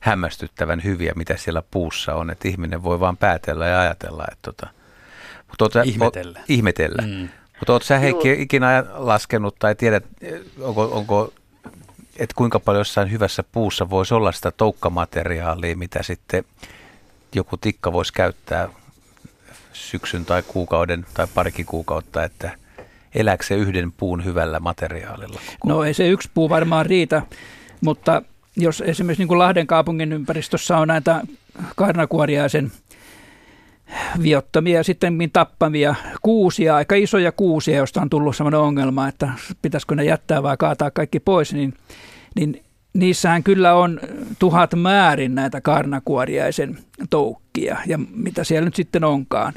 [0.00, 4.24] hämmästyttävän hyviä, mitä siellä puussa on, että ihminen voi vaan päätellä ja ajatella.
[4.32, 4.66] Että tota,
[5.48, 6.38] mutta oot, ihmetellä.
[6.38, 7.02] O, ihmetellä.
[7.02, 7.28] Mm.
[7.60, 10.04] Mutta oletko sä Heikki ikinä laskenut tai tiedät,
[10.60, 11.32] onko, onko
[12.16, 16.44] että kuinka paljon jossain hyvässä puussa voisi olla sitä toukkamateriaalia, mitä sitten
[17.34, 18.68] joku tikka voisi käyttää
[19.72, 22.50] syksyn tai kuukauden tai parikin kuukautta, että–
[23.16, 25.40] elääkö se yhden puun hyvällä materiaalilla?
[25.64, 27.22] No ei se yksi puu varmaan riitä,
[27.80, 28.22] mutta
[28.56, 31.22] jos esimerkiksi niin kuin Lahden kaupungin ympäristössä on näitä
[31.76, 32.72] karnakuoriaisen
[34.22, 39.28] viottamia sitten tappamia kuusia, aika isoja kuusia, josta on tullut sellainen ongelma, että
[39.62, 41.74] pitäisikö ne jättää vai kaataa kaikki pois, niin,
[42.36, 42.62] niin
[42.94, 44.00] niissähän kyllä on
[44.38, 46.78] tuhat määrin näitä karnakuoriaisen
[47.10, 49.52] toukkia ja mitä siellä nyt sitten onkaan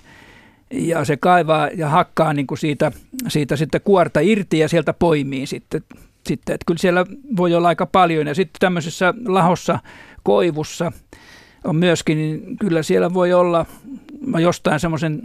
[0.72, 2.91] ja se kaivaa ja hakkaa niin kuin siitä,
[3.28, 5.84] siitä sitten kuorta irti ja sieltä poimii sitten.
[6.28, 6.54] sitten.
[6.54, 7.06] Että kyllä siellä
[7.38, 9.80] voi olla aika paljon ja sitten tämmöisessä lahossa
[10.24, 10.91] koivussa
[11.64, 13.66] on myöskin, niin kyllä siellä voi olla
[14.40, 15.22] jostain semmoisen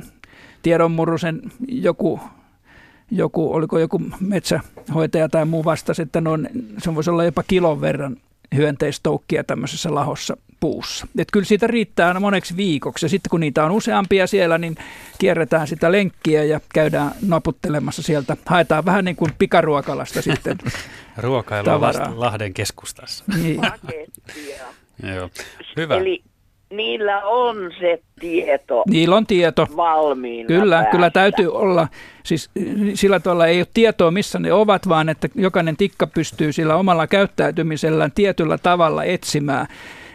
[0.62, 2.21] tiedonmurusen joku,
[3.11, 6.31] joku, oliko joku metsähoitaja tai muu vastasi, että no,
[6.79, 8.16] se voisi olla jopa kilon verran
[8.55, 11.07] hyönteistoukkia tämmöisessä lahossa puussa.
[11.19, 14.77] Et kyllä siitä riittää aina moneksi viikoksi ja sitten kun niitä on useampia siellä, niin
[15.19, 18.36] kierretään sitä lenkkiä ja käydään naputtelemassa sieltä.
[18.47, 20.59] Haetaan vähän niin kuin pikaruokalasta sitten
[21.16, 23.24] Ruokailua Lahden keskustassa.
[23.43, 23.61] Niin.
[25.15, 25.31] Joo.
[25.77, 25.97] Hyvä.
[25.97, 26.23] Eli
[26.70, 29.66] niillä on se tieto Niillä on tieto.
[29.77, 30.91] valmiina Kyllä, päässä.
[30.91, 31.89] kyllä täytyy olla.
[32.23, 32.51] Siis
[32.95, 37.07] sillä tavalla ei ole tietoa, missä ne ovat, vaan että jokainen tikka pystyy sillä omalla
[37.07, 39.66] käyttäytymisellään tietyllä tavalla etsimään.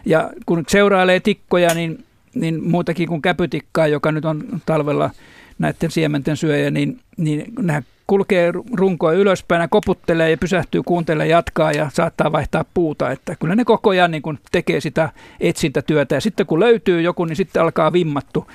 [0.04, 2.04] Ja kun seurailee tikkoja, niin,
[2.34, 5.10] niin muutakin kuin käpytikkaa, joka nyt on talvella
[5.58, 11.72] näiden siementen syöjä, niin, niin nämä kulkee runkoa ylöspäin ja koputtelee ja pysähtyy, kuuntelee, jatkaa
[11.72, 13.10] ja saattaa vaihtaa puuta.
[13.10, 15.08] Että kyllä ne koko ajan niin kun tekee sitä
[15.40, 18.46] etsintätyötä ja sitten kun löytyy joku, niin sitten alkaa vimmattu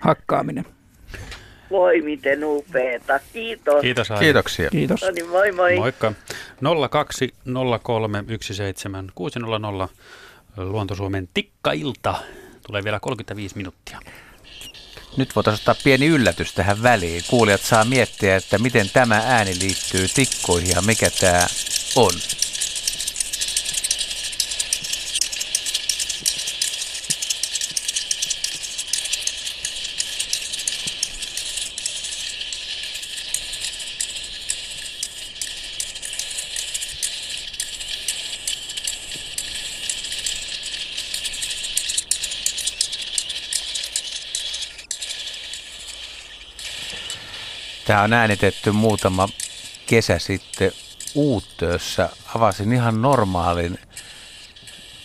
[0.00, 0.64] hakkaaminen.
[1.70, 3.20] Voi miten upeeta.
[3.32, 3.80] Kiitos.
[3.80, 4.20] Kiitos Aija.
[4.20, 4.70] Kiitoksia.
[4.70, 5.02] Kiitos.
[5.02, 5.76] No niin, moi moi.
[5.76, 6.12] Moikka.
[6.90, 9.88] 0203 17 600
[10.56, 12.14] Luontosuomen tikkailta.
[12.66, 14.00] Tulee vielä 35 minuuttia.
[15.16, 17.22] Nyt voitaisiin ottaa pieni yllätys tähän väliin.
[17.28, 21.46] Kuulijat saa miettiä, että miten tämä ääni liittyy tikkoihin ja mikä tämä
[21.96, 22.12] on.
[47.86, 49.28] Tämä on äänitetty muutama
[49.86, 50.72] kesä sitten
[51.14, 52.08] Uuttöössä.
[52.34, 53.78] Avasin ihan normaalin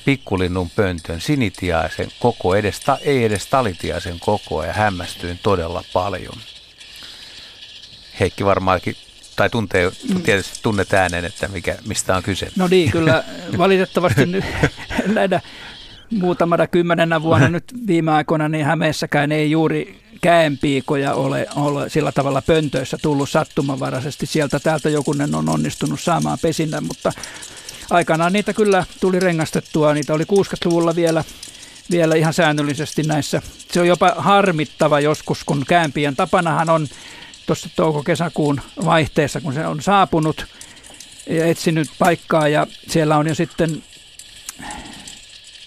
[0.05, 6.37] pikkulinnun pöntön, sinitiaisen koko, edes, ei edes talitiaisen kokoa ja hämmästyin todella paljon.
[8.19, 8.95] Heikki varmaankin,
[9.35, 9.91] tai tuntee,
[10.23, 12.51] tietysti tunnet äänen, että mikä, mistä on kyse.
[12.55, 13.23] No niin, kyllä
[13.57, 14.45] valitettavasti nyt
[15.07, 15.41] näinä
[16.11, 22.41] muutamana kymmenenä vuonna nyt viime aikoina niin Hämeessäkään ei juuri käenpiikoja ole, ole sillä tavalla
[22.41, 24.25] pöntöissä tullut sattumanvaraisesti.
[24.25, 27.11] Sieltä täältä jokunen on onnistunut saamaan pesinnän, mutta
[27.89, 29.93] aikanaan niitä kyllä tuli rengastettua.
[29.93, 31.23] Niitä oli 60-luvulla vielä,
[31.91, 33.41] vielä ihan säännöllisesti näissä.
[33.71, 36.87] Se on jopa harmittava joskus, kun käänpien tapanahan on
[37.45, 40.45] tuossa touko-kesäkuun vaihteessa, kun se on saapunut
[41.29, 43.83] ja etsinyt paikkaa ja siellä on jo sitten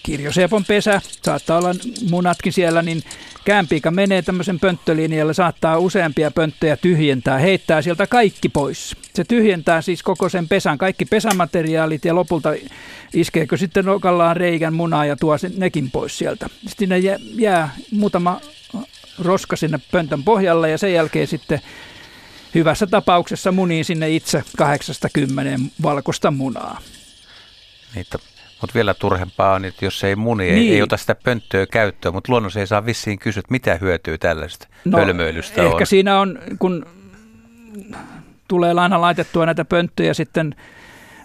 [0.03, 1.75] kirjosepon pesä, saattaa olla
[2.09, 3.03] munatkin siellä, niin
[3.45, 8.95] käänpiika menee tämmöisen pönttölinjalle, saattaa useampia pönttöjä tyhjentää, heittää sieltä kaikki pois.
[9.13, 12.49] Se tyhjentää siis koko sen pesän, kaikki pesämateriaalit ja lopulta
[13.13, 16.49] iskeekö sitten nokallaan reikän munaa ja tuo sen, nekin pois sieltä.
[16.67, 18.41] Sitten ne jää, jää muutama
[19.19, 21.61] roska sinne pöntön pohjalle ja sen jälkeen sitten
[22.55, 26.81] hyvässä tapauksessa munii sinne itse 80 valkoista munaa.
[27.95, 28.19] Niitä
[28.63, 30.55] mutta vielä turhempaa on, että jos ei muni, niin.
[30.55, 30.69] Niin.
[30.69, 34.17] ei, ei ota sitä pönttöä käyttöön, mutta luonnossa ei saa vissiin kysyä, että mitä hyötyä
[34.17, 35.87] tällaista no, pölmöilystä ehkä on.
[35.87, 36.85] siinä on, kun
[38.47, 40.55] tulee aina laitettua näitä pönttöjä sitten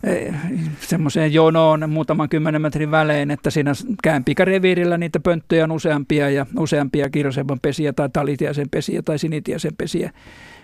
[0.04, 0.34] eh,
[0.80, 7.10] semmoiseen jonoon muutaman kymmenen metrin välein, että siinä käänpikareviirillä niitä pönttöjä on useampia ja useampia
[7.10, 10.10] kirjosepon pesiä tai talitiaisen pesiä tai sinitiaisen pesiä.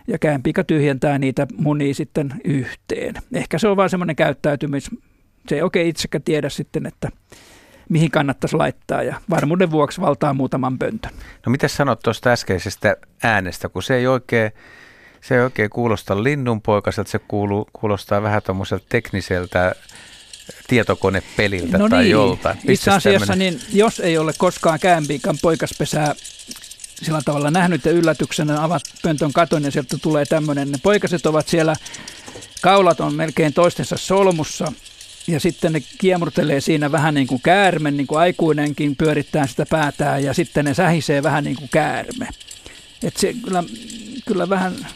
[0.07, 3.15] Ja käänpika tyhjentää niitä munia sitten yhteen.
[3.33, 4.91] Ehkä se on vaan semmoinen käyttäytymis,
[5.49, 7.09] se ei oikein itsekään tiedä sitten, että
[7.89, 11.13] mihin kannattaisi laittaa ja varmuuden vuoksi valtaa muutaman pöntön.
[11.47, 14.53] No mitä sanot tuosta äskeisestä äänestä, kun se ei oikein,
[15.21, 19.75] se ei oikein kuulosta linnunpoikaselta, se kuuluu, kuulostaa vähän tuommoiselta tekniseltä
[20.67, 22.59] tietokonepeliltä no tai niin, joltain.
[22.69, 26.15] Itse asiassa, tämmönen- niin jos ei ole koskaan käänpiikan poikaspesää
[27.03, 30.71] sillä tavalla nähnyt ja yllätyksenä avat pöntön katon ja sieltä tulee tämmöinen.
[30.71, 31.75] Ne poikaset ovat siellä,
[32.63, 34.73] kaulat on melkein toistensa solmussa
[35.27, 40.25] ja sitten ne kiemurtelee siinä vähän niin kuin käärme, niin kuin aikuinenkin pyörittää sitä päätään
[40.25, 42.29] ja sitten ne sähisee vähän niin kuin käärme.
[43.03, 43.65] Et se kyllä,
[44.27, 44.87] kyllä vähän,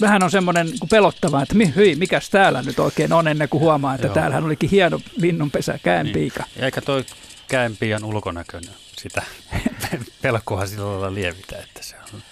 [0.00, 3.60] vähän on semmoinen niin pelottava, että mi, hyi, mikäs täällä nyt oikein on ennen kuin
[3.60, 4.14] huomaa, että Joo.
[4.14, 6.42] täällähän olikin hieno linnunpesä, käänpiika.
[6.42, 6.60] Niin.
[6.60, 7.04] Ja eikä toi
[7.48, 9.22] käenpian ulkonäköinen sitä
[10.22, 12.22] pelkoa sillä lailla lievitä, että se on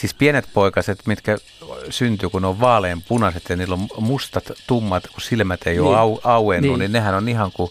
[0.00, 1.38] Siis pienet poikaset, mitkä
[1.90, 5.88] syntyy, kun ne on vaalean punaiset ja niillä on mustat, tummat, kun silmät ei ole
[5.88, 5.98] Niin.
[5.98, 6.78] au, auennut, niin.
[6.78, 6.92] Niin.
[6.92, 7.70] nehän on ihan kuin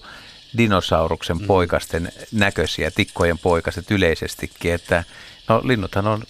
[0.58, 1.48] dinosauruksen Mm.
[1.48, 4.74] poikasten näköisiä, tikkojen poikaset yleisestikin.
[4.74, 5.04] Että,
[5.50, 6.24] no linnuthan on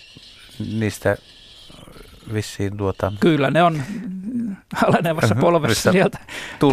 [0.71, 1.17] niistä
[2.33, 3.83] vissiin tuota, Kyllä ne on
[4.85, 6.19] alenevassa Mhm, polvessa sieltä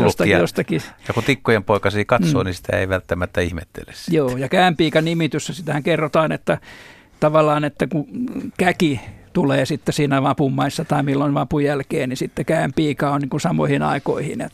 [0.05, 0.82] jostakin, Ja, jostakin.
[1.09, 2.46] ja kun tikkojen poikasia katsoo, Mm.
[2.46, 3.92] niin sitä ei välttämättä ihmettele.
[3.94, 4.16] sitä.
[4.16, 6.59] Joo, ja käänpiikan nimitys, sitähän kerrotaan, että
[7.24, 8.06] tavallaan, että kun
[8.59, 9.01] käki
[9.32, 13.82] tulee sitten siinä vapunmaissa tai milloin vapun jälkeen, niin sitten käänpiika on niin kuin samoihin
[13.82, 14.40] aikoihin.
[14.40, 14.52] Et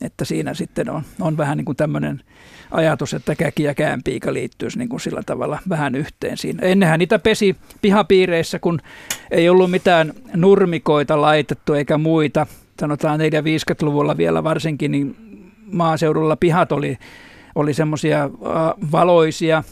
[0.00, 2.22] että siinä sitten on, on vähän niin kuin tämmöinen
[2.70, 6.66] ajatus, että käki ja käänpiika liittyisi niin kuin sillä tavalla vähän yhteen siinä.
[6.66, 8.80] Ennenhän niitä pesi pihapiireissä, kun
[9.30, 12.46] ei ollut mitään nurmikoita laitettu eikä muita.
[12.80, 15.16] Sanotaan 450-luvulla vielä varsinkin, niin
[15.72, 16.98] maaseudulla pihat oli,
[17.54, 18.30] oli semmoisia
[18.92, 19.64] valoisia,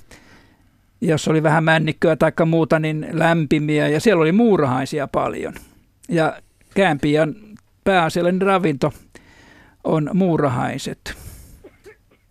[1.00, 5.54] jos oli vähän männikköä tai muuta, niin lämpimiä ja siellä oli muurahaisia paljon.
[6.08, 6.40] Ja
[6.74, 7.34] käänpian
[7.84, 8.92] pääasiallinen ravinto
[9.84, 11.14] on muurahaiset.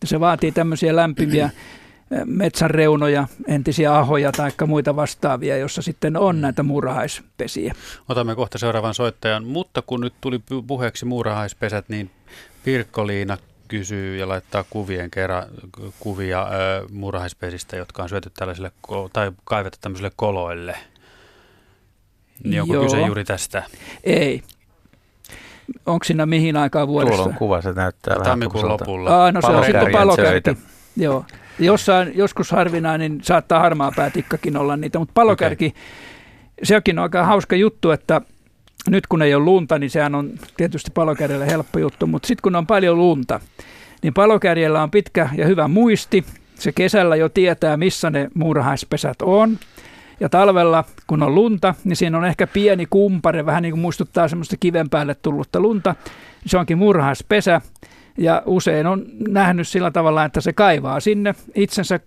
[0.06, 1.50] Se vaatii tämmöisiä lämpimiä
[2.26, 7.74] metsän reunoja, entisiä ahoja tai muita vastaavia, jossa sitten on näitä muurahaispesiä.
[8.10, 12.10] Otamme kohta seuraavan soittajan, mutta kun nyt tuli puheeksi muurahaispesät, niin
[12.64, 13.38] Pirkko-Liina
[13.68, 15.44] kysyy ja laittaa kuvien kerran
[16.00, 18.72] kuvia ö, muurahaispesistä, jotka on syöty tällaisille
[19.14, 20.78] tai kaivettu tämmöisille koloille.
[22.44, 22.84] Niin onko Joo.
[22.84, 23.64] kyse juuri tästä?
[24.04, 24.44] Ei.
[25.86, 27.16] Onko siinä mihin aikaan vuodessa?
[27.16, 29.24] Tuolla on kuva, se näyttää vähän Tammikuun lopulla.
[29.24, 30.58] Aa, no se on sitten palokärki.
[30.98, 31.26] Joo.
[31.60, 35.82] Jossain, joskus harvinainen niin saattaa harmaa päätikkakin olla niitä, mutta palokärki, okay.
[36.64, 38.22] sekin on aika hauska juttu, että
[38.90, 42.56] nyt kun ei ole lunta, niin sehän on tietysti palokärjelle helppo juttu, mutta sitten kun
[42.56, 43.40] on paljon lunta,
[44.04, 46.26] niin palokärjellä on pitkä ja hyvä muisti.
[46.56, 49.58] Se kesällä jo tietää, missä ne muurahaispesät on.
[50.20, 54.28] Ja talvella, kun on lunta, niin siinä on ehkä pieni kumpare, vähän niin kuin muistuttaa
[54.28, 55.96] semmoista kiven päälle tullutta lunta.
[56.46, 57.62] Se onkin murhaispesä
[58.18, 62.00] ja usein on nähnyt sillä tavalla, että se kaivaa sinne itsensä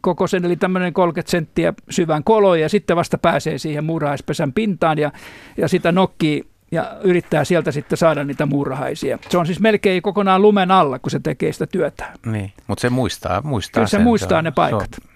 [0.00, 4.98] koko sen, eli tämmöinen 30 senttiä syvän kolo ja sitten vasta pääsee siihen muurahaispesän pintaan
[4.98, 5.12] ja,
[5.56, 9.18] ja sitä nokkii ja yrittää sieltä sitten saada niitä muurahaisia.
[9.28, 12.12] Se on siis melkein kokonaan lumen alla, kun se tekee sitä työtä.
[12.26, 14.02] Niin, mutta se muistaa, muistaa Kyllä se sen.
[14.02, 14.88] muistaa ne paikat.
[14.90, 15.10] Se on,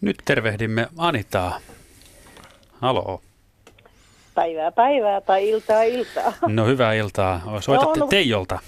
[0.00, 1.58] nyt tervehdimme Anitaa.
[2.72, 3.22] Halo.
[4.34, 6.32] Päivää päivää tai iltaa iltaa.
[6.46, 7.40] No hyvää iltaa.
[7.60, 8.58] Soitatte no, no, Teijolta.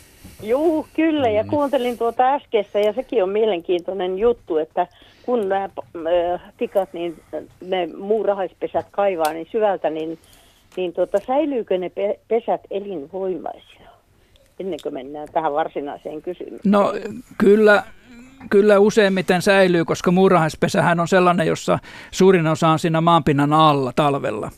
[0.43, 1.28] Juu, kyllä.
[1.28, 1.48] Ja mm.
[1.48, 4.86] kuuntelin tuota äskeistä ja sekin on mielenkiintoinen juttu, että
[5.23, 7.23] kun nämä äh, tikat, niin
[7.66, 10.19] ne muurahaispesät kaivaa niin syvältä, niin,
[10.77, 13.90] niin tuota, säilyykö ne pe- pesät elinvoimaisina?
[14.61, 16.73] Ennen kuin mennään tähän varsinaiseen kysymykseen.
[16.73, 16.93] No
[17.39, 17.82] kyllä
[18.51, 21.78] kyllä useimmiten säilyy, koska muurahaispesähän on sellainen, jossa
[22.11, 24.51] suurin osa on siinä maanpinnan alla talvella.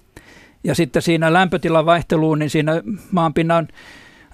[0.65, 2.83] Ja sitten siinä lämpötilan vaihteluun, niin siinä
[3.13, 3.69] maanpinnan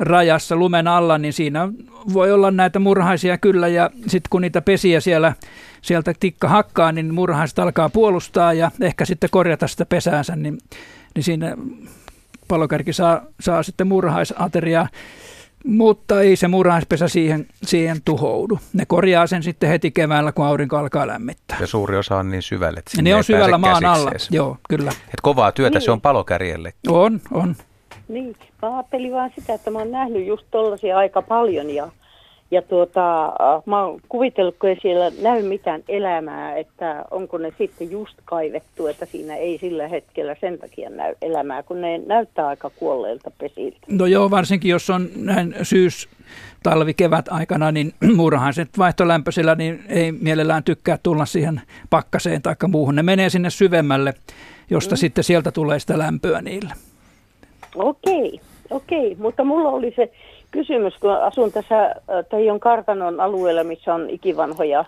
[0.02, 1.68] rajassa lumen alla, niin siinä
[2.12, 3.68] voi olla näitä murhaisia kyllä.
[3.68, 5.32] Ja sitten kun niitä pesiä siellä,
[5.82, 10.58] sieltä tikka hakkaa, niin murhaiset alkaa puolustaa ja ehkä sitten korjata sitä pesäänsä, niin,
[11.14, 11.56] niin siinä
[12.48, 14.88] palokärki saa, saa sitten murhaisateriaa.
[15.66, 18.58] Mutta ei se murhaispesä siihen, siihen tuhoudu.
[18.72, 21.56] Ne korjaa sen sitten heti keväällä, kun aurinko alkaa lämmittää.
[21.60, 24.90] Ja suuri osa on niin syvällä, että Ne on syvällä maan alla, joo, kyllä.
[24.90, 25.84] Et kovaa työtä niin.
[25.84, 26.72] se on palokärjelle.
[26.88, 27.56] On, on.
[28.12, 31.89] Niin, mä ajattelin vaan sitä, että mä oon nähnyt just tollaisia aika paljon ja
[32.52, 37.52] ja tuota, äh, mä oon kuvitellut, kun ei siellä näy mitään elämää, että onko ne
[37.59, 42.47] sitten just kaivettu, että siinä ei sillä hetkellä sen takia näy elämää, kun ne näyttää
[42.47, 43.78] aika kuolleilta pesiltä.
[43.89, 46.09] No joo, varsinkin jos on näin syys,
[46.62, 51.60] talvi, kevät aikana, niin muurahaiset vaihtolämpöisillä niin ei mielellään tykkää tulla siihen
[51.90, 52.94] pakkaseen tai muuhun.
[52.94, 54.14] Ne menee sinne syvemmälle,
[54.70, 54.98] josta mm.
[54.98, 56.74] sitten sieltä tulee sitä lämpöä niille.
[57.76, 58.40] Okei,
[58.70, 60.12] okei, mutta mulla oli se
[60.50, 61.94] kysymys, kun asun tässä äh,
[62.30, 64.84] Teijon kartanon alueella, missä on ikivanhoja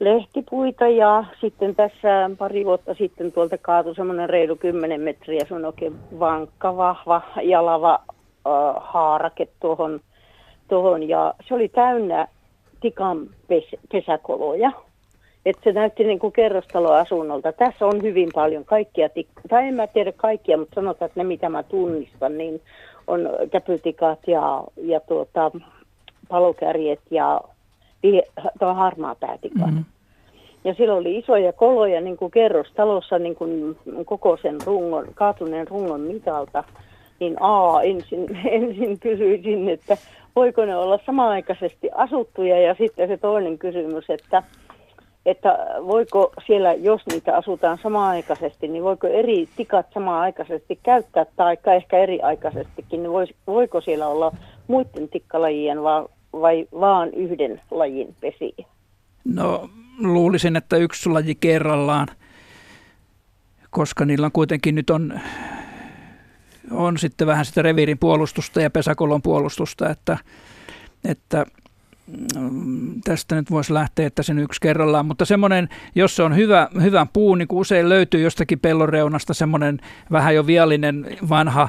[0.00, 5.64] lehtipuita ja sitten tässä pari vuotta sitten tuolta kaatui semmoinen reilu 10 metriä, se on
[5.64, 10.00] oikein vankka, vahva, jalava äh, haarake tuohon,
[10.68, 12.28] tuohon ja se oli täynnä
[12.80, 14.72] tikan pes, pesäkoloja.
[15.46, 17.52] Että se näytti niin kuin kerrostaloasunnolta.
[17.52, 21.24] Tässä on hyvin paljon kaikkia, tik- tai en mä tiedä kaikkia, mutta sanotaan, että ne
[21.24, 22.60] mitä mä tunnistan, niin
[23.06, 25.50] on käpytikat ja, ja tuota,
[26.28, 27.40] palokärjet ja
[28.58, 29.66] tuo harmaa päätika.
[29.66, 29.84] Mm-hmm.
[30.64, 36.00] Ja sillä oli isoja koloja niin kuin kerrostalossa niin kuin koko sen rungon, kaatuneen rungon
[36.00, 36.64] mitalta.
[37.20, 38.26] Niin A, ensin,
[38.60, 39.96] ensin kysyisin, että
[40.36, 44.42] voiko ne olla samanaikaisesti asuttuja ja sitten se toinen kysymys, että
[45.30, 51.98] että voiko siellä, jos niitä asutaan samaaikaisesti, niin voiko eri tikat samaaikaisesti käyttää, tai ehkä
[51.98, 53.12] eri aikaisestikin, niin
[53.46, 54.32] voiko siellä olla
[54.68, 58.66] muiden tikkalajien vai, vai vaan yhden lajin pesiä?
[59.24, 62.08] No luulisin, että yksi laji kerrallaan,
[63.70, 65.20] koska niillä on kuitenkin nyt on,
[66.70, 70.18] on sitten vähän sitä reviirin puolustusta ja pesäkolon puolustusta, että,
[71.04, 71.46] että
[73.04, 77.06] tästä nyt voisi lähteä, että sen yksi kerrallaan, mutta semmoinen, jos se on hyvä, hyvä
[77.12, 79.78] puu, niin kuin usein löytyy jostakin pellon reunasta semmoinen
[80.12, 81.68] vähän jo viallinen vanha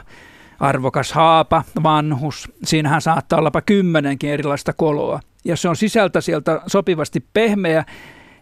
[0.59, 2.51] arvokas haapa, vanhus.
[2.63, 5.19] Siinähän saattaa olla kymmenenkin erilaista koloa.
[5.45, 7.85] Ja se on sisältä sieltä sopivasti pehmeä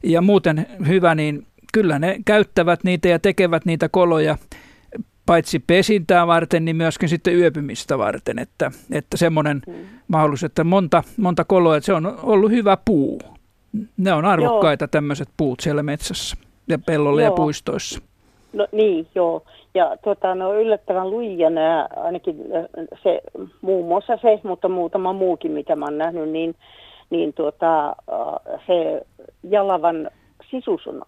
[0.04, 4.38] ja muuten hyvä, niin kyllä ne käyttävät niitä ja tekevät niitä koloja
[5.30, 8.40] paitsi pesintää varten, niin myöskin sitten yöpymistä varten.
[8.40, 9.74] Että, että semmoinen mm.
[10.08, 13.22] mahdollisuus, että monta, monta koloa, että se on ollut hyvä puu.
[13.98, 14.88] Ne on arvokkaita joo.
[14.92, 16.38] tämmöiset puut siellä metsässä
[16.68, 17.32] ja pellolla joo.
[17.32, 18.02] ja puistoissa.
[18.54, 19.44] No niin, joo.
[19.74, 22.36] Ja tuota, ne on yllättävän luija nämä, ainakin
[23.04, 23.22] se,
[23.62, 26.56] muun muassa se, mutta muutama muukin, mitä mä oon nähnyt, niin,
[27.10, 27.96] niin tuota,
[28.68, 29.02] se
[29.50, 30.10] jalavan
[30.52, 31.02] sisus on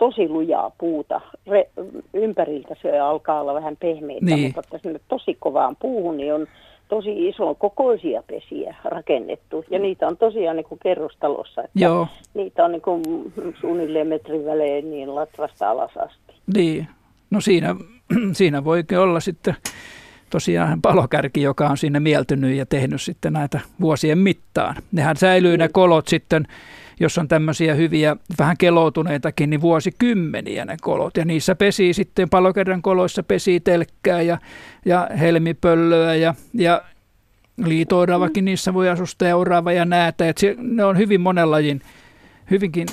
[0.00, 1.20] tosi lujaa puuta.
[1.46, 1.70] Re,
[2.14, 4.52] ympäriltä se alkaa olla vähän pehmeitä, niin.
[4.56, 6.46] mutta sinne tosi kovaan puuhun niin on
[6.88, 9.64] tosi iso kokoisia pesiä rakennettu.
[9.70, 11.62] Ja niitä on tosiaan niin kuin kerrostalossa.
[11.62, 12.08] Että Joo.
[12.34, 13.02] Niitä on niin kuin
[13.60, 16.34] suunnilleen metrin välein niin latvasta alas asti.
[16.54, 16.88] Niin.
[17.30, 17.76] No siinä,
[18.32, 19.56] siinä voikin olla sitten
[20.30, 24.76] tosiaan palokärki, joka on sinne mieltynyt ja tehnyt sitten näitä vuosien mittaan.
[24.92, 25.72] Nehän säilyy ne niin.
[25.72, 26.46] kolot sitten
[27.00, 31.16] jos on tämmöisiä hyviä, vähän keloutuneitakin, niin vuosikymmeniä ne kolot.
[31.16, 34.38] Ja niissä pesii sitten, palokerran koloissa pesii telkkää ja,
[34.84, 36.82] ja helmipöllöä ja, ja
[37.64, 40.28] liitooravakin niissä voi asustaa ja orava ja näätä.
[40.28, 41.80] Et se, ne on hyvin monenlajin,
[42.50, 42.86] hyvinkin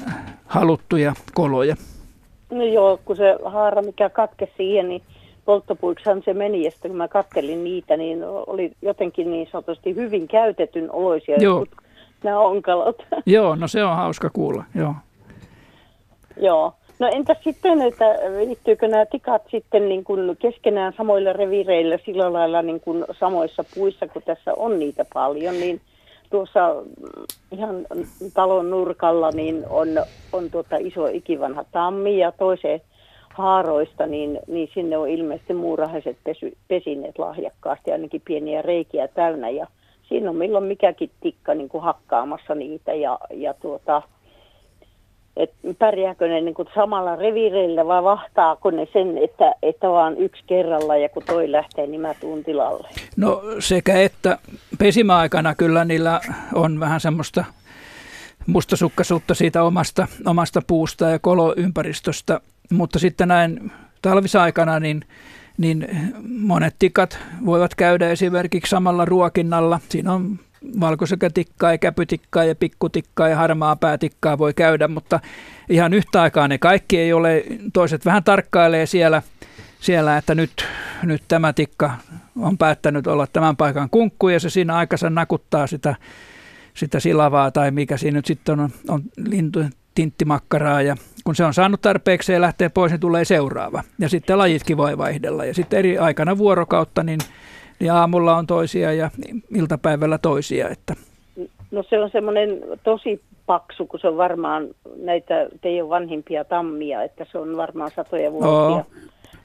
[0.45, 1.75] haluttuja koloja.
[2.49, 5.01] No joo, kun se haara, mikä katkesi siihen, niin
[5.45, 10.27] polttopuiksihan se meni, ja sitten kun mä kattelin niitä, niin oli jotenkin niin sanotusti hyvin
[10.27, 11.37] käytetyn oloisia.
[11.39, 11.65] Joo
[12.23, 13.05] nämä onkalot.
[13.25, 14.93] Joo, no se on hauska kuulla, joo.
[16.41, 16.73] Joo.
[16.99, 18.05] No entäs sitten, että
[18.45, 24.07] liittyykö nämä tikat sitten niin kuin keskenään samoilla revireillä sillä lailla niin kuin samoissa puissa,
[24.07, 25.81] kun tässä on niitä paljon, niin
[26.29, 26.75] tuossa
[27.51, 27.85] ihan
[28.33, 29.87] talon nurkalla niin on,
[30.33, 32.81] on tuota iso ikivanha tammi ja toiseen
[33.33, 39.67] haaroista, niin, niin sinne on ilmeisesti muurahaiset pesy, pesineet lahjakkaasti, ainakin pieniä reikiä täynnä ja
[40.09, 44.01] siinä on milloin mikäkin tikka niin kuin hakkaamassa niitä ja, ja tuota,
[45.37, 50.43] et pärjääkö ne niin kuin samalla revireillä vai vahtaako ne sen, että, että vaan yksi
[50.47, 52.87] kerralla ja kun toi lähtee, niin mä tuun tilalle?
[53.17, 54.37] No sekä että
[54.79, 56.21] pesimäaikana kyllä niillä
[56.53, 57.45] on vähän semmoista
[58.47, 63.71] mustasukkaisuutta siitä omasta, omasta puusta ja koloympäristöstä, mutta sitten näin
[64.01, 65.01] talvisaikana niin
[65.57, 65.87] niin
[66.39, 69.79] monet tikat voivat käydä esimerkiksi samalla ruokinnalla.
[69.89, 70.39] Siinä on
[70.79, 75.19] valkosekätikkaa ja käpytikkaa ja pikkutikkaa ja harmaa päätikkaa voi käydä, mutta
[75.69, 77.43] ihan yhtä aikaa ne kaikki ei ole.
[77.73, 79.21] Toiset vähän tarkkailee siellä,
[79.79, 80.65] siellä että nyt,
[81.03, 81.91] nyt tämä tikka
[82.39, 85.95] on päättänyt olla tämän paikan kunkku ja se siinä aikansa nakuttaa sitä,
[86.73, 89.59] sitä silavaa tai mikä siinä nyt sitten on, on lintu,
[89.95, 90.95] tinttimakkaraa ja
[91.27, 93.83] kun se on saanut tarpeeksi ja lähtee pois, niin tulee seuraava.
[93.99, 95.45] Ja sitten lajitkin voi vaihdella.
[95.45, 97.19] Ja sitten eri aikana vuorokautta, niin,
[97.79, 99.09] niin aamulla on toisia ja
[99.55, 100.69] iltapäivällä toisia.
[100.69, 100.93] Että.
[101.71, 104.67] No se on semmoinen tosi paksu, kun se on varmaan
[104.97, 108.85] näitä teidän vanhimpia tammia, että se on varmaan satoja vuosia Oo.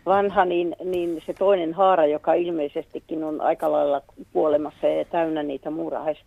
[0.06, 4.02] vanha, niin, niin se toinen haara, joka ilmeisestikin on aika lailla
[4.32, 6.18] kuolemassa ja täynnä niitä muurahais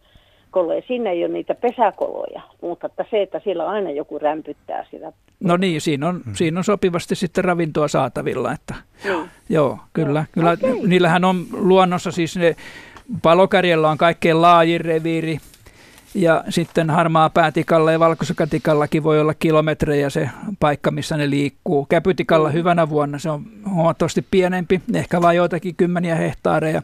[0.56, 0.82] koloja.
[0.88, 5.12] Siinä ei ole niitä pesäkoloja, mutta että se, että siellä aina joku rämpyttää sitä.
[5.40, 6.36] No niin, siinä on, hmm.
[6.36, 8.52] siinä on sopivasti sitten ravintoa saatavilla.
[8.52, 9.30] Että, niin.
[9.50, 10.20] Joo, kyllä.
[10.20, 10.88] No, kyllä okay.
[10.88, 12.56] Niillähän on luonnossa siis ne,
[13.22, 15.38] palokärjellä on kaikkein laajin reviiri,
[16.14, 20.30] ja sitten harmaa päätikalla ja valkoisakatikallakin voi olla kilometrejä se
[20.60, 21.86] paikka, missä ne liikkuu.
[21.86, 22.54] Käpytikalla mm.
[22.54, 26.82] hyvänä vuonna se on huomattavasti pienempi, ehkä vain joitakin kymmeniä hehtaareja.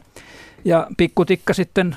[0.64, 1.96] Ja pikkutikka sitten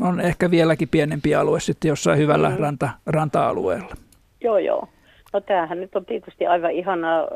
[0.00, 2.56] on ehkä vieläkin pienempi alue sitten jossain hyvällä mm.
[2.56, 3.94] ranta, ranta-alueella.
[4.40, 4.88] Joo, joo.
[5.32, 7.28] No tämähän nyt on tietysti aivan ihanaa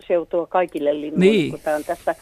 [0.00, 1.50] seutua kaikille linnuille, niin.
[1.50, 2.14] kun tämä on tässä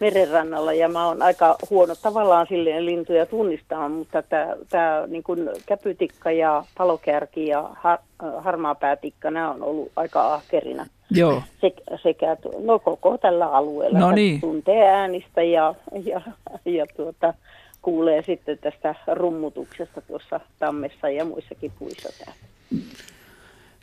[0.00, 5.48] merenrannalla ja mä oon aika huono tavallaan silleen lintuja tunnistaa, mutta tämä, tämä niin kuin
[5.66, 7.98] käpytikka ja palokärki ja har,
[8.38, 10.86] harmaapäätikka, nämä on ollut aika ahkerina.
[11.10, 11.42] Joo.
[11.60, 13.98] Sekä, sekä no koko tällä alueella.
[13.98, 14.40] No niin.
[14.40, 15.74] Tuntee äänistä ja,
[16.04, 16.20] ja,
[16.64, 17.34] ja tuota,
[17.82, 22.42] kuulee sitten tästä rummutuksesta tuossa tammessa ja muissakin puissa täällä.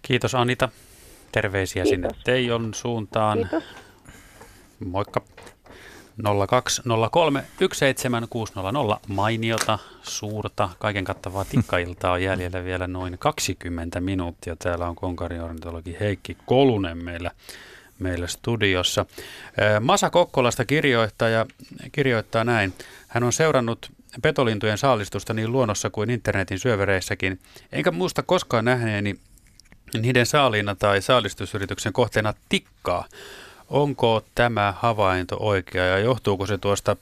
[0.02, 0.70] Kiitos Anita.
[1.32, 1.90] Terveisiä Kiitos.
[1.90, 3.38] sinne Teijon suuntaan.
[3.38, 3.64] Kiitos.
[4.86, 5.22] Moikka.
[6.48, 7.44] 0203
[7.74, 9.00] 17600.
[9.08, 14.56] Mainiota, suurta, kaiken kattavaa tikkailtaa on jäljellä vielä noin 20 minuuttia.
[14.56, 17.32] Täällä on konkariornitologi Heikki Kolunen meillä,
[18.00, 19.06] meillä studiossa.
[19.80, 21.46] Masa Kokkolasta kirjoittaja,
[21.92, 22.74] kirjoittaa näin.
[23.10, 23.92] Hän on seurannut
[24.22, 27.40] petolintujen saalistusta niin luonnossa kuin internetin syövereissäkin,
[27.72, 29.16] enkä muista koskaan nähneeni
[30.02, 33.06] niiden saaliina tai saalistusyrityksen kohteena tikkaa.
[33.70, 36.96] Onko tämä havainto oikea ja johtuuko se tuosta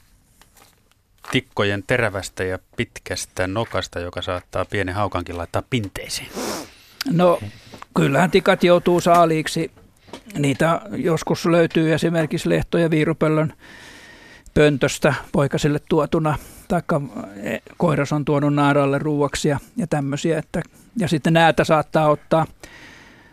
[1.32, 6.30] tikkojen terävästä ja pitkästä nokasta, joka saattaa pienen haukankin laittaa pinteisiin?
[7.12, 7.40] No
[7.96, 9.72] kyllähän tikat joutuu saaliiksi.
[10.38, 12.90] Niitä joskus löytyy esimerkiksi lehto- ja
[14.58, 17.02] pöntöstä poikaselle tuotuna, taikka
[17.44, 20.38] e, koiras on tuonut naaralle ruuaksi ja, ja tämmöisiä.
[20.38, 20.62] Että,
[21.00, 22.46] ja sitten näätä saattaa ottaa,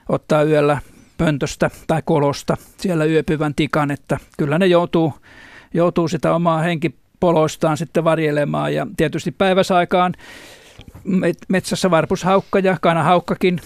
[0.09, 0.79] ottaa yöllä
[1.19, 5.15] pöntöstä tai kolosta siellä yöpyvän tikan, että kyllä ne joutuu,
[5.75, 10.15] joutuu sitä omaa henkipoloistaan sitten varjelemaan ja tietysti päiväsaikaan
[11.49, 13.61] metsässä varpushaukka ja kanahaukkakin,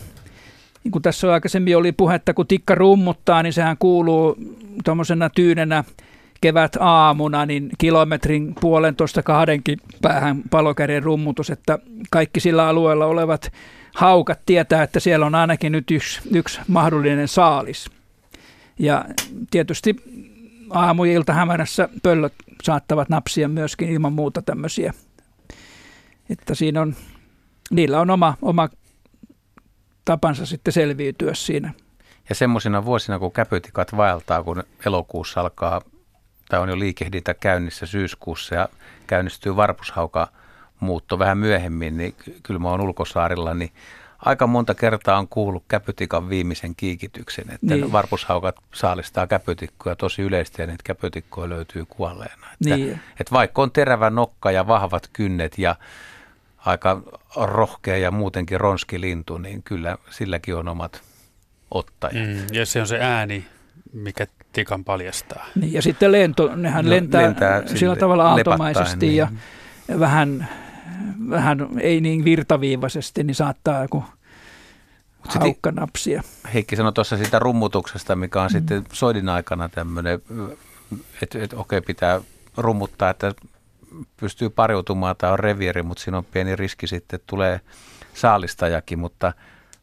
[0.85, 4.37] niin kuin tässä aikaisemmin oli puhetta, kun tikka rummuttaa, niin sehän kuuluu
[4.85, 5.85] tuommoisena tyynenä
[6.41, 11.79] kevät aamuna, niin kilometrin puolentoista kahdenkin päähän palokärjen rummutus, että
[12.11, 13.53] kaikki sillä alueella olevat
[13.95, 17.91] haukat tietää, että siellä on ainakin nyt yksi, yksi mahdollinen saalis.
[18.79, 19.05] Ja
[19.51, 19.97] tietysti
[20.71, 24.95] aamu- ja iltahämärässä pöllöt saattavat napsia myöskin ilman muuta tämmöisiä.
[26.31, 26.95] Että siinä on,
[27.71, 28.69] niillä on oma, oma
[30.05, 31.75] tapansa sitten selviytyä siinä.
[32.29, 35.83] Ja semmoisina vuosina, kun käpytikat vaeltaa, kun elokuussa alkaa,
[36.49, 38.69] tai on jo liikehdintä käynnissä syyskuussa ja
[39.07, 40.29] käynnistyy varpushauka
[40.81, 43.73] muutto vähän myöhemmin, niin kyllä mä oon ulkosaarilla, niin
[44.19, 47.93] aika monta kertaa on kuullut käpytikan viimeisen kiikityksen, että niin.
[47.93, 52.47] varpushaukat saalistaa käpytikkoja tosi yleisesti ja niitä käpytikkoja löytyy kuolleena.
[52.53, 53.01] Että, niin.
[53.21, 55.77] että vaikka on terävä nokka ja vahvat kynnet ja
[56.59, 57.03] aika
[57.37, 61.03] rohkea ja muutenkin ronski lintu, niin kyllä silläkin on omat
[61.71, 62.29] ottajat.
[62.29, 63.47] Mm, ja se on se ääni,
[63.93, 64.27] mikä
[64.59, 65.47] tikan paljastaa.
[65.55, 69.17] Niin, ja sitten lento, nehän no, lentää, lentää sillä tavalla aaltomaisesti niin.
[69.17, 69.29] ja
[69.99, 70.49] vähän
[71.31, 74.05] vähän ei niin virtaviivaisesti, niin saattaa joku
[75.29, 76.23] haukka napsia.
[76.55, 78.53] Heikki sanoi tuossa siitä rummutuksesta, mikä on mm.
[78.53, 80.23] sitten soidin aikana tämmöinen,
[81.23, 82.21] että et, okei pitää
[82.57, 83.33] rummuttaa, että
[84.17, 87.61] pystyy pariutumaan tai on revieri, mutta siinä on pieni riski sitten, että tulee
[88.15, 89.33] saalistajakin, mutta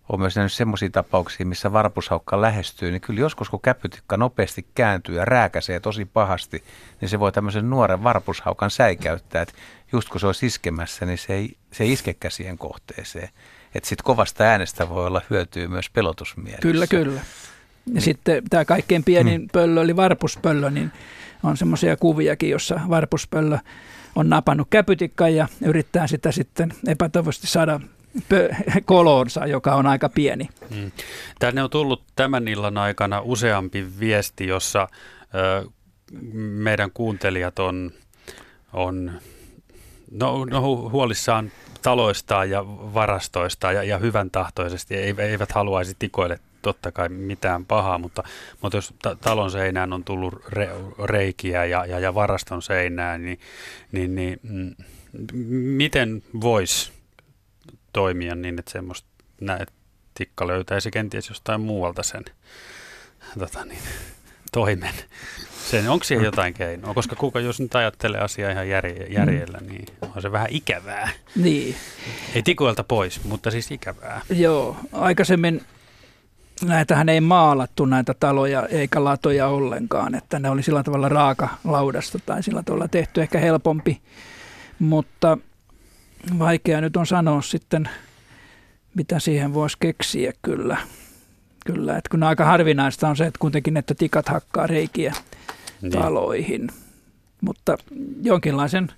[0.10, 5.16] on myös nähnyt semmoisia tapauksia, missä varpushaukka lähestyy, niin kyllä joskus kun käpytikka nopeasti kääntyy
[5.16, 6.64] ja rääkäsee tosi pahasti,
[7.02, 9.54] niin se voi tämmöisen nuoren varpushaukan säikäyttää, että
[9.92, 13.30] just kun se on iskemässä, niin se ei, se ei iskekään siihen kohteeseen.
[13.76, 16.62] Että sitten kovasta äänestä voi olla hyötyä myös pelotusmielessä.
[16.62, 17.20] Kyllä, kyllä.
[17.20, 18.02] Ja niin.
[18.02, 19.50] sitten tämä kaikkein pienin hmm.
[19.54, 20.92] pöllö oli varpuspöllö, niin
[21.44, 23.58] on semmoisia kuviakin, jossa varpuspöllö
[24.16, 27.80] on napannut käpytikkan ja yrittää sitä sitten epätoivoisesti saada
[28.86, 30.50] kolonsa, joka on aika pieni.
[30.76, 30.92] Hmm.
[31.40, 34.88] Tänne on tullut tämän illan aikana useampi viesti, jossa
[36.34, 37.92] meidän kuuntelijat on,
[38.74, 39.12] on
[40.12, 41.52] no, no huolissaan
[41.82, 44.96] taloistaan ja varastoistaan ja, ja hyvän tahtoisesti.
[44.96, 48.24] Eivät haluaisi tikoille totta kai mitään pahaa, mutta,
[48.62, 50.70] mutta jos ta- talon seinään on tullut re,
[51.04, 53.40] reikiä ja, ja, ja varaston seinään, niin,
[53.92, 54.76] niin, niin mm,
[55.52, 56.92] miten voisi
[57.96, 59.08] toimia niin, että semmoista
[59.42, 59.72] näet,
[60.14, 62.26] tikka löytäisi kenties jostain muualta sen
[63.40, 63.80] tota niin,
[64.52, 64.94] toimen.
[65.72, 66.94] Sen, onko siihen jotain keinoa?
[66.94, 69.68] Koska kuka, jos nyt ajattelee asiaa ihan järje, järjellä, mm.
[69.68, 69.86] niin
[70.16, 71.10] on se vähän ikävää.
[71.36, 71.76] Niin.
[72.36, 74.22] Ei tikuilta pois, mutta siis ikävää.
[74.30, 75.62] Joo, aikaisemmin
[76.62, 82.20] näitähän ei maalattu näitä taloja eikä latoja ollenkaan, että ne oli sillä tavalla raaka laudasta
[82.26, 84.02] tai sillä tavalla tehty ehkä helpompi,
[84.80, 85.38] mutta
[86.40, 87.90] vaikea nyt on sanoa sitten,
[88.96, 90.78] mitä siihen voisi keksiä kyllä.
[91.66, 95.14] Kyllä, että kun aika harvinaista on se, että kuitenkin että tikat hakkaa reikiä
[95.82, 95.92] niin.
[95.92, 96.70] taloihin.
[97.42, 97.78] Mutta
[98.22, 98.92] jonkinlaisen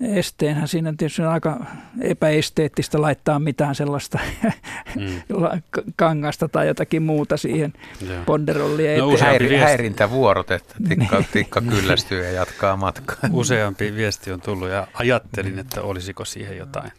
[0.00, 1.66] esteenhän siinä tietysti on aika
[2.00, 4.18] epäesteettistä laittaa mitään sellaista
[4.96, 5.22] mm.
[5.96, 7.72] kangasta tai jotakin muuta siihen
[8.08, 8.24] Joo.
[8.24, 9.18] ponderollia no.
[9.20, 11.28] Häiri, häirintävuorot, että tikka, niin.
[11.32, 13.30] tikka kyllästyy ja jatkaa matkaa.
[13.32, 16.92] Useampi viesti on tullut ja ajattelin, että olisiko siihen jotain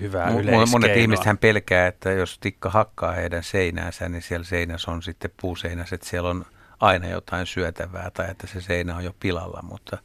[0.00, 4.90] hyvää M- Monet ihmiset hän pelkää, että jos tikka hakkaa heidän seinäänsä, niin siellä seinässä
[4.90, 6.44] on sitten puuseinässä, että siellä on
[6.80, 9.98] aina jotain syötävää tai että se seinä on jo pilalla, mutta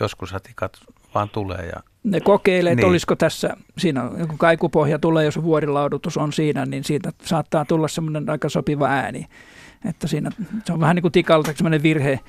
[0.00, 0.78] joskus hatikat
[1.14, 1.66] vaan tulee.
[1.66, 2.90] Ja, ne kokeilee, että niin.
[2.90, 8.30] olisiko tässä, siinä kun kaikupohja tulee, jos vuorilaudutus on siinä, niin siitä saattaa tulla semmoinen
[8.30, 9.26] aika sopiva ääni.
[9.88, 10.30] Että siinä,
[10.64, 12.20] se on vähän niin kuin tikalta semmoinen virhe,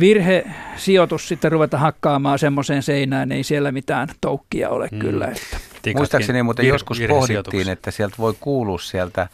[0.00, 0.44] virhe
[0.76, 4.98] sijoitus sitten ruveta hakkaamaan semmoiseen seinään, ei siellä mitään toukkia ole mm.
[4.98, 5.26] kyllä.
[5.26, 5.56] Että.
[5.96, 9.28] Muistaakseni muuten vir- joskus pohdittiin, että sieltä voi kuulua sieltä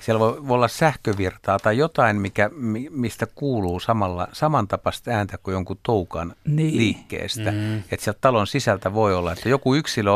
[0.00, 2.50] siellä voi, voi olla sähkövirtaa tai jotain, mikä,
[2.90, 6.76] mistä kuuluu samalla, samantapaista ääntä kuin jonkun toukan niin.
[6.76, 7.50] liikkeestä.
[7.50, 7.78] Mm.
[7.78, 10.10] Että sieltä talon sisältä voi olla, että joku yksilö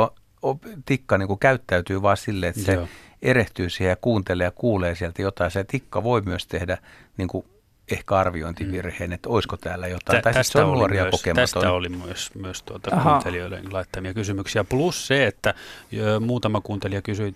[0.86, 2.86] tikka niin kuin käyttäytyy vaan silleen, että Joo.
[2.86, 2.93] se
[3.23, 5.51] erehtyy siihen ja kuuntelee ja kuulee sieltä jotain.
[5.51, 6.78] Se tikka voi myös tehdä
[7.16, 7.47] niin kuin
[7.90, 10.16] ehkä arviointivirheen, että olisiko täällä jotain.
[10.16, 11.23] Tä, tai siis se on nuoria myös.
[11.35, 13.11] Tästä oli myös, myös tuota Aha.
[13.11, 14.65] kuuntelijoiden laittamia kysymyksiä.
[14.65, 15.55] Plus se, että
[15.98, 17.35] ö, muutama kuuntelija kysyi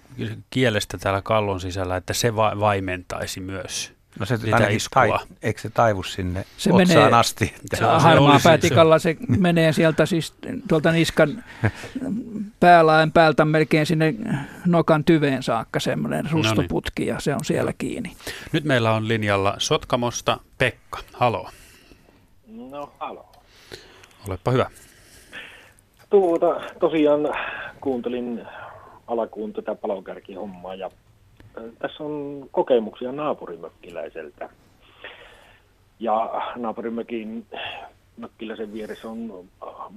[0.50, 3.97] kielestä täällä kallon sisällä, että se va- vaimentaisi myös.
[4.18, 5.02] No se ainakin iskua.
[5.18, 7.54] tai, eikö se taivu sinne Se se otsaan menee- asti?
[7.74, 10.34] Se on- harmaa päätikalla se menee sieltä siis
[10.68, 11.44] tuolta niskan
[12.60, 14.14] päälaen päältä melkein sinne
[14.66, 18.12] nokan tyveen saakka semmoinen rustoputki ja se on siellä kiinni.
[18.52, 20.98] Nyt meillä on linjalla Sotkamosta Pekka.
[21.12, 21.48] Halo,
[22.46, 23.32] No, halo.
[24.28, 24.70] olepa hyvä.
[26.10, 27.20] Tuota, tosiaan
[27.80, 28.42] kuuntelin
[29.06, 30.90] alkuun tätä palokärkihommaa ja
[31.78, 34.48] tässä on kokemuksia naapurimökkiläiseltä.
[36.00, 37.46] Ja naapurimökin
[38.16, 39.44] mökkiläisen vieressä on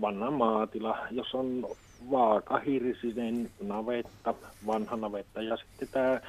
[0.01, 1.67] vanha maatila, jossa on
[2.11, 4.33] vaakahirsinen navetta,
[4.67, 6.21] vanha navetta ja sitten tämä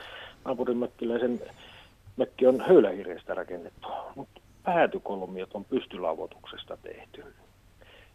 [0.44, 1.40] naapurimökkiläisen
[2.16, 7.24] mökki on höylähirrestä rakennettu, mutta päätykolmiot on pystylauvotuksesta tehty.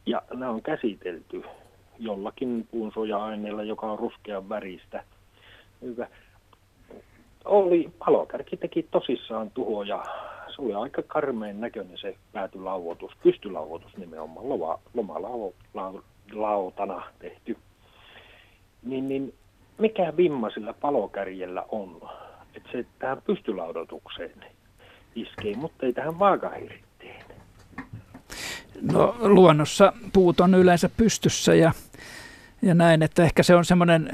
[0.06, 1.44] Ja nämä on käsitelty
[2.00, 5.04] jollakin puunsuoja-aineella, joka on ruskean väristä.
[5.82, 6.08] Hyvä.
[7.48, 10.04] Oli, palokärki teki tosissaan tuhoja.
[10.56, 17.58] Se oli aika karmeen näköinen se päätylauvotus, pystylauvotus nimenomaan, loma, lomalautana tehty.
[18.84, 19.34] Niin, niin
[19.78, 22.10] mikä vimma sillä palokärjellä on?
[22.56, 24.46] Että se tähän pystylaudotukseen
[25.16, 27.26] iskee, mutta ei tähän vaakahiritteen.
[28.82, 31.72] No luonnossa puut on yleensä pystyssä ja,
[32.62, 34.10] ja näin, että ehkä se on semmoinen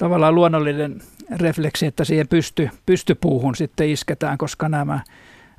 [0.00, 1.00] tavallaan luonnollinen
[1.36, 5.00] refleksi, että siihen pysty, pystypuuhun sitten isketään, koska nämä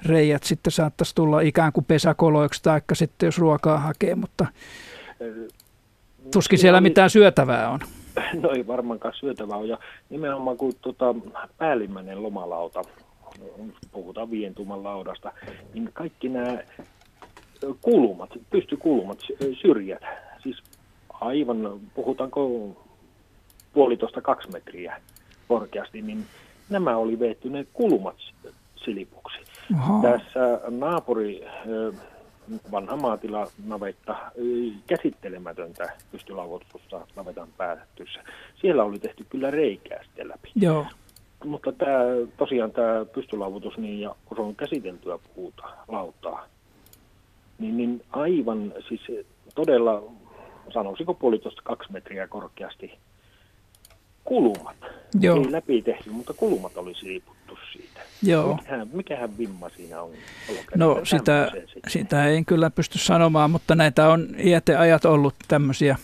[0.06, 4.46] reijät sitten saattaisi tulla ikään kuin pesäkoloiksi, tai sitten jos ruokaa hakee, mutta
[6.34, 7.80] tuskin siellä mitään syötävää on.
[8.42, 9.68] No ei varmaankaan syötävää ole.
[9.68, 9.78] Ja
[10.10, 11.16] nimenomaan kun tota,
[11.58, 12.82] päällimmäinen lomalauta,
[13.92, 15.32] puhutaan vientuman laudasta,
[15.74, 16.58] niin kaikki nämä
[17.82, 20.02] kulmat, pystykulmat, sy- syrjät,
[20.44, 20.64] siis
[21.10, 22.76] aivan, puhutaanko
[23.74, 25.02] puolitoista kaksi metriä
[25.48, 26.26] korkeasti, niin
[26.70, 28.16] nämä oli veetty ne kulmat
[28.76, 29.38] silipuksi.
[29.76, 30.02] Aha.
[30.02, 31.46] Tässä naapuri,
[32.72, 34.16] vanha maatila navetta,
[34.88, 38.24] käsittelemätöntä pystylauvoitusta navetan päätyssä.
[38.62, 40.52] Siellä oli tehty kyllä reikää sitten läpi.
[40.56, 40.86] Joo.
[41.46, 42.00] Mutta tämä,
[42.38, 46.46] tosiaan tämä pystylauvotus, niin, ja kun se on käsiteltyä puuta, lautaa,
[47.60, 49.02] niin, niin aivan siis
[49.56, 50.04] todella,
[50.74, 53.00] sanoisiko puolitoista kaksi metriä korkeasti,
[54.24, 54.76] kulumat.
[55.20, 55.38] Joo.
[55.38, 58.02] Ei läpi tehty, mutta kulumat oli siiputtu siitä.
[58.24, 58.56] Joo.
[58.56, 60.12] Mikähän, mikähän vimma siinä on?
[60.76, 61.52] No sitä,
[61.88, 65.96] sitä ei kyllä pysty sanomaan, mutta näitä on iäteajat ollut tämmöisiä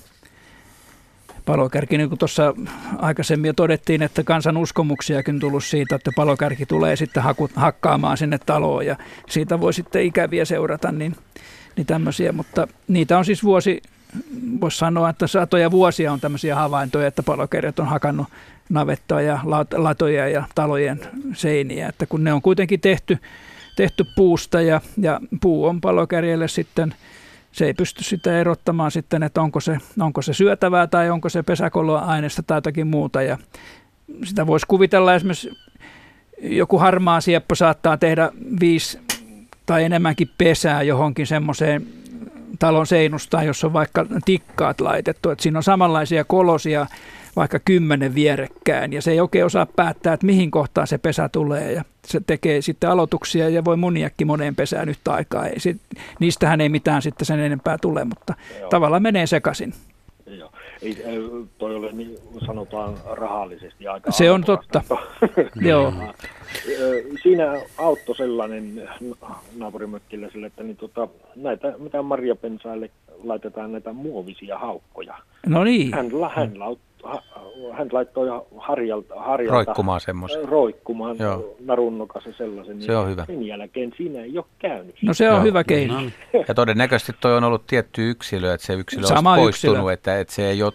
[1.45, 2.53] palokärki, niin kuin tuossa
[2.97, 8.39] aikaisemmin jo todettiin, että kansan uskomuksiakin tullut siitä, että palokärki tulee sitten haku, hakkaamaan sinne
[8.45, 8.95] taloon ja
[9.29, 11.15] siitä voi sitten ikäviä seurata, niin,
[11.75, 13.81] niin tämmöisiä, mutta niitä on siis vuosi,
[14.61, 18.27] voisi sanoa, että satoja vuosia on tämmöisiä havaintoja, että palokärjet on hakannut
[18.69, 20.99] navettaa ja lat- latoja ja talojen
[21.33, 23.17] seiniä, että kun ne on kuitenkin tehty,
[23.75, 26.93] tehty puusta ja, ja puu on palokärjelle sitten
[27.51, 31.43] se ei pysty sitä erottamaan sitten, että onko se, onko se syötävää tai onko se
[31.43, 33.21] pesäkoloaineesta tai jotakin muuta.
[33.21, 33.37] Ja
[34.23, 35.51] sitä voisi kuvitella esimerkiksi
[36.41, 38.99] joku harmaa sieppo saattaa tehdä viisi
[39.65, 41.87] tai enemmänkin pesää johonkin semmoiseen
[42.59, 45.29] talon seinustaan, jossa on vaikka tikkaat laitettu.
[45.29, 46.87] Että siinä on samanlaisia kolosia
[47.35, 51.71] vaikka kymmenen vierekkäin ja se ei oikein osaa päättää, että mihin kohtaan se pesä tulee
[51.71, 55.45] ja se tekee sitten aloituksia ja voi muniakin moneen pesään yhtä aikaa.
[55.47, 55.81] Ei, sit,
[56.19, 58.69] niistähän ei mitään sitten sen enempää tule, mutta Joo.
[58.69, 59.73] tavallaan menee sekaisin.
[60.25, 60.51] Joo.
[60.81, 64.81] Ei, ö, toi ole niin sanotaan rahallisesti aika Se on arvokasta.
[65.69, 65.93] Joo.
[66.79, 68.89] Ö, Siinä auttoi sellainen
[69.57, 72.89] naapurimökkiläiselle, että niin tota, näitä, mitä marjapensaille
[73.23, 75.17] laitetaan näitä muovisia haukkoja.
[75.45, 75.93] No niin.
[75.93, 76.79] Hän, hän, laut,
[77.73, 78.27] hän laittoi
[78.57, 80.49] harjalta, harjalta Roikkumaan semmoisen.
[80.49, 81.55] roikkumaan Joo.
[81.65, 82.81] narunnokassa sellaisen.
[82.81, 83.25] Se on hyvä.
[83.25, 84.95] Sen jälkeen siinä ei ole käynyt.
[85.01, 85.43] No se on Joo.
[85.43, 86.01] hyvä keino.
[86.47, 89.93] Ja todennäköisesti toi on ollut tietty yksilö, että se yksilö on poistunut, yksilö.
[89.93, 90.73] että, että se ei ole,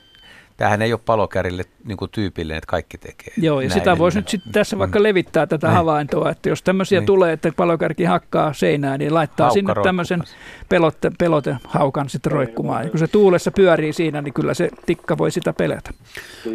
[0.62, 3.34] tämähän ei ole palokärille niin kuin tyypillinen, että kaikki tekee.
[3.36, 3.80] Joo, ja näin.
[3.80, 5.76] sitä voisi nyt sitten tässä vaikka levittää tätä Niin.
[5.76, 7.06] havaintoa, että jos tämmöisiä Niin.
[7.06, 10.22] tulee, että palokärki hakkaa seinään, niin laittaa Haukka sinne tämmöisen
[10.68, 12.84] pelotte, pelotehaukan sitten roikkumaan.
[12.84, 15.90] Ja kun se tuulessa pyörii siinä, niin kyllä se tikka voi sitä pelätä.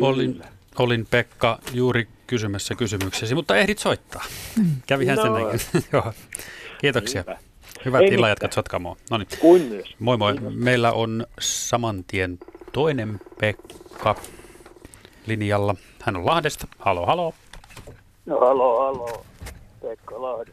[0.01, 0.41] Olin,
[0.79, 4.23] olin Pekka juuri kysymässä kysymyksesi, mutta ehdit soittaa.
[4.87, 5.33] Kävihän sen No.
[5.47, 5.59] näin.
[5.93, 6.13] Joo.
[6.81, 7.21] Kiitoksia.
[7.21, 7.37] Hyvä.
[7.85, 8.55] Hyvät Ei illanjatkat mitään.
[8.55, 8.97] Sotkamoon.
[9.11, 9.27] No niin.
[9.39, 9.95] Kuin myös.
[9.99, 10.33] Moi moi.
[10.55, 12.37] Meillä on saman tien
[12.71, 13.86] toinen Pekka
[15.27, 15.75] linjalla.
[16.01, 16.67] Hän on Lahdesta.
[16.79, 17.33] Halo, halo.
[18.25, 19.25] No halo, halo.
[19.81, 20.51] Pekka Lahde.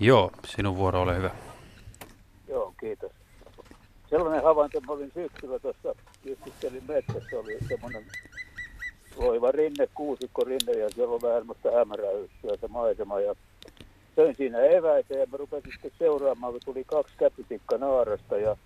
[0.00, 1.30] Joo, sinun vuoro, ole hyvä.
[2.48, 3.12] Joo, kiitos.
[4.10, 8.04] Sellainen havainto, mä olin syksyllä tuossa, istuttelin metsässä, oli semmoinen
[9.16, 13.34] loiva rinne, kuusikko rinne, ja siellä on vähän semmoista hämäräyssyä se maisema, ja
[14.16, 18.56] söin siinä eväitä, ja mä rupesin sitten seuraamaan, kun tuli kaksi käpytikka naarasta, ja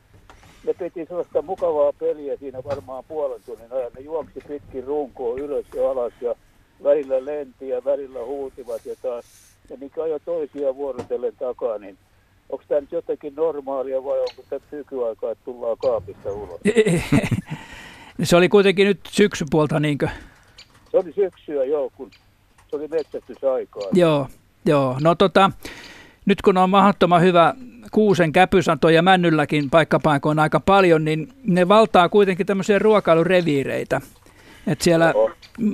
[0.67, 3.93] ne piti sellaista mukavaa peliä siinä varmaan puolen tunnin ajan.
[3.97, 6.35] Ne juoksi pitkin runkoa ylös ja alas, ja
[6.85, 9.25] välillä lenti ja välillä huutivat, ja taas
[9.71, 11.99] ja niin ajoi toisia vuorotellen takaa, niin
[12.49, 16.61] onko tämä nyt jotenkin normaalia vai onko tämä nykyaikaa, että tullaan kaapista ulos?
[18.23, 20.09] Se oli kuitenkin nyt syksypuolta niinkö?
[20.91, 22.11] Se oli syksyä, joo, kun
[22.71, 23.83] se oli metsästysaikaa.
[23.93, 24.27] Joo,
[24.65, 24.97] joo.
[25.01, 25.51] No tota,
[26.27, 27.55] nyt kun on mahdottoman hyvä
[27.91, 34.01] kuusen käpysanto ja männylläkin paikkapaikoin aika paljon, niin ne valtaa kuitenkin tämmöisiä ruokailureviireitä.
[34.67, 35.15] Että siellä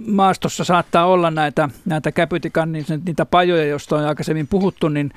[0.07, 5.11] maastossa saattaa olla näitä, näitä käpytikan, niin niitä pajoja, joista on aikaisemmin puhuttu, niin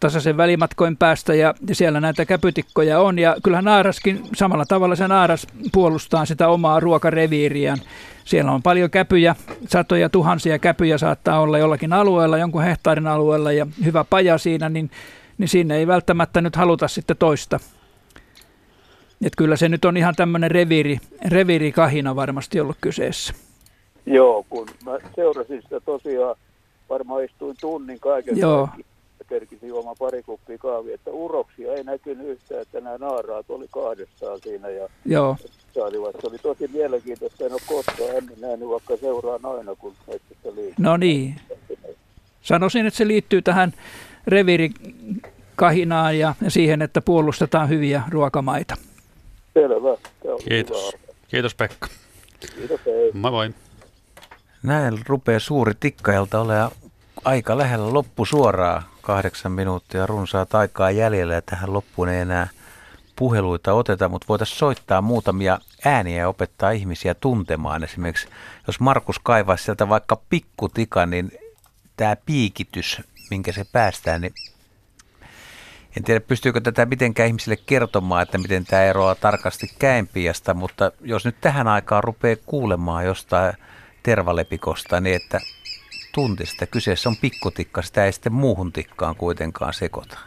[0.00, 3.18] tasaisen välimatkoin päästä ja, siellä näitä käpytikkoja on.
[3.18, 7.78] Ja kyllähän naaraskin samalla tavalla se naaras puolustaa sitä omaa ruokareviiriään.
[8.24, 9.36] Siellä on paljon käpyjä,
[9.68, 14.90] satoja tuhansia käpyjä saattaa olla jollakin alueella, jonkun hehtaarin alueella ja hyvä paja siinä, niin,
[15.38, 17.60] niin sinne ei välttämättä nyt haluta sitten toista.
[19.24, 20.98] Et kyllä se nyt on ihan tämmöinen reviiri,
[21.28, 23.34] reviirikahina varmasti ollut kyseessä.
[24.06, 26.36] Joo, kun mä seurasin sitä tosiaan,
[26.90, 28.68] varmaan istuin tunnin kaiken Joo.
[29.30, 34.38] Kerkisin juomaan pari kuppia kahvia, että uroksia ei näkynyt yhtään, että nämä naaraat oli kahdestaan
[34.42, 35.36] siinä ja Joo.
[35.74, 36.16] saalivat.
[36.20, 40.74] Se oli tosi mielenkiintoista, en ole koskaan ennen nähnyt, vaikka seuraan aina, kun metsästä liikkuu.
[40.78, 41.40] No niin.
[42.42, 43.72] Sanoisin, että se liittyy tähän
[44.26, 48.76] reviirikahinaan ja siihen, että puolustetaan hyviä ruokamaita.
[49.54, 49.96] Selvä.
[50.48, 50.92] Kiitos.
[50.92, 51.02] hyvä.
[51.28, 51.88] Kiitos Pekka.
[52.56, 53.12] Kiitos, hei.
[53.12, 53.50] Moi moi.
[54.62, 56.70] Näin rupeaa suuri tikkailta olemaan
[57.24, 58.82] aika lähellä loppu suoraa.
[59.10, 62.48] Kahdeksan minuuttia runsaat aikaa jäljellä ja tähän loppuun ei enää
[63.16, 67.84] puheluita oteta, mutta voitaisiin soittaa muutamia ääniä ja opettaa ihmisiä tuntemaan.
[67.84, 68.28] Esimerkiksi
[68.66, 71.32] jos Markus kaivaisi sieltä vaikka pikkutikan, niin
[71.96, 73.00] tämä piikitys,
[73.30, 74.34] minkä se päästään, niin
[75.96, 81.24] en tiedä, pystyykö tätä mitenkään ihmisille kertomaan, että miten tämä eroaa tarkasti käenpiasta, mutta jos
[81.24, 83.54] nyt tähän aikaan rupeaa kuulemaan jostain
[84.02, 85.40] tervalepikosta, niin että
[86.12, 90.18] tuntisi, että kyseessä on pikkutikka, sitä ei sitten muuhun tikkaan kuitenkaan sekoita.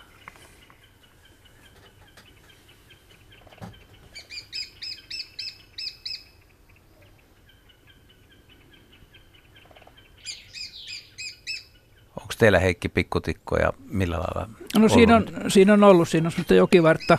[12.22, 14.49] Onko teillä Heikki pikkutikkoja millä lailla?
[14.77, 17.18] No siinä on, siinä on ollut, siinä on jokivartta,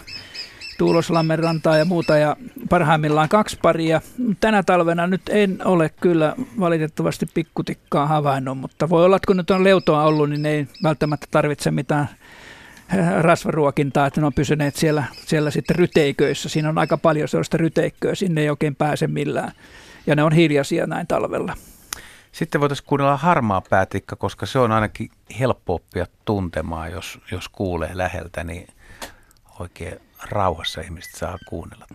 [0.79, 2.37] Tuuloslammen rantaa ja muuta ja
[2.71, 4.01] parhaimmillaan kaksi paria.
[4.41, 9.51] Tänä talvena nyt en ole kyllä valitettavasti pikkutikkaa havainnut, mutta voi olla, että kun nyt
[9.51, 12.09] on leutoa ollut, niin ei välttämättä tarvitse mitään
[12.95, 16.49] eh, rasvaruokintaa, että ne on pysyneet siellä, siellä sitten ryteiköissä.
[16.49, 19.53] Siinä on aika paljon sellaista ryteikköä, sinne ei oikein pääse millään.
[20.07, 21.57] Ja ne on hiljaisia näin talvella.
[22.33, 25.11] Sitten voitaisiin kuunnella harmaa päätikka, koska se on ainakin
[25.41, 28.69] helppo oppia tuntemaan, jos, jos kuulee läheltä, niin
[29.59, 31.87] oikein rauhassa ihmiset saa kuunnella.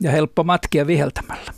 [0.00, 1.52] Ja helppo matkia viheltämällä.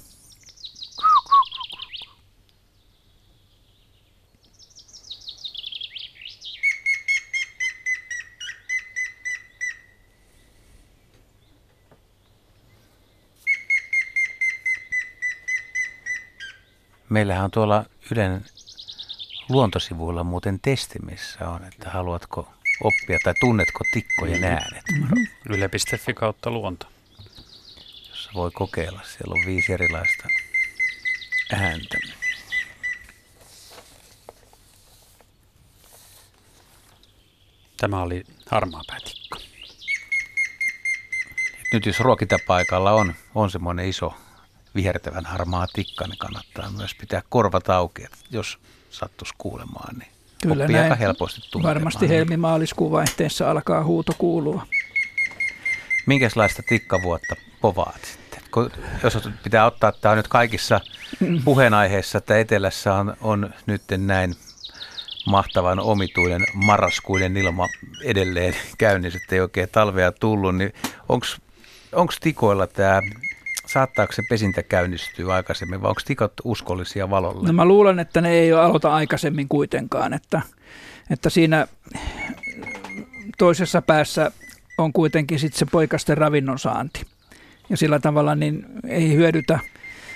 [17.09, 18.45] Meillähän on tuolla Ylen
[19.49, 22.49] luontosivuilla muuten testi, missä on, että haluatko
[22.81, 24.85] oppia tai tunnetko tikkojen äänet.
[24.93, 25.27] Mm-hmm.
[25.51, 26.87] Yle.fi kautta luonto.
[28.09, 29.01] Jossa voi kokeilla.
[29.05, 30.29] Siellä on viisi erilaista
[31.53, 31.99] ääntä.
[37.77, 39.39] Tämä oli harmaa päätikka.
[41.73, 44.15] Nyt jos ruokintapaikalla on, on semmoinen iso
[44.75, 48.59] vihertävän harmaa tikka, niin kannattaa myös pitää korvat auki, että jos
[48.91, 50.11] sattuisi kuulemaan, niin
[50.43, 50.99] Kyllä oppii aika näin.
[50.99, 51.75] helposti tuntemaan.
[51.75, 54.67] Varmasti helmi-maaliskuun vaihteessa alkaa huuto kuulua.
[56.07, 58.41] Minkälaista tikkavuotta povaat sitten?
[58.51, 58.71] Kun,
[59.03, 60.81] jos pitää ottaa, että tämä on nyt kaikissa
[61.45, 64.35] puheenaiheissa, että etelässä on, on nyt näin
[65.27, 67.69] mahtavan omituinen marraskuinen ilma
[68.05, 70.73] edelleen käynnissä, että ei oikein talvea tullut, niin
[71.93, 73.03] onko tikoilla tämä,
[73.73, 77.47] saattaako se pesintä käynnistyä aikaisemmin vai onko tikot uskollisia valolle?
[77.47, 80.43] No mä luulen, että ne ei aloita aikaisemmin kuitenkaan, että,
[81.11, 81.67] että siinä
[83.39, 84.31] toisessa päässä
[84.79, 87.03] on kuitenkin sitten se poikasten ravinnon saanti.
[87.71, 89.59] Ja sillä tavalla niin ei hyödytä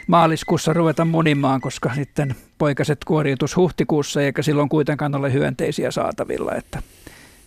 [0.07, 6.55] maaliskuussa ruveta munimaan, koska sitten poikaset kuoriutus huhtikuussa eikä silloin kuitenkaan ole hyönteisiä saatavilla.
[6.55, 6.83] Että,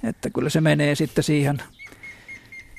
[0.03, 1.61] Että kyllä se menee sitten siihen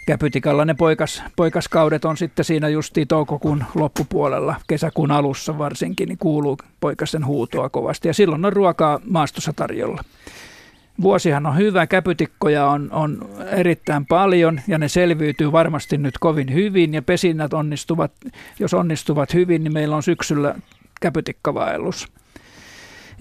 [0.09, 6.57] Käpytikalla ne poikas, poikaskaudet on sitten siinä justiin toukokuun loppupuolella, kesäkuun alussa varsinkin, niin kuuluu
[6.81, 8.09] poikasen huutoa kovasti.
[8.09, 10.05] Ja silloin on ruokaa maastossa tarjolla.
[11.03, 16.95] Vuosihan on hyvä, käpytikkoja on, on erittäin paljon ja ne selviytyy varmasti nyt kovin hyvin
[16.95, 18.13] ja pesinnät onnistuvat,
[18.59, 20.55] jos onnistuvat hyvin, niin meillä on syksyllä
[21.01, 22.09] käpytikkavaellus.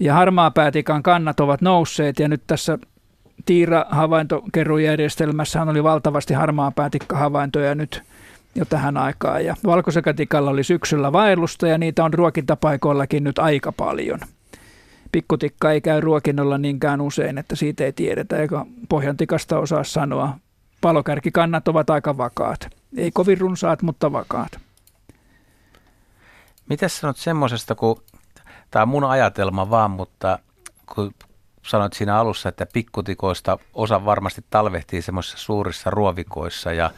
[0.00, 2.78] Ja harmaapäätikan kannat ovat nousseet ja nyt tässä
[3.48, 8.02] Tiira-havaintokerujärjestelmässähän oli valtavasti harmaapäätikkahavaintoja nyt
[8.54, 9.44] jo tähän aikaan.
[9.44, 14.20] Ja valkosekatikalla oli syksyllä vaellusta ja niitä on ruokintapaikoillakin nyt aika paljon–
[15.12, 20.38] pikkutikka ei käy ruokinnolla niinkään usein, että siitä ei tiedetä, eikä pohjantikasta osaa sanoa.
[20.80, 22.68] Palokärkikannat ovat aika vakaat.
[22.96, 24.60] Ei kovin runsaat, mutta vakaat.
[26.68, 28.02] Mitä sanot semmoisesta, kun
[28.70, 30.38] tämä on mun ajatelma vaan, mutta
[30.94, 31.14] kun
[31.68, 36.90] sanoit siinä alussa, että pikkutikoista osa varmasti talvehtii semmoisissa suurissa ruovikoissa ja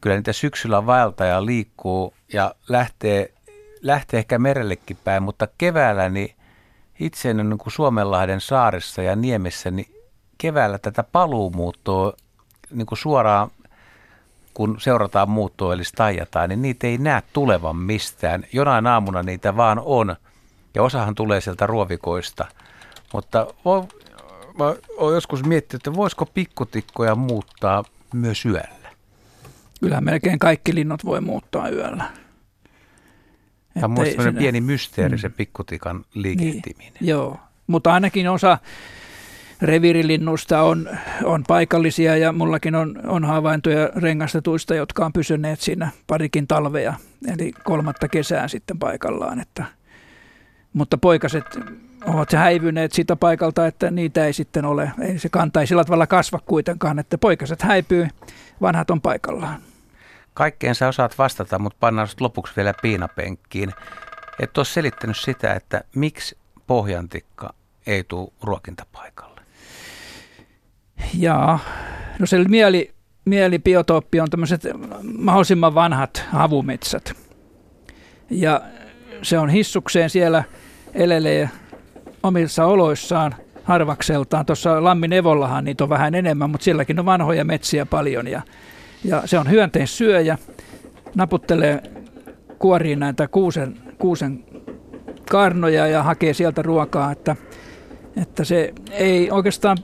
[0.00, 3.34] kyllä niitä syksyllä vaeltaja liikkuu ja lähtee,
[3.82, 6.34] lähtee ehkä merellekin päin, mutta keväällä niin
[7.00, 9.94] itse niin kuin Suomenlahden saaressa ja Niemessä, niin
[10.38, 12.12] keväällä tätä paluumuuttoa
[12.70, 13.50] niin kuin suoraan
[14.54, 18.44] kun seurataan muuttoa eli staijataan, niin niitä ei näe tulevan mistään.
[18.52, 20.16] Jonain aamuna niitä vaan on,
[20.74, 22.46] ja osahan tulee sieltä ruovikoista.
[23.12, 23.46] Mutta
[24.64, 27.84] mä olen joskus miettinyt, että voisiko pikkutikkoja muuttaa
[28.14, 28.90] myös yöllä?
[29.80, 32.04] Kyllä melkein kaikki linnut voi muuttaa yöllä.
[33.74, 34.40] Tämä on minusta sinne...
[34.40, 35.20] pieni mysteeri mm.
[35.20, 36.92] se pikkutikan liikehtiminen.
[37.00, 38.58] Niin, joo, mutta ainakin osa
[39.62, 40.88] reviirilinnusta on,
[41.24, 46.94] on paikallisia ja mullakin on, on havaintoja rengastetuista, jotka on pysyneet siinä parikin talvea,
[47.34, 49.40] eli kolmatta kesää sitten paikallaan.
[49.40, 49.64] Että,
[50.72, 51.44] mutta poikaset
[52.06, 56.38] ovat häivyneet sitä paikalta, että niitä ei sitten ole, ei se kantaisi sillä tavalla kasva
[56.46, 58.08] kuitenkaan, että poikaset häipyy,
[58.60, 59.60] vanhat on paikallaan.
[60.34, 63.72] Kaikkeen sä osaat vastata, mutta pannaan lopuksi vielä piinapenkkiin.
[64.40, 67.54] Et ole selittänyt sitä, että miksi pohjantikka
[67.86, 69.40] ei tule ruokintapaikalle.
[71.14, 71.58] Jaa,
[72.18, 72.94] no se mieli,
[73.24, 74.62] mielibiotooppi on tämmöiset
[75.18, 77.12] mahdollisimman vanhat havumetsät.
[78.30, 78.60] Ja
[79.22, 80.44] se on hissukseen siellä
[80.94, 81.50] elelee
[82.22, 83.34] omissa oloissaan
[83.64, 84.46] harvakseltaan.
[84.46, 88.42] Tuossa Lammin Evollahan niitä on vähän enemmän, mutta sielläkin on vanhoja metsiä paljon ja
[89.04, 90.38] ja se on hyönteissyöjä,
[91.14, 91.82] naputtelee
[92.58, 94.44] kuoriin näitä kuusen, kuusen
[95.30, 97.36] karnoja ja hakee sieltä ruokaa, että,
[98.22, 99.78] että se ei oikeastaan,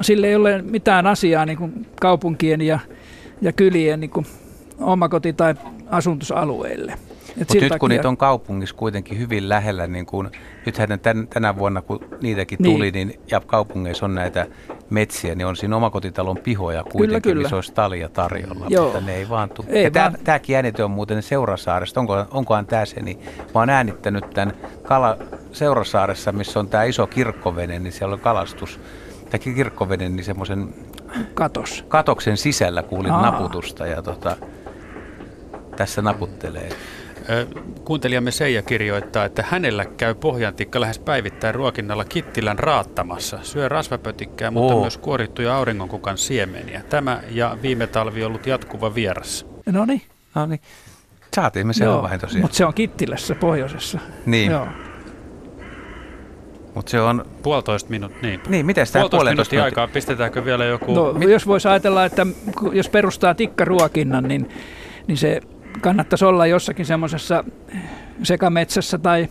[0.00, 2.78] sille ei ole mitään asiaa niin kuin kaupunkien ja,
[3.40, 4.26] ja kylien niin kuin
[4.80, 5.54] omakoti- tai
[5.86, 6.94] asuntusalueille.
[7.38, 7.78] Mutta nyt takia...
[7.78, 10.30] kun niitä on kaupungissa kuitenkin hyvin lähellä, niin kun,
[10.66, 12.74] nythän tän, tänä vuonna kun niitäkin niin.
[12.74, 14.46] tuli, niin, ja kaupungeissa on näitä
[14.90, 17.42] metsiä, niin on siinä omakotitalon pihoja kuitenkin, kyllä, kyllä.
[17.42, 18.84] missä olisi talia tarjolla, Joo.
[18.84, 19.66] mutta ne ei vaan tule.
[19.70, 20.24] Ei tämä, vaan...
[20.24, 23.18] Tämäkin äänite on muuten Seurasaaresta, Onko, onkohan tämä se, niin
[23.54, 25.16] mä oon äänittänyt tämän kala,
[25.52, 28.80] Seurasaaressa, missä on tämä iso kirkkovene, niin siellä on kalastus,
[29.30, 30.74] tämä kirkkovene, niin semmoisen
[31.34, 31.84] Katos.
[31.88, 33.22] katoksen sisällä kuulin Aa.
[33.22, 34.36] naputusta ja tota,
[35.76, 36.68] tässä naputtelee.
[37.84, 43.38] Kuuntelijamme Seija kirjoittaa, että hänellä käy pohjantikka lähes päivittäin ruokinnalla Kittilän raattamassa.
[43.42, 44.80] Syö rasvapötikkää, mutta Oo.
[44.80, 46.82] myös kuorittuja auringonkukan siemeniä.
[46.88, 49.46] Tämä ja viime talvi ollut jatkuva vieras.
[49.66, 50.02] No niin.
[50.34, 50.60] No niin.
[51.36, 51.72] Saatiin me
[52.02, 52.42] vain tosiaan.
[52.42, 53.98] Mutta se on Kittilässä pohjoisessa.
[54.26, 54.50] Niin.
[54.50, 54.66] Joo.
[56.74, 57.24] Mutta se on...
[57.42, 58.40] Puolitoista minuuttia, niin.
[58.48, 60.94] Niin, miten sitä puolitoista minuuttia aikaa, pistetäänkö vielä joku...
[60.94, 62.26] No, jos voisi ajatella, että
[62.72, 64.48] jos perustaa tikkaruokinnan, niin,
[65.06, 65.40] niin se
[65.80, 67.44] kannattaisi olla jossakin semmoisessa
[68.22, 69.28] sekametsässä tai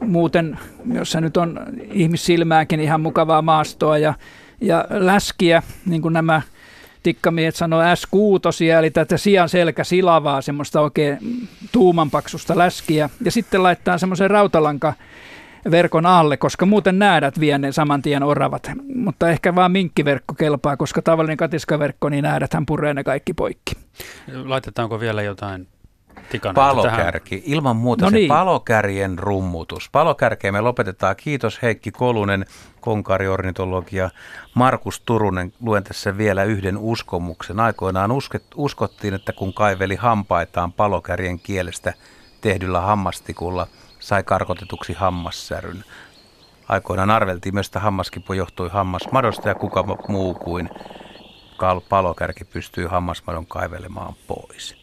[0.00, 0.58] muuten,
[0.92, 1.60] jossa nyt on
[1.92, 4.14] ihmissilmääkin ihan mukavaa maastoa ja,
[4.60, 6.42] ja läskiä, niin kuin nämä
[7.02, 11.18] tikkamiehet sanoo S6, eli tätä sian selkä silavaa, semmoista oikein
[11.72, 14.92] tuumanpaksusta läskiä, ja sitten laittaa semmoisen rautalanka
[15.70, 18.70] verkon alle, koska muuten näädät vie ne saman tien oravat.
[18.94, 23.72] Mutta ehkä vaan minkkiverkko kelpaa, koska tavallinen katiskaverkko, niin näädäthän puree ne kaikki poikki.
[24.44, 25.68] Laitetaanko vielä jotain
[26.30, 27.40] tikana Palokärki.
[27.40, 27.52] Tähän.
[27.52, 28.28] Ilman muuta no se niin.
[28.28, 29.88] palokärjen rummutus.
[29.92, 31.16] Palokärkeä me lopetetaan.
[31.16, 32.46] Kiitos Heikki Kolunen,
[32.80, 34.10] konkariornitologia.
[34.54, 37.60] Markus Turunen, luen tässä vielä yhden uskomuksen.
[37.60, 41.94] Aikoinaan usket, uskottiin, että kun kaiveli hampaitaan palokärjen kielestä
[42.40, 43.66] tehdyllä hammastikulla–
[44.02, 45.84] sai karkotetuksi hammassäryn.
[46.68, 50.70] Aikoinaan arveltiin myös, että hammaskipu johtui hammasmadosta ja kuka muu kuin
[51.88, 54.76] palokärki pystyy hammasmadon kaivelemaan pois.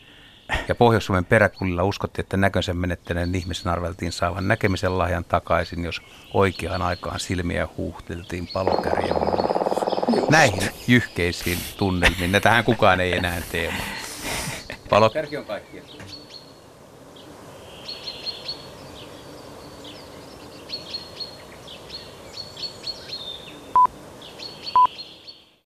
[0.67, 6.01] Ja Pohjois-Suomen peräkulilla uskottiin, että näkönsä menettäneen ihmisen arveltiin saavan näkemisen lahjan takaisin, jos
[6.33, 9.15] oikeaan aikaan silmiä huuhteltiin palokärjen
[10.29, 12.41] näihin jyhkeisiin tunnelmiin.
[12.41, 13.77] Tähän kukaan ei enää teema.
[14.89, 15.98] Palokärki on kaikkien.